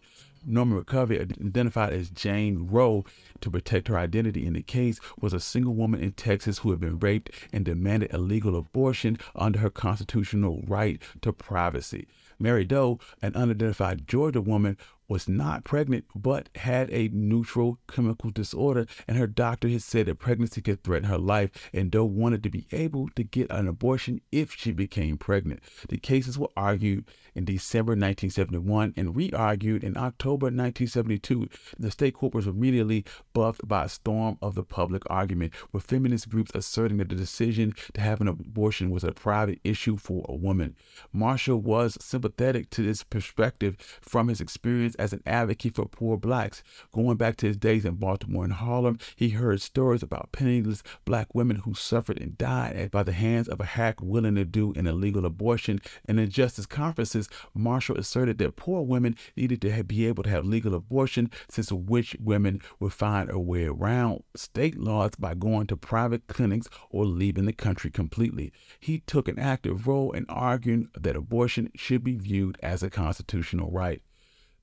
Norma 0.48 0.82
McCorvey, 0.82 1.20
identified 1.44 1.92
as 1.92 2.08
Jane 2.10 2.68
Roe 2.70 3.04
to 3.40 3.50
protect 3.50 3.88
her 3.88 3.98
identity 3.98 4.46
in 4.46 4.52
the 4.52 4.62
case, 4.62 5.00
was 5.20 5.32
a 5.32 5.40
single 5.40 5.74
woman 5.74 6.00
in 6.00 6.12
Texas 6.12 6.58
who 6.58 6.70
had 6.70 6.78
been 6.78 7.00
raped 7.00 7.30
and 7.52 7.64
demanded 7.64 8.14
a 8.14 8.18
legal 8.18 8.56
abortion 8.56 9.18
under 9.34 9.58
her 9.58 9.70
constitutional 9.70 10.62
right 10.66 11.02
to 11.22 11.32
privacy. 11.32 12.06
Mary 12.38 12.64
Doe, 12.64 13.00
an 13.22 13.34
unidentified 13.34 14.06
Georgia 14.06 14.40
woman, 14.40 14.76
was 15.08 15.28
not 15.28 15.64
pregnant 15.64 16.04
but 16.14 16.48
had 16.56 16.90
a 16.90 17.08
neutral 17.08 17.78
chemical 17.88 18.30
disorder, 18.30 18.86
and 19.06 19.16
her 19.16 19.26
doctor 19.26 19.68
had 19.68 19.82
said 19.82 20.06
that 20.06 20.16
pregnancy 20.16 20.60
could 20.60 20.82
threaten 20.82 21.08
her 21.08 21.18
life, 21.18 21.70
and 21.72 21.90
Doe 21.90 22.04
wanted 22.04 22.42
to 22.42 22.50
be 22.50 22.66
able 22.72 23.08
to 23.10 23.22
get 23.22 23.50
an 23.50 23.68
abortion 23.68 24.20
if 24.32 24.54
she 24.54 24.72
became 24.72 25.16
pregnant. 25.16 25.60
The 25.88 25.98
cases 25.98 26.38
were 26.38 26.50
argued 26.56 27.04
in 27.36 27.44
December 27.44 27.92
1971 27.92 28.94
and 28.96 29.14
re 29.14 29.30
argued 29.32 29.84
in 29.84 29.96
October 29.96 30.46
1972. 30.46 31.48
The 31.78 31.90
state 31.90 32.14
court 32.14 32.34
was 32.34 32.46
immediately 32.46 33.04
buffed 33.32 33.68
by 33.68 33.84
a 33.84 33.88
storm 33.88 34.38
of 34.40 34.54
the 34.54 34.64
public 34.64 35.02
argument, 35.08 35.52
with 35.72 35.84
feminist 35.84 36.28
groups 36.28 36.50
asserting 36.54 36.96
that 36.98 37.10
the 37.10 37.14
decision 37.14 37.74
to 37.94 38.00
have 38.00 38.20
an 38.20 38.28
abortion 38.28 38.90
was 38.90 39.04
a 39.04 39.12
private 39.12 39.60
issue 39.62 39.96
for 39.96 40.24
a 40.28 40.34
woman. 40.34 40.74
Marshall 41.12 41.60
was 41.60 41.98
sympathetic 42.00 42.70
to 42.70 42.82
this 42.82 43.02
perspective 43.02 43.76
from 44.00 44.28
his 44.28 44.40
experience 44.40 44.94
as 44.96 45.12
an 45.12 45.22
advocate 45.26 45.74
for 45.74 45.86
poor 45.86 46.16
blacks. 46.16 46.62
Going 46.92 47.16
back 47.16 47.36
to 47.36 47.46
his 47.46 47.56
days 47.56 47.84
in 47.84 47.96
Baltimore 47.96 48.44
and 48.44 48.54
Harlem, 48.54 48.98
he 49.14 49.30
heard 49.30 49.60
stories 49.60 50.02
about 50.02 50.32
penniless 50.32 50.82
black 51.04 51.34
women 51.34 51.56
who 51.56 51.74
suffered 51.74 52.20
and 52.20 52.38
died 52.38 52.90
by 52.90 53.02
the 53.02 53.12
hands 53.12 53.48
of 53.48 53.60
a 53.60 53.64
hack 53.64 54.00
willing 54.00 54.36
to 54.36 54.44
do 54.44 54.72
an 54.74 54.86
illegal 54.86 55.26
abortion. 55.26 55.80
And 56.06 56.18
in 56.18 56.30
justice 56.30 56.66
conferences, 56.66 57.25
Marshall 57.54 57.96
asserted 57.96 58.38
that 58.38 58.56
poor 58.56 58.82
women 58.82 59.16
needed 59.36 59.60
to 59.62 59.84
be 59.84 60.06
able 60.06 60.22
to 60.22 60.30
have 60.30 60.44
legal 60.44 60.74
abortion, 60.74 61.30
since 61.48 61.72
rich 61.72 62.16
women 62.20 62.60
would 62.80 62.92
find 62.92 63.30
a 63.30 63.38
way 63.38 63.64
around 63.64 64.22
state 64.34 64.78
laws 64.78 65.12
by 65.18 65.34
going 65.34 65.66
to 65.66 65.76
private 65.76 66.26
clinics 66.26 66.68
or 66.90 67.04
leaving 67.04 67.46
the 67.46 67.52
country 67.52 67.90
completely. 67.90 68.52
He 68.80 69.00
took 69.00 69.28
an 69.28 69.38
active 69.38 69.86
role 69.86 70.12
in 70.12 70.26
arguing 70.28 70.88
that 70.94 71.16
abortion 71.16 71.70
should 71.74 72.04
be 72.04 72.16
viewed 72.16 72.58
as 72.62 72.82
a 72.82 72.90
constitutional 72.90 73.70
right. 73.70 74.02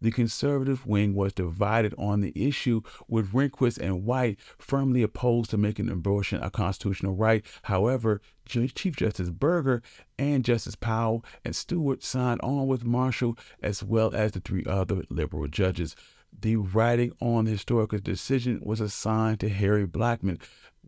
The 0.04 0.12
conservative 0.12 0.86
wing 0.86 1.16
was 1.16 1.32
divided 1.32 1.96
on 1.98 2.20
the 2.20 2.34
issue, 2.36 2.82
with 3.08 3.32
Rehnquist 3.32 3.78
and 3.78 4.04
White 4.04 4.38
firmly 4.60 5.02
opposed 5.02 5.52
to 5.52 5.58
making 5.58 5.90
abortion 5.90 6.44
a 6.44 6.50
constitutional 6.50 7.16
right. 7.16 7.46
However, 7.64 8.20
Chief 8.46 8.98
Justice 8.98 9.30
Burger 9.30 9.82
and 10.20 10.44
Justice 10.44 10.76
Powell 10.76 11.24
and 11.46 11.56
Stewart 11.56 12.04
signed 12.04 12.42
on 12.44 12.68
with 12.68 12.84
Marshall, 12.84 13.38
as 13.62 13.82
well 13.82 14.14
as 14.14 14.34
the 14.34 14.42
three 14.42 14.66
other 14.66 15.04
liberal 15.10 15.48
judges. 15.48 15.96
The 16.38 16.58
writing 16.58 17.14
on 17.22 17.46
the 17.46 17.52
historical 17.52 18.00
decision 18.00 18.60
was 18.62 18.82
assigned 18.82 19.40
to 19.40 19.48
Harry 19.48 19.88
Blackmun, 19.88 20.42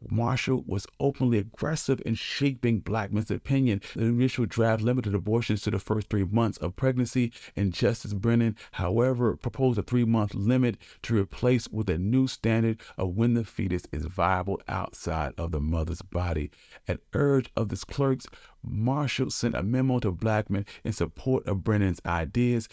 Marshall 0.09 0.63
was 0.67 0.87
openly 0.99 1.37
aggressive 1.37 2.01
in 2.05 2.15
shaping 2.15 2.81
Blackmun's 2.81 3.31
opinion. 3.31 3.81
The 3.95 4.05
initial 4.05 4.45
draft 4.45 4.81
limited 4.81 5.15
abortions 5.15 5.61
to 5.61 5.71
the 5.71 5.79
first 5.79 6.09
three 6.09 6.25
months 6.25 6.57
of 6.59 6.75
pregnancy, 6.75 7.31
and 7.55 7.73
Justice 7.73 8.13
Brennan, 8.13 8.55
however, 8.73 9.35
proposed 9.35 9.79
a 9.79 9.83
three 9.83 10.05
month 10.05 10.35
limit 10.35 10.77
to 11.03 11.17
replace 11.17 11.67
with 11.69 11.89
a 11.89 11.97
new 11.97 12.27
standard 12.27 12.81
of 12.97 13.15
when 13.15 13.33
the 13.33 13.43
fetus 13.43 13.87
is 13.91 14.05
viable 14.05 14.61
outside 14.67 15.33
of 15.37 15.51
the 15.51 15.61
mother's 15.61 16.01
body. 16.01 16.51
At 16.87 17.01
urge 17.13 17.51
of 17.55 17.69
the 17.69 17.77
clerks, 17.77 18.27
Marshall 18.67 19.29
sent 19.29 19.55
a 19.55 19.63
memo 19.63 19.99
to 19.99 20.11
Blackmun 20.11 20.65
in 20.83 20.93
support 20.93 21.45
of 21.47 21.63
Brennan's 21.63 22.01
ideas, 22.05 22.67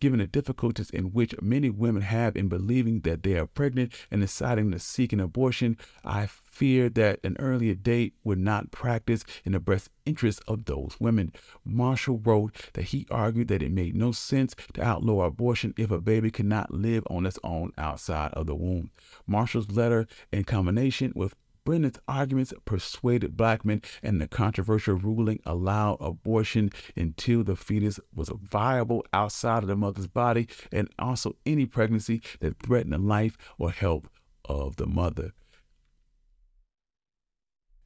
given 0.00 0.18
the 0.18 0.26
difficulties 0.26 0.90
in 0.90 1.12
which 1.12 1.34
many 1.40 1.70
women 1.70 2.02
have 2.02 2.36
in 2.36 2.48
believing 2.48 3.00
that 3.00 3.22
they 3.22 3.36
are 3.36 3.46
pregnant 3.46 3.92
and 4.10 4.20
deciding 4.20 4.70
to 4.70 4.78
seek 4.78 5.12
an 5.12 5.20
abortion. 5.20 5.76
I 6.04 6.26
fear 6.26 6.88
that 6.90 7.20
an 7.24 7.36
earlier 7.38 7.74
date 7.74 8.14
would 8.22 8.38
not 8.38 8.70
practice 8.70 9.24
in 9.44 9.52
the 9.52 9.60
best 9.60 9.90
interest 10.06 10.42
of 10.46 10.66
those 10.66 10.96
women. 11.00 11.32
Marshall 11.64 12.18
wrote 12.18 12.70
that 12.74 12.86
he 12.86 13.06
argued 13.10 13.48
that 13.48 13.62
it 13.62 13.72
made 13.72 13.96
no 13.96 14.12
sense 14.12 14.54
to 14.74 14.82
outlaw 14.82 15.22
abortion 15.22 15.74
if 15.76 15.90
a 15.90 16.00
baby 16.00 16.30
could 16.30 16.46
not 16.46 16.72
live 16.72 17.04
on 17.08 17.26
its 17.26 17.38
own 17.42 17.72
outside 17.78 18.32
of 18.34 18.46
the 18.46 18.54
womb. 18.54 18.90
Marshall's 19.26 19.70
letter, 19.70 20.06
in 20.30 20.44
combination 20.44 21.12
with 21.14 21.34
Brennan's 21.64 21.98
arguments 22.06 22.52
persuaded 22.66 23.36
Blackmun, 23.38 23.82
and 24.02 24.20
the 24.20 24.28
controversial 24.28 24.96
ruling 24.96 25.40
allowed 25.46 25.96
abortion 25.98 26.70
until 26.94 27.42
the 27.42 27.56
fetus 27.56 27.98
was 28.14 28.30
viable 28.42 29.04
outside 29.14 29.62
of 29.62 29.68
the 29.68 29.76
mother's 29.76 30.06
body, 30.06 30.46
and 30.70 30.90
also 30.98 31.36
any 31.46 31.64
pregnancy 31.64 32.20
that 32.40 32.58
threatened 32.58 32.92
the 32.92 32.98
life 32.98 33.38
or 33.58 33.70
health 33.70 34.08
of 34.44 34.76
the 34.76 34.86
mother. 34.86 35.32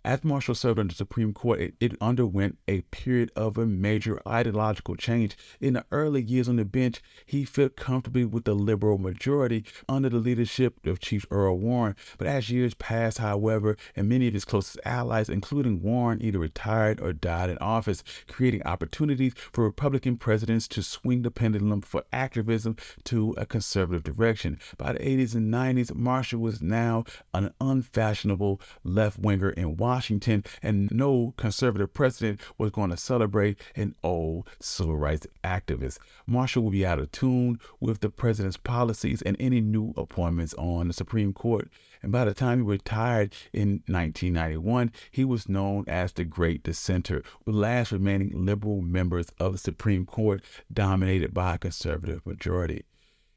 As 0.08 0.24
Marshall 0.24 0.54
served 0.54 0.78
on 0.78 0.88
the 0.88 0.94
Supreme 0.94 1.34
Court, 1.34 1.60
it, 1.60 1.74
it, 1.80 1.92
underwent 2.00 2.56
a 2.66 2.80
period 2.80 3.30
of 3.36 3.58
a 3.58 3.66
major 3.66 4.22
ideological 4.26 4.96
change. 4.96 5.36
In 5.60 5.74
the 5.74 5.84
early 5.92 6.22
years 6.22 6.48
on 6.48 6.56
the 6.56 6.64
bench, 6.64 7.02
he 7.26 7.44
fit 7.44 7.76
comfortably 7.76 8.24
with 8.24 8.44
the 8.44 8.54
liberal 8.54 8.96
majority 8.96 9.66
under 9.86 10.08
the 10.08 10.16
leadership 10.16 10.86
of 10.86 10.98
Chief 10.98 11.26
Earl 11.30 11.58
Warren. 11.58 11.94
But 12.16 12.26
as 12.26 12.48
years 12.48 12.72
passed, 12.72 13.18
however, 13.18 13.76
and 13.94 14.08
many 14.08 14.28
of 14.28 14.32
his 14.32 14.46
closest 14.46 14.80
allies, 14.82 15.28
including 15.28 15.82
Warren, 15.82 16.22
either 16.22 16.38
retired 16.38 17.02
or 17.02 17.12
died 17.12 17.50
in 17.50 17.58
office, 17.58 18.02
creating 18.28 18.62
opportunities 18.62 19.34
for 19.36 19.64
Republican 19.64 20.16
presidents 20.16 20.66
to 20.68 20.82
swing 20.82 21.20
the 21.20 21.30
pendulum 21.30 21.82
for 21.82 22.02
activism 22.14 22.76
to 23.04 23.34
a 23.36 23.44
conservative 23.44 24.04
direction. 24.04 24.58
By 24.78 24.94
the 24.94 25.00
80s 25.00 25.34
and 25.34 25.52
90s, 25.52 25.94
Marshall 25.94 26.40
was 26.40 26.62
now 26.62 27.04
an 27.34 27.52
unfashionable 27.60 28.58
left 28.82 29.18
winger 29.18 29.50
in 29.50 29.76
Washington 29.76 29.97
Washington, 29.98 30.44
and 30.62 30.88
no 30.92 31.34
conservative 31.36 31.92
president 31.92 32.40
was 32.56 32.70
going 32.70 32.90
to 32.90 32.96
celebrate 32.96 33.60
an 33.74 33.96
old 34.04 34.48
civil 34.60 34.96
rights 34.96 35.26
activist. 35.42 35.98
Marshall 36.24 36.62
will 36.62 36.70
be 36.70 36.86
out 36.86 37.00
of 37.00 37.10
tune 37.10 37.58
with 37.80 37.98
the 37.98 38.08
president's 38.08 38.56
policies 38.56 39.22
and 39.22 39.36
any 39.40 39.60
new 39.60 39.92
appointments 39.96 40.54
on 40.54 40.86
the 40.86 40.94
Supreme 40.94 41.32
Court. 41.32 41.68
And 42.00 42.12
by 42.12 42.24
the 42.24 42.32
time 42.32 42.58
he 42.58 42.64
retired 42.64 43.34
in 43.52 43.82
1991, 43.88 44.92
he 45.10 45.24
was 45.24 45.48
known 45.48 45.82
as 45.88 46.12
the 46.12 46.24
Great 46.24 46.62
Dissenter, 46.62 47.24
the 47.44 47.50
last 47.50 47.90
remaining 47.90 48.30
liberal 48.46 48.82
members 48.82 49.26
of 49.40 49.50
the 49.50 49.58
Supreme 49.58 50.06
Court 50.06 50.44
dominated 50.72 51.34
by 51.34 51.56
a 51.56 51.58
conservative 51.58 52.24
majority. 52.24 52.84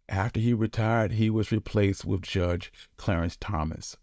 After 0.07 0.39
he 0.39 0.53
retired, 0.53 1.13
he 1.13 1.31
was 1.31 1.51
replaced 1.51 2.05
with 2.05 2.21
Judge 2.21 2.71
Clarence 2.97 3.35
Thomas. 3.35 3.97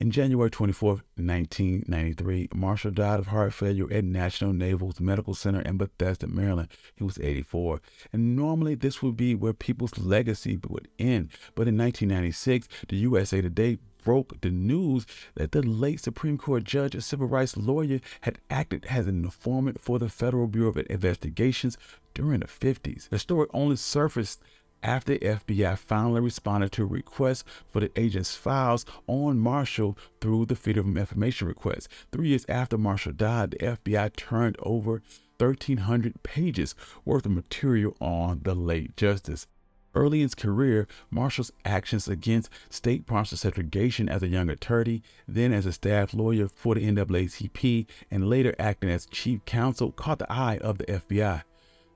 In 0.00 0.12
January 0.12 0.48
24, 0.48 0.90
1993, 1.16 2.50
Marshall 2.54 2.92
died 2.92 3.18
of 3.18 3.26
heart 3.26 3.52
failure 3.52 3.92
at 3.92 4.04
National 4.04 4.52
Naval's 4.52 5.00
Medical 5.00 5.34
Center 5.34 5.60
in 5.62 5.76
Bethesda, 5.76 6.28
Maryland. 6.28 6.68
He 6.94 7.02
was 7.02 7.18
84. 7.18 7.80
And 8.12 8.36
normally 8.36 8.76
this 8.76 9.02
would 9.02 9.16
be 9.16 9.34
where 9.34 9.52
people's 9.52 9.98
legacy 9.98 10.56
would 10.68 10.86
end. 11.00 11.30
But 11.56 11.66
in 11.66 11.76
1996, 11.76 12.68
the 12.88 12.96
USA 12.96 13.40
Today 13.40 13.78
broke 14.04 14.40
the 14.40 14.50
news 14.50 15.04
that 15.34 15.50
the 15.50 15.62
late 15.62 15.98
Supreme 15.98 16.38
Court 16.38 16.62
judge 16.62 16.94
and 16.94 17.02
civil 17.02 17.26
rights 17.26 17.56
lawyer 17.56 17.98
had 18.20 18.38
acted 18.50 18.86
as 18.88 19.08
an 19.08 19.24
informant 19.24 19.80
for 19.80 19.98
the 19.98 20.08
Federal 20.08 20.46
Bureau 20.46 20.68
of 20.68 20.78
Investigations 20.88 21.76
during 22.14 22.38
the 22.38 22.46
50s. 22.46 23.08
The 23.08 23.18
story 23.18 23.48
only 23.52 23.74
surfaced 23.74 24.40
after 24.82 25.14
the 25.14 25.20
FBI 25.20 25.76
finally 25.78 26.20
responded 26.20 26.72
to 26.72 26.82
a 26.82 26.86
request 26.86 27.44
for 27.68 27.80
the 27.80 27.90
agent's 27.98 28.34
files 28.34 28.84
on 29.06 29.38
Marshall 29.38 29.96
through 30.20 30.46
the 30.46 30.56
Freedom 30.56 30.90
of 30.90 30.96
Information 30.96 31.48
request. 31.48 31.88
Three 32.12 32.28
years 32.28 32.46
after 32.48 32.78
Marshall 32.78 33.12
died, 33.12 33.52
the 33.52 33.58
FBI 33.58 34.14
turned 34.16 34.56
over 34.60 35.02
1,300 35.38 36.22
pages 36.22 36.74
worth 37.04 37.26
of 37.26 37.32
material 37.32 37.96
on 38.00 38.40
the 38.42 38.54
late 38.54 38.96
justice. 38.96 39.46
Early 39.94 40.18
in 40.18 40.24
his 40.24 40.34
career, 40.34 40.86
Marshall's 41.10 41.50
actions 41.64 42.08
against 42.08 42.50
state 42.68 43.02
sponsored 43.02 43.38
segregation 43.38 44.08
as 44.08 44.22
a 44.22 44.28
young 44.28 44.50
attorney, 44.50 45.02
then 45.26 45.52
as 45.52 45.66
a 45.66 45.72
staff 45.72 46.12
lawyer 46.12 46.48
for 46.48 46.74
the 46.74 46.82
NAACP, 46.82 47.86
and 48.10 48.28
later 48.28 48.54
acting 48.58 48.90
as 48.90 49.06
chief 49.06 49.44
counsel 49.44 49.90
caught 49.90 50.18
the 50.18 50.30
eye 50.30 50.58
of 50.58 50.78
the 50.78 50.84
FBI. 50.84 51.42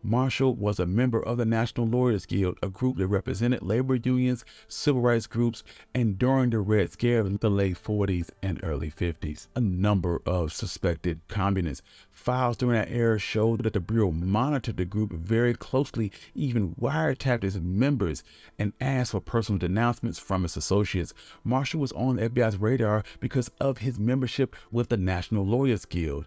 Marshall 0.04 0.56
was 0.56 0.80
a 0.80 0.86
member 0.86 1.22
of 1.22 1.36
the 1.36 1.44
National 1.44 1.86
Lawyers 1.86 2.26
Guild, 2.26 2.58
a 2.60 2.68
group 2.68 2.96
that 2.96 3.06
represented 3.06 3.62
labor 3.62 3.94
unions, 3.94 4.44
civil 4.66 5.00
rights 5.00 5.28
groups, 5.28 5.62
and 5.94 6.18
during 6.18 6.50
the 6.50 6.58
Red 6.58 6.90
Scare 6.90 7.20
of 7.20 7.38
the 7.38 7.48
late 7.48 7.80
40s 7.80 8.30
and 8.42 8.58
early 8.64 8.90
50s, 8.90 9.46
a 9.54 9.60
number 9.60 10.20
of 10.26 10.52
suspected 10.52 11.20
communists. 11.28 11.86
Files 12.10 12.56
during 12.56 12.74
that 12.74 12.90
era 12.90 13.16
showed 13.20 13.62
that 13.62 13.74
the 13.74 13.80
Bureau 13.80 14.10
monitored 14.10 14.76
the 14.76 14.84
group 14.84 15.12
very 15.12 15.54
closely, 15.54 16.10
even 16.34 16.74
wiretapped 16.74 17.44
its 17.44 17.56
members, 17.56 18.24
and 18.58 18.72
asked 18.80 19.12
for 19.12 19.20
personal 19.20 19.60
denouncements 19.60 20.18
from 20.18 20.44
its 20.44 20.56
associates. 20.56 21.14
Marshall 21.44 21.80
was 21.80 21.92
on 21.92 22.16
the 22.16 22.28
FBI's 22.28 22.56
radar 22.56 23.04
because 23.20 23.52
of 23.60 23.78
his 23.78 24.00
membership 24.00 24.56
with 24.72 24.88
the 24.88 24.96
National 24.96 25.46
Lawyers 25.46 25.84
Guild. 25.84 26.26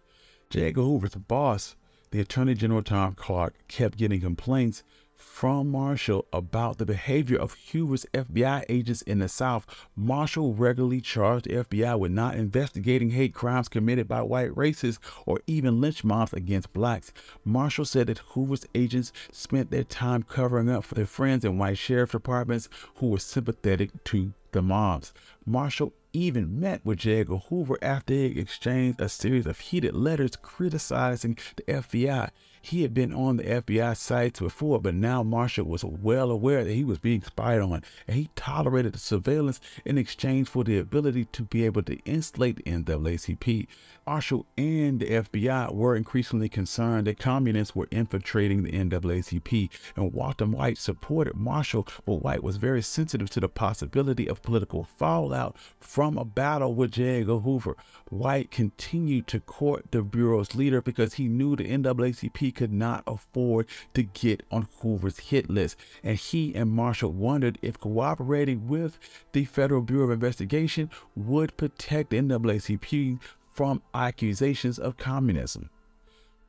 J. 0.49 0.67
Edgar 0.67 0.83
Hoover's 0.83 1.15
boss 1.15 1.75
the 2.15 2.21
Attorney 2.21 2.53
General 2.53 2.81
Tom 2.81 3.13
Clark 3.13 3.55
kept 3.67 3.97
getting 3.97 4.21
complaints 4.21 4.83
from 5.15 5.69
Marshall 5.69 6.25
about 6.31 6.77
the 6.77 6.85
behavior 6.85 7.37
of 7.37 7.55
Hoover's 7.71 8.05
FBI 8.13 8.65
agents 8.69 9.01
in 9.03 9.19
the 9.19 9.29
South. 9.29 9.65
Marshall 9.95 10.53
regularly 10.53 11.01
charged 11.01 11.45
the 11.45 11.63
FBI 11.63 11.99
with 11.99 12.11
not 12.11 12.35
investigating 12.35 13.11
hate 13.11 13.33
crimes 13.33 13.67
committed 13.67 14.07
by 14.07 14.21
white 14.21 14.51
racists 14.51 14.99
or 15.25 15.39
even 15.47 15.81
lynch 15.81 16.03
mobs 16.03 16.33
against 16.33 16.73
blacks. 16.73 17.11
Marshall 17.43 17.85
said 17.85 18.07
that 18.07 18.19
Hoover's 18.19 18.65
agents 18.75 19.11
spent 19.31 19.71
their 19.71 19.83
time 19.83 20.23
covering 20.23 20.69
up 20.69 20.83
for 20.83 20.95
their 20.95 21.05
friends 21.05 21.45
in 21.45 21.57
white 21.57 21.77
sheriff 21.77 22.11
departments 22.11 22.69
who 22.95 23.07
were 23.07 23.19
sympathetic 23.19 24.03
to 24.05 24.33
the 24.51 24.61
mobs. 24.61 25.13
Marshall 25.45 25.93
even 26.13 26.59
met 26.59 26.79
with 26.85 26.99
J. 26.99 27.19
Edgar 27.19 27.37
Hoover 27.37 27.77
after 27.81 28.13
they 28.13 28.25
exchanged 28.25 29.01
a 29.01 29.09
series 29.09 29.45
of 29.45 29.59
heated 29.59 29.93
letters 29.93 30.37
criticizing 30.37 31.37
the 31.57 31.63
FBI. 31.63 32.29
He 32.65 32.81
had 32.81 32.95
been 32.95 33.13
on 33.13 33.37
the 33.37 33.43
FBI 33.43 33.95
sites 33.95 34.39
before, 34.39 34.81
but 34.81 34.95
now 34.95 35.21
Marshall 35.21 35.65
was 35.65 35.85
well 35.85 36.31
aware 36.31 36.63
that 36.63 36.73
he 36.73 36.83
was 36.83 36.97
being 36.97 37.21
spied 37.21 37.59
on, 37.59 37.83
and 38.07 38.17
he 38.17 38.31
tolerated 38.35 38.93
the 38.93 38.97
surveillance 38.97 39.61
in 39.85 39.99
exchange 39.99 40.47
for 40.49 40.63
the 40.63 40.79
ability 40.79 41.25
to 41.25 41.43
be 41.43 41.63
able 41.63 41.83
to 41.83 41.99
insulate 42.05 42.55
the 42.55 42.63
NAACP. 42.63 43.67
Marshall 44.07 44.47
and 44.57 44.99
the 44.99 45.05
FBI 45.05 45.73
were 45.73 45.95
increasingly 45.95 46.49
concerned 46.49 47.05
that 47.05 47.19
communists 47.19 47.75
were 47.75 47.87
infiltrating 47.91 48.63
the 48.63 48.71
NAACP, 48.71 49.69
and 49.95 50.11
Walter 50.11 50.45
White 50.45 50.79
supported 50.79 51.35
Marshall, 51.35 51.87
but 52.03 52.23
White 52.23 52.43
was 52.43 52.57
very 52.57 52.81
sensitive 52.81 53.29
to 53.29 53.39
the 53.39 53.49
possibility 53.49 54.27
of 54.27 54.41
political 54.41 54.83
fallout 54.83 55.55
from 55.79 56.17
a 56.17 56.25
battle 56.25 56.73
with 56.73 56.93
J. 56.93 57.21
Edgar 57.21 57.39
Hoover. 57.39 57.75
White 58.09 58.49
continued 58.49 59.27
to 59.27 59.39
court 59.39 59.91
the 59.91 60.01
Bureau's 60.01 60.55
leader 60.55 60.81
because 60.81 61.15
he 61.15 61.27
knew 61.27 61.55
the 61.55 61.65
NAACP 61.65 62.54
could 62.55 62.73
not 62.73 63.03
afford 63.05 63.67
to 63.93 64.03
get 64.03 64.43
on 64.49 64.67
Hoover's 64.81 65.19
hit 65.19 65.49
list, 65.49 65.77
and 66.03 66.17
he 66.17 66.55
and 66.55 66.71
Marshall 66.71 67.11
wondered 67.11 67.59
if 67.61 67.79
cooperating 67.79 68.67
with 68.67 68.97
the 69.33 69.45
Federal 69.45 69.81
Bureau 69.81 70.05
of 70.05 70.11
Investigation 70.11 70.89
would 71.15 71.55
protect 71.57 72.11
NAACP 72.11 73.19
from 73.51 73.81
accusations 73.93 74.79
of 74.79 74.97
communism. 74.97 75.69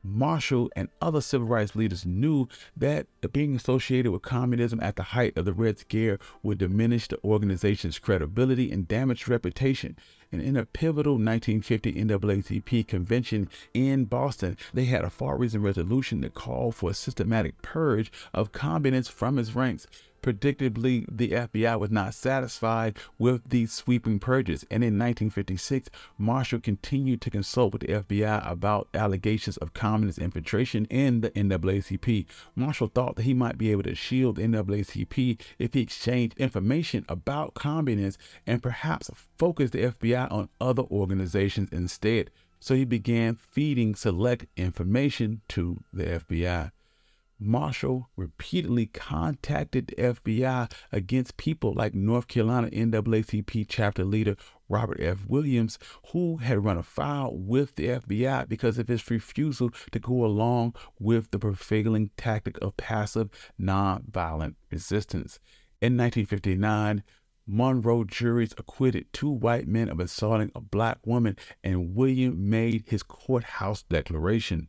Marshall 0.03 0.69
and 0.75 0.89
other 1.01 1.21
civil 1.21 1.47
rights 1.47 1.75
leaders 1.75 2.05
knew 2.05 2.47
that 2.75 3.07
being 3.33 3.55
associated 3.55 4.11
with 4.11 4.21
communism 4.21 4.79
at 4.79 4.95
the 4.95 5.03
height 5.03 5.37
of 5.37 5.45
the 5.45 5.53
Red 5.53 5.79
Scare 5.79 6.17
would 6.43 6.59
diminish 6.59 7.07
the 7.07 7.21
organization's 7.23 7.99
credibility 7.99 8.71
and 8.71 8.87
damage 8.87 9.27
reputation. 9.27 9.97
And 10.31 10.41
in 10.41 10.57
a 10.57 10.65
pivotal 10.65 11.13
1950 11.13 11.93
NAACP 11.93 12.87
convention 12.87 13.49
in 13.73 14.05
Boston, 14.05 14.57
they 14.73 14.85
had 14.85 15.03
a 15.03 15.09
far 15.09 15.37
reaching 15.37 15.61
resolution 15.61 16.21
to 16.21 16.29
call 16.29 16.71
for 16.71 16.89
a 16.89 16.93
systematic 16.93 17.61
purge 17.61 18.11
of 18.33 18.51
communists 18.51 19.11
from 19.11 19.39
its 19.39 19.55
ranks. 19.55 19.87
Predictably, 20.27 21.05
the 21.09 21.29
FBI 21.29 21.79
was 21.79 21.89
not 21.89 22.13
satisfied 22.13 22.97
with 23.17 23.49
these 23.49 23.71
sweeping 23.71 24.19
purges, 24.19 24.63
and 24.63 24.83
in 24.83 24.99
1956, 24.99 25.89
Marshall 26.17 26.59
continued 26.59 27.21
to 27.21 27.29
consult 27.29 27.71
with 27.71 27.83
the 27.83 27.93
FBI 27.93 28.45
about 28.45 28.89
allegations 28.93 29.55
of 29.55 29.73
communist 29.73 30.19
infiltration 30.19 30.83
in 30.89 31.21
the 31.21 31.31
NAACP. 31.31 32.25
Marshall 32.57 32.91
thought 32.93 33.15
that 33.15 33.23
he 33.23 33.33
might 33.33 33.57
be 33.57 33.71
able 33.71 33.83
to 33.83 33.95
shield 33.95 34.35
the 34.35 34.41
NAACP 34.41 35.39
if 35.59 35.73
he 35.73 35.79
exchanged 35.79 36.37
information 36.37 37.05
about 37.07 37.53
communists 37.53 38.21
and 38.45 38.61
perhaps 38.61 39.09
focused 39.37 39.71
the 39.71 39.83
FBI 39.83 40.29
on 40.29 40.49
other 40.59 40.83
organizations 40.83 41.69
instead. 41.71 42.31
So 42.59 42.75
he 42.75 42.83
began 42.83 43.35
feeding 43.35 43.95
select 43.95 44.47
information 44.57 45.39
to 45.47 45.85
the 45.93 46.03
FBI. 46.03 46.71
Marshall 47.39 48.09
repeatedly 48.15 48.87
contacted 48.87 49.87
the 49.87 49.95
FBI 49.95 50.71
against 50.91 51.37
people 51.37 51.73
like 51.73 51.93
North 51.93 52.27
Carolina 52.27 52.69
NAACP 52.69 53.65
chapter 53.69 54.03
leader 54.03 54.35
Robert 54.69 54.99
F. 54.99 55.25
Williams, 55.27 55.77
who 56.11 56.37
had 56.37 56.63
run 56.63 56.77
afoul 56.77 57.37
with 57.37 57.75
the 57.75 57.87
FBI 57.87 58.49
because 58.49 58.77
of 58.77 58.87
his 58.87 59.09
refusal 59.09 59.69
to 59.91 59.99
go 59.99 60.25
along 60.25 60.73
with 60.99 61.31
the 61.31 61.39
prevailing 61.39 62.09
tactic 62.17 62.57
of 62.61 62.75
passive, 62.75 63.29
nonviolent 63.59 64.55
resistance. 64.71 65.39
In 65.79 65.95
1959, 65.95 67.03
Monroe 67.45 68.03
juries 68.03 68.53
acquitted 68.57 69.13
two 69.13 69.29
white 69.29 69.67
men 69.67 69.89
of 69.89 69.99
assaulting 69.99 70.51
a 70.53 70.59
black 70.59 70.97
woman, 71.05 71.37
and 71.63 71.95
William 71.95 72.49
made 72.49 72.83
his 72.87 73.03
courthouse 73.03 73.83
declaration. 73.83 74.67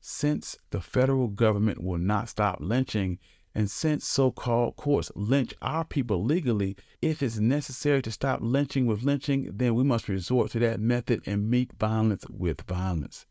Since 0.00 0.56
the 0.70 0.80
federal 0.80 1.28
government 1.28 1.82
will 1.82 1.98
not 1.98 2.30
stop 2.30 2.58
lynching, 2.60 3.18
and 3.54 3.70
since 3.70 4.06
so 4.06 4.30
called 4.30 4.76
courts 4.76 5.12
lynch 5.14 5.52
our 5.60 5.84
people 5.84 6.24
legally, 6.24 6.76
if 7.02 7.22
it's 7.22 7.38
necessary 7.38 8.00
to 8.02 8.10
stop 8.10 8.40
lynching 8.42 8.86
with 8.86 9.02
lynching, 9.02 9.50
then 9.52 9.74
we 9.74 9.84
must 9.84 10.08
resort 10.08 10.52
to 10.52 10.58
that 10.60 10.80
method 10.80 11.22
and 11.26 11.50
meet 11.50 11.72
violence 11.78 12.24
with 12.30 12.62
violence. 12.62 13.26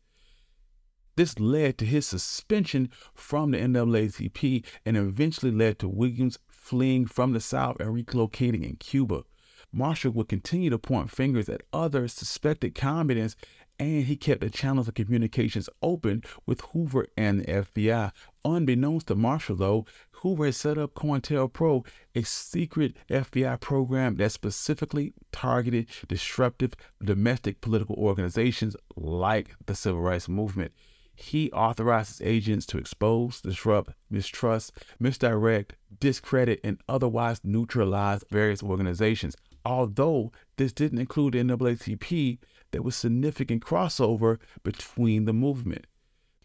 This 1.16 1.38
led 1.38 1.76
to 1.78 1.86
his 1.86 2.06
suspension 2.06 2.88
from 3.14 3.50
the 3.50 3.58
NAACP 3.58 4.64
and 4.86 4.96
eventually 4.96 5.52
led 5.52 5.78
to 5.80 5.88
Williams 5.88 6.38
fleeing 6.48 7.06
from 7.06 7.32
the 7.32 7.40
South 7.40 7.80
and 7.80 7.88
relocating 7.90 8.62
in 8.62 8.76
Cuba. 8.76 9.24
Marshall 9.72 10.12
would 10.12 10.28
continue 10.28 10.70
to 10.70 10.78
point 10.78 11.10
fingers 11.10 11.48
at 11.48 11.62
other 11.72 12.08
suspected 12.08 12.74
communists, 12.74 13.40
and 13.80 14.04
he 14.04 14.14
kept 14.14 14.42
the 14.42 14.50
channels 14.50 14.88
of 14.88 14.94
communications 14.94 15.68
open 15.82 16.22
with 16.44 16.60
Hoover 16.72 17.06
and 17.16 17.40
the 17.40 17.44
FBI. 17.46 18.12
Unbeknownst 18.44 19.06
to 19.06 19.14
Marshall, 19.14 19.56
though, 19.56 19.86
Hoover 20.12 20.44
had 20.44 20.54
set 20.54 20.76
up 20.76 20.92
COINTELPRO, 20.94 21.86
a 22.14 22.22
secret 22.22 22.94
FBI 23.08 23.58
program 23.58 24.16
that 24.16 24.32
specifically 24.32 25.14
targeted 25.32 25.86
disruptive 26.06 26.74
domestic 27.02 27.62
political 27.62 27.96
organizations 27.96 28.76
like 28.96 29.56
the 29.64 29.74
Civil 29.74 30.02
Rights 30.02 30.28
Movement. 30.28 30.72
He 31.14 31.50
authorizes 31.52 32.20
agents 32.22 32.66
to 32.66 32.78
expose, 32.78 33.40
disrupt, 33.40 33.94
mistrust, 34.10 34.72
misdirect, 34.98 35.76
discredit, 36.00 36.60
and 36.62 36.78
otherwise 36.86 37.40
neutralize 37.44 38.24
various 38.30 38.62
organizations. 38.62 39.36
Although 39.64 40.32
this 40.56 40.72
didn't 40.72 40.98
include 40.98 41.34
the 41.34 41.40
NAACP, 41.40 42.38
there 42.70 42.82
was 42.82 42.96
significant 42.96 43.64
crossover 43.64 44.38
between 44.62 45.24
the 45.24 45.32
movement. 45.32 45.86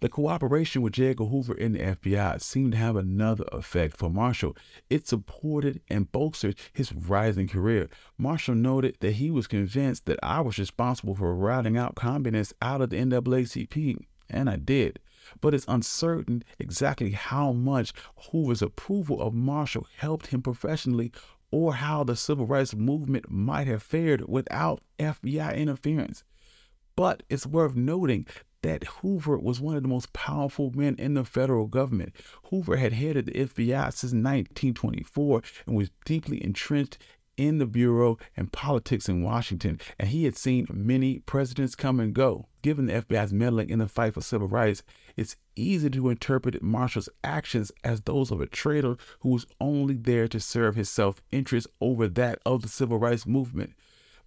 The 0.01 0.09
cooperation 0.09 0.81
with 0.81 0.93
J. 0.93 1.11
Edgar 1.11 1.25
Hoover 1.25 1.53
and 1.53 1.73
the 1.73 1.79
FBI 1.79 2.41
seemed 2.41 2.73
to 2.73 2.77
have 2.77 2.95
another 2.95 3.45
effect 3.51 3.97
for 3.97 4.09
Marshall. 4.09 4.55
It 4.89 5.07
supported 5.07 5.81
and 5.89 6.11
bolstered 6.11 6.57
his 6.73 6.93
rising 6.93 7.47
career. 7.47 7.89
Marshall 8.17 8.55
noted 8.55 8.97
that 8.99 9.13
he 9.13 9.31
was 9.31 9.47
convinced 9.47 10.05
that 10.05 10.19
I 10.21 10.41
was 10.41 10.59
responsible 10.59 11.15
for 11.15 11.33
routing 11.33 11.77
out 11.77 11.95
communists 11.95 12.53
out 12.61 12.81
of 12.81 12.89
the 12.89 12.97
NAACP 12.97 13.97
and 14.29 14.49
I 14.49 14.57
did. 14.57 14.99
But 15.41 15.53
it's 15.53 15.65
uncertain 15.67 16.43
exactly 16.59 17.11
how 17.11 17.51
much 17.51 17.93
Hoover's 18.31 18.61
approval 18.61 19.21
of 19.21 19.33
Marshall 19.33 19.87
helped 19.97 20.27
him 20.27 20.41
professionally 20.41 21.11
or 21.51 21.75
how 21.75 22.03
the 22.03 22.15
civil 22.15 22.45
rights 22.45 22.75
movement 22.75 23.29
might 23.29 23.67
have 23.67 23.83
fared 23.83 24.27
without 24.27 24.81
FBI 24.99 25.55
interference. 25.55 26.23
But 26.95 27.23
it's 27.29 27.45
worth 27.45 27.75
noting 27.75 28.25
that 28.61 28.83
Hoover 28.85 29.37
was 29.37 29.61
one 29.61 29.75
of 29.75 29.83
the 29.83 29.89
most 29.89 30.11
powerful 30.11 30.71
men 30.73 30.95
in 30.97 31.13
the 31.13 31.23
federal 31.23 31.67
government. 31.67 32.15
Hoover 32.49 32.77
had 32.77 32.93
headed 32.93 33.27
the 33.27 33.33
FBI 33.33 33.93
since 33.93 34.11
1924 34.11 35.43
and 35.67 35.75
was 35.75 35.91
deeply 36.03 36.43
entrenched 36.43 36.97
in 37.37 37.57
the 37.57 37.65
Bureau 37.65 38.17
and 38.35 38.51
politics 38.51 39.09
in 39.09 39.21
Washington, 39.21 39.79
and 39.99 40.09
he 40.09 40.23
had 40.23 40.37
seen 40.37 40.67
many 40.71 41.19
presidents 41.19 41.75
come 41.75 41.99
and 41.99 42.13
go. 42.13 42.47
Given 42.61 42.87
the 42.87 42.93
FBI's 42.93 43.33
meddling 43.33 43.69
in 43.69 43.79
the 43.79 43.87
fight 43.87 44.13
for 44.13 44.21
civil 44.21 44.47
rights, 44.47 44.83
it's 45.15 45.35
easy 45.55 45.89
to 45.89 46.09
interpret 46.09 46.61
Marshall's 46.61 47.09
actions 47.23 47.71
as 47.83 48.01
those 48.01 48.31
of 48.31 48.41
a 48.41 48.45
traitor 48.45 48.97
who 49.19 49.29
was 49.29 49.45
only 49.59 49.95
there 49.95 50.27
to 50.27 50.39
serve 50.39 50.75
his 50.75 50.89
self 50.89 51.21
interest 51.31 51.67
over 51.81 52.07
that 52.07 52.39
of 52.45 52.61
the 52.61 52.67
civil 52.67 52.97
rights 52.97 53.25
movement 53.25 53.73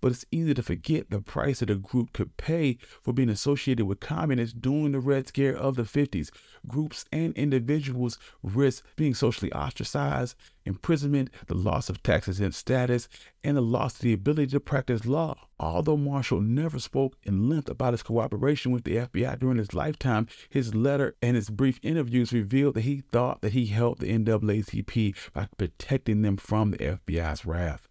but 0.00 0.12
it's 0.12 0.24
easy 0.30 0.54
to 0.54 0.62
forget 0.62 1.10
the 1.10 1.20
price 1.20 1.60
that 1.60 1.70
a 1.70 1.74
group 1.74 2.12
could 2.12 2.36
pay 2.36 2.78
for 3.02 3.12
being 3.12 3.28
associated 3.28 3.86
with 3.86 4.00
communists 4.00 4.54
during 4.58 4.92
the 4.92 5.00
Red 5.00 5.28
Scare 5.28 5.56
of 5.56 5.76
the 5.76 5.82
50s. 5.82 6.30
Groups 6.66 7.04
and 7.12 7.34
individuals 7.34 8.18
risk 8.42 8.84
being 8.96 9.14
socially 9.14 9.52
ostracized, 9.52 10.34
imprisonment, 10.64 11.30
the 11.46 11.54
loss 11.54 11.88
of 11.88 12.02
tax 12.02 12.28
exempt 12.28 12.56
status, 12.56 13.08
and 13.42 13.56
the 13.56 13.62
loss 13.62 13.96
of 13.96 14.00
the 14.02 14.12
ability 14.12 14.48
to 14.48 14.60
practice 14.60 15.06
law. 15.06 15.34
Although 15.60 15.96
Marshall 15.96 16.40
never 16.40 16.78
spoke 16.78 17.16
in 17.24 17.48
length 17.48 17.68
about 17.68 17.94
his 17.94 18.02
cooperation 18.02 18.70
with 18.70 18.84
the 18.84 18.96
FBI 18.96 19.38
during 19.38 19.58
his 19.58 19.74
lifetime, 19.74 20.28
his 20.48 20.74
letter 20.74 21.16
and 21.20 21.34
his 21.36 21.50
brief 21.50 21.80
interviews 21.82 22.32
revealed 22.32 22.74
that 22.74 22.82
he 22.82 23.00
thought 23.00 23.40
that 23.40 23.52
he 23.52 23.66
helped 23.66 24.00
the 24.00 24.16
NAACP 24.16 25.32
by 25.32 25.48
protecting 25.56 26.22
them 26.22 26.36
from 26.36 26.70
the 26.70 26.78
FBI's 26.78 27.44
wrath. 27.44 27.87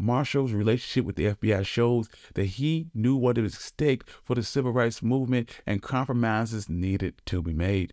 Marshall's 0.00 0.52
relationship 0.52 1.04
with 1.04 1.16
the 1.16 1.26
FBI 1.26 1.64
shows 1.66 2.08
that 2.34 2.44
he 2.44 2.88
knew 2.94 3.16
what 3.16 3.36
was 3.36 3.54
at 3.54 3.60
stake 3.60 4.02
for 4.24 4.34
the 4.34 4.42
civil 4.42 4.72
rights 4.72 5.02
movement 5.02 5.60
and 5.66 5.82
compromises 5.82 6.70
needed 6.70 7.20
to 7.26 7.42
be 7.42 7.52
made. 7.52 7.92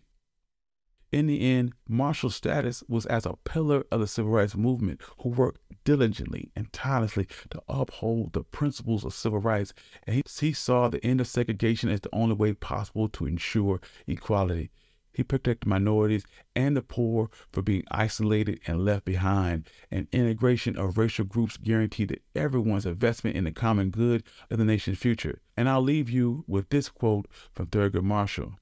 In 1.12 1.26
the 1.26 1.40
end, 1.40 1.74
Marshall's 1.86 2.34
status 2.36 2.82
was 2.88 3.04
as 3.06 3.26
a 3.26 3.36
pillar 3.44 3.84
of 3.90 4.00
the 4.00 4.06
civil 4.06 4.32
rights 4.32 4.56
movement 4.56 5.02
who 5.20 5.28
worked 5.28 5.60
diligently 5.84 6.50
and 6.56 6.72
tirelessly 6.72 7.28
to 7.50 7.62
uphold 7.68 8.32
the 8.32 8.42
principles 8.42 9.04
of 9.04 9.12
civil 9.12 9.38
rights, 9.38 9.74
and 10.06 10.16
he, 10.16 10.22
he 10.40 10.52
saw 10.54 10.88
the 10.88 11.04
end 11.04 11.20
of 11.20 11.26
segregation 11.26 11.90
as 11.90 12.00
the 12.00 12.14
only 12.14 12.34
way 12.34 12.54
possible 12.54 13.08
to 13.10 13.26
ensure 13.26 13.80
equality. 14.06 14.70
He 15.18 15.24
protected 15.24 15.66
minorities 15.66 16.24
and 16.54 16.76
the 16.76 16.80
poor 16.80 17.28
from 17.50 17.64
being 17.64 17.82
isolated 17.90 18.60
and 18.68 18.84
left 18.84 19.04
behind. 19.04 19.68
And 19.90 20.06
integration 20.12 20.78
of 20.78 20.96
racial 20.96 21.24
groups 21.24 21.56
guaranteed 21.56 22.10
that 22.10 22.22
everyone's 22.36 22.86
investment 22.86 23.34
in 23.34 23.42
the 23.42 23.50
common 23.50 23.90
good 23.90 24.22
of 24.48 24.58
the 24.58 24.64
nation's 24.64 24.98
future. 24.98 25.40
And 25.56 25.68
I'll 25.68 25.82
leave 25.82 26.08
you 26.08 26.44
with 26.46 26.68
this 26.68 26.88
quote 26.88 27.26
from 27.52 27.66
Thurgood 27.66 28.04
Marshall. 28.04 28.60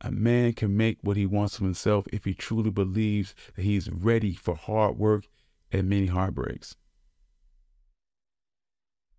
A 0.00 0.12
man 0.12 0.52
can 0.52 0.76
make 0.76 0.98
what 1.02 1.16
he 1.16 1.26
wants 1.26 1.56
of 1.56 1.64
himself 1.64 2.06
if 2.12 2.26
he 2.26 2.32
truly 2.32 2.70
believes 2.70 3.34
that 3.56 3.62
he's 3.62 3.90
ready 3.90 4.34
for 4.34 4.54
hard 4.54 4.96
work 4.96 5.24
and 5.72 5.88
many 5.88 6.06
heartbreaks. 6.06 6.76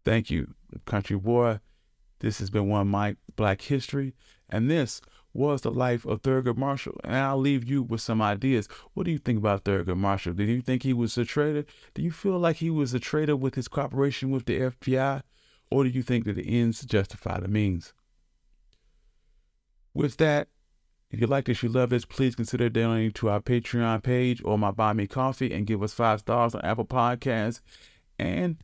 Thank 0.06 0.30
you, 0.30 0.54
country 0.86 1.18
boy. 1.18 1.60
This 2.22 2.40
has 2.40 2.50
been 2.50 2.70
One 2.70 2.90
Mic 2.90 3.18
Black 3.36 3.64
History, 3.64 4.14
and 4.50 4.72
this 4.72 5.02
was 5.34 5.62
the 5.62 5.72
life 5.72 6.06
of 6.06 6.22
Thurgood 6.22 6.58
Marshall. 6.58 7.00
And 7.04 7.16
I'll 7.16 7.38
leave 7.38 7.64
you 7.64 7.82
with 7.82 8.02
some 8.02 8.22
ideas. 8.22 8.68
What 8.94 9.06
do 9.06 9.12
you 9.12 9.18
think 9.18 9.40
about 9.40 9.64
Thurgood 9.64 9.98
Marshall? 9.98 10.34
Did 10.34 10.50
you 10.50 10.62
think 10.62 10.84
he 10.84 10.94
was 10.94 11.18
a 11.18 11.26
traitor? 11.26 11.66
Do 11.94 12.02
you 12.02 12.12
feel 12.12 12.38
like 12.38 12.58
he 12.58 12.70
was 12.70 12.94
a 12.94 13.00
traitor 13.00 13.36
with 13.36 13.56
his 13.56 13.68
cooperation 13.68 14.32
with 14.32 14.46
the 14.46 14.60
FBI? 14.60 15.24
Or 15.72 15.84
do 15.84 15.90
you 15.90 16.04
think 16.04 16.26
that 16.26 16.36
the 16.36 16.60
ends 16.60 16.86
justify 16.86 17.40
the 17.40 17.48
means? 17.48 17.94
With 19.94 20.18
that, 20.18 20.48
if 21.10 21.22
you 21.22 21.28
like 21.28 21.46
this, 21.46 21.62
you 21.62 21.70
love 21.70 21.90
this, 21.90 22.06
please 22.06 22.36
consider 22.36 22.70
donating 22.70 23.12
to 23.12 23.30
our 23.30 23.40
Patreon 23.40 24.02
page 24.02 24.42
or 24.44 24.58
my 24.58 24.72
Buy 24.72 24.94
Me 24.94 25.06
Coffee 25.06 25.54
and 25.54 25.68
give 25.68 25.84
us 25.84 25.94
five 25.94 26.22
stars 26.22 26.56
on 26.56 26.62
Apple 26.62 26.86
Podcasts. 26.86 27.62
And 28.18 28.58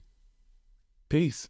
peace. 1.10 1.50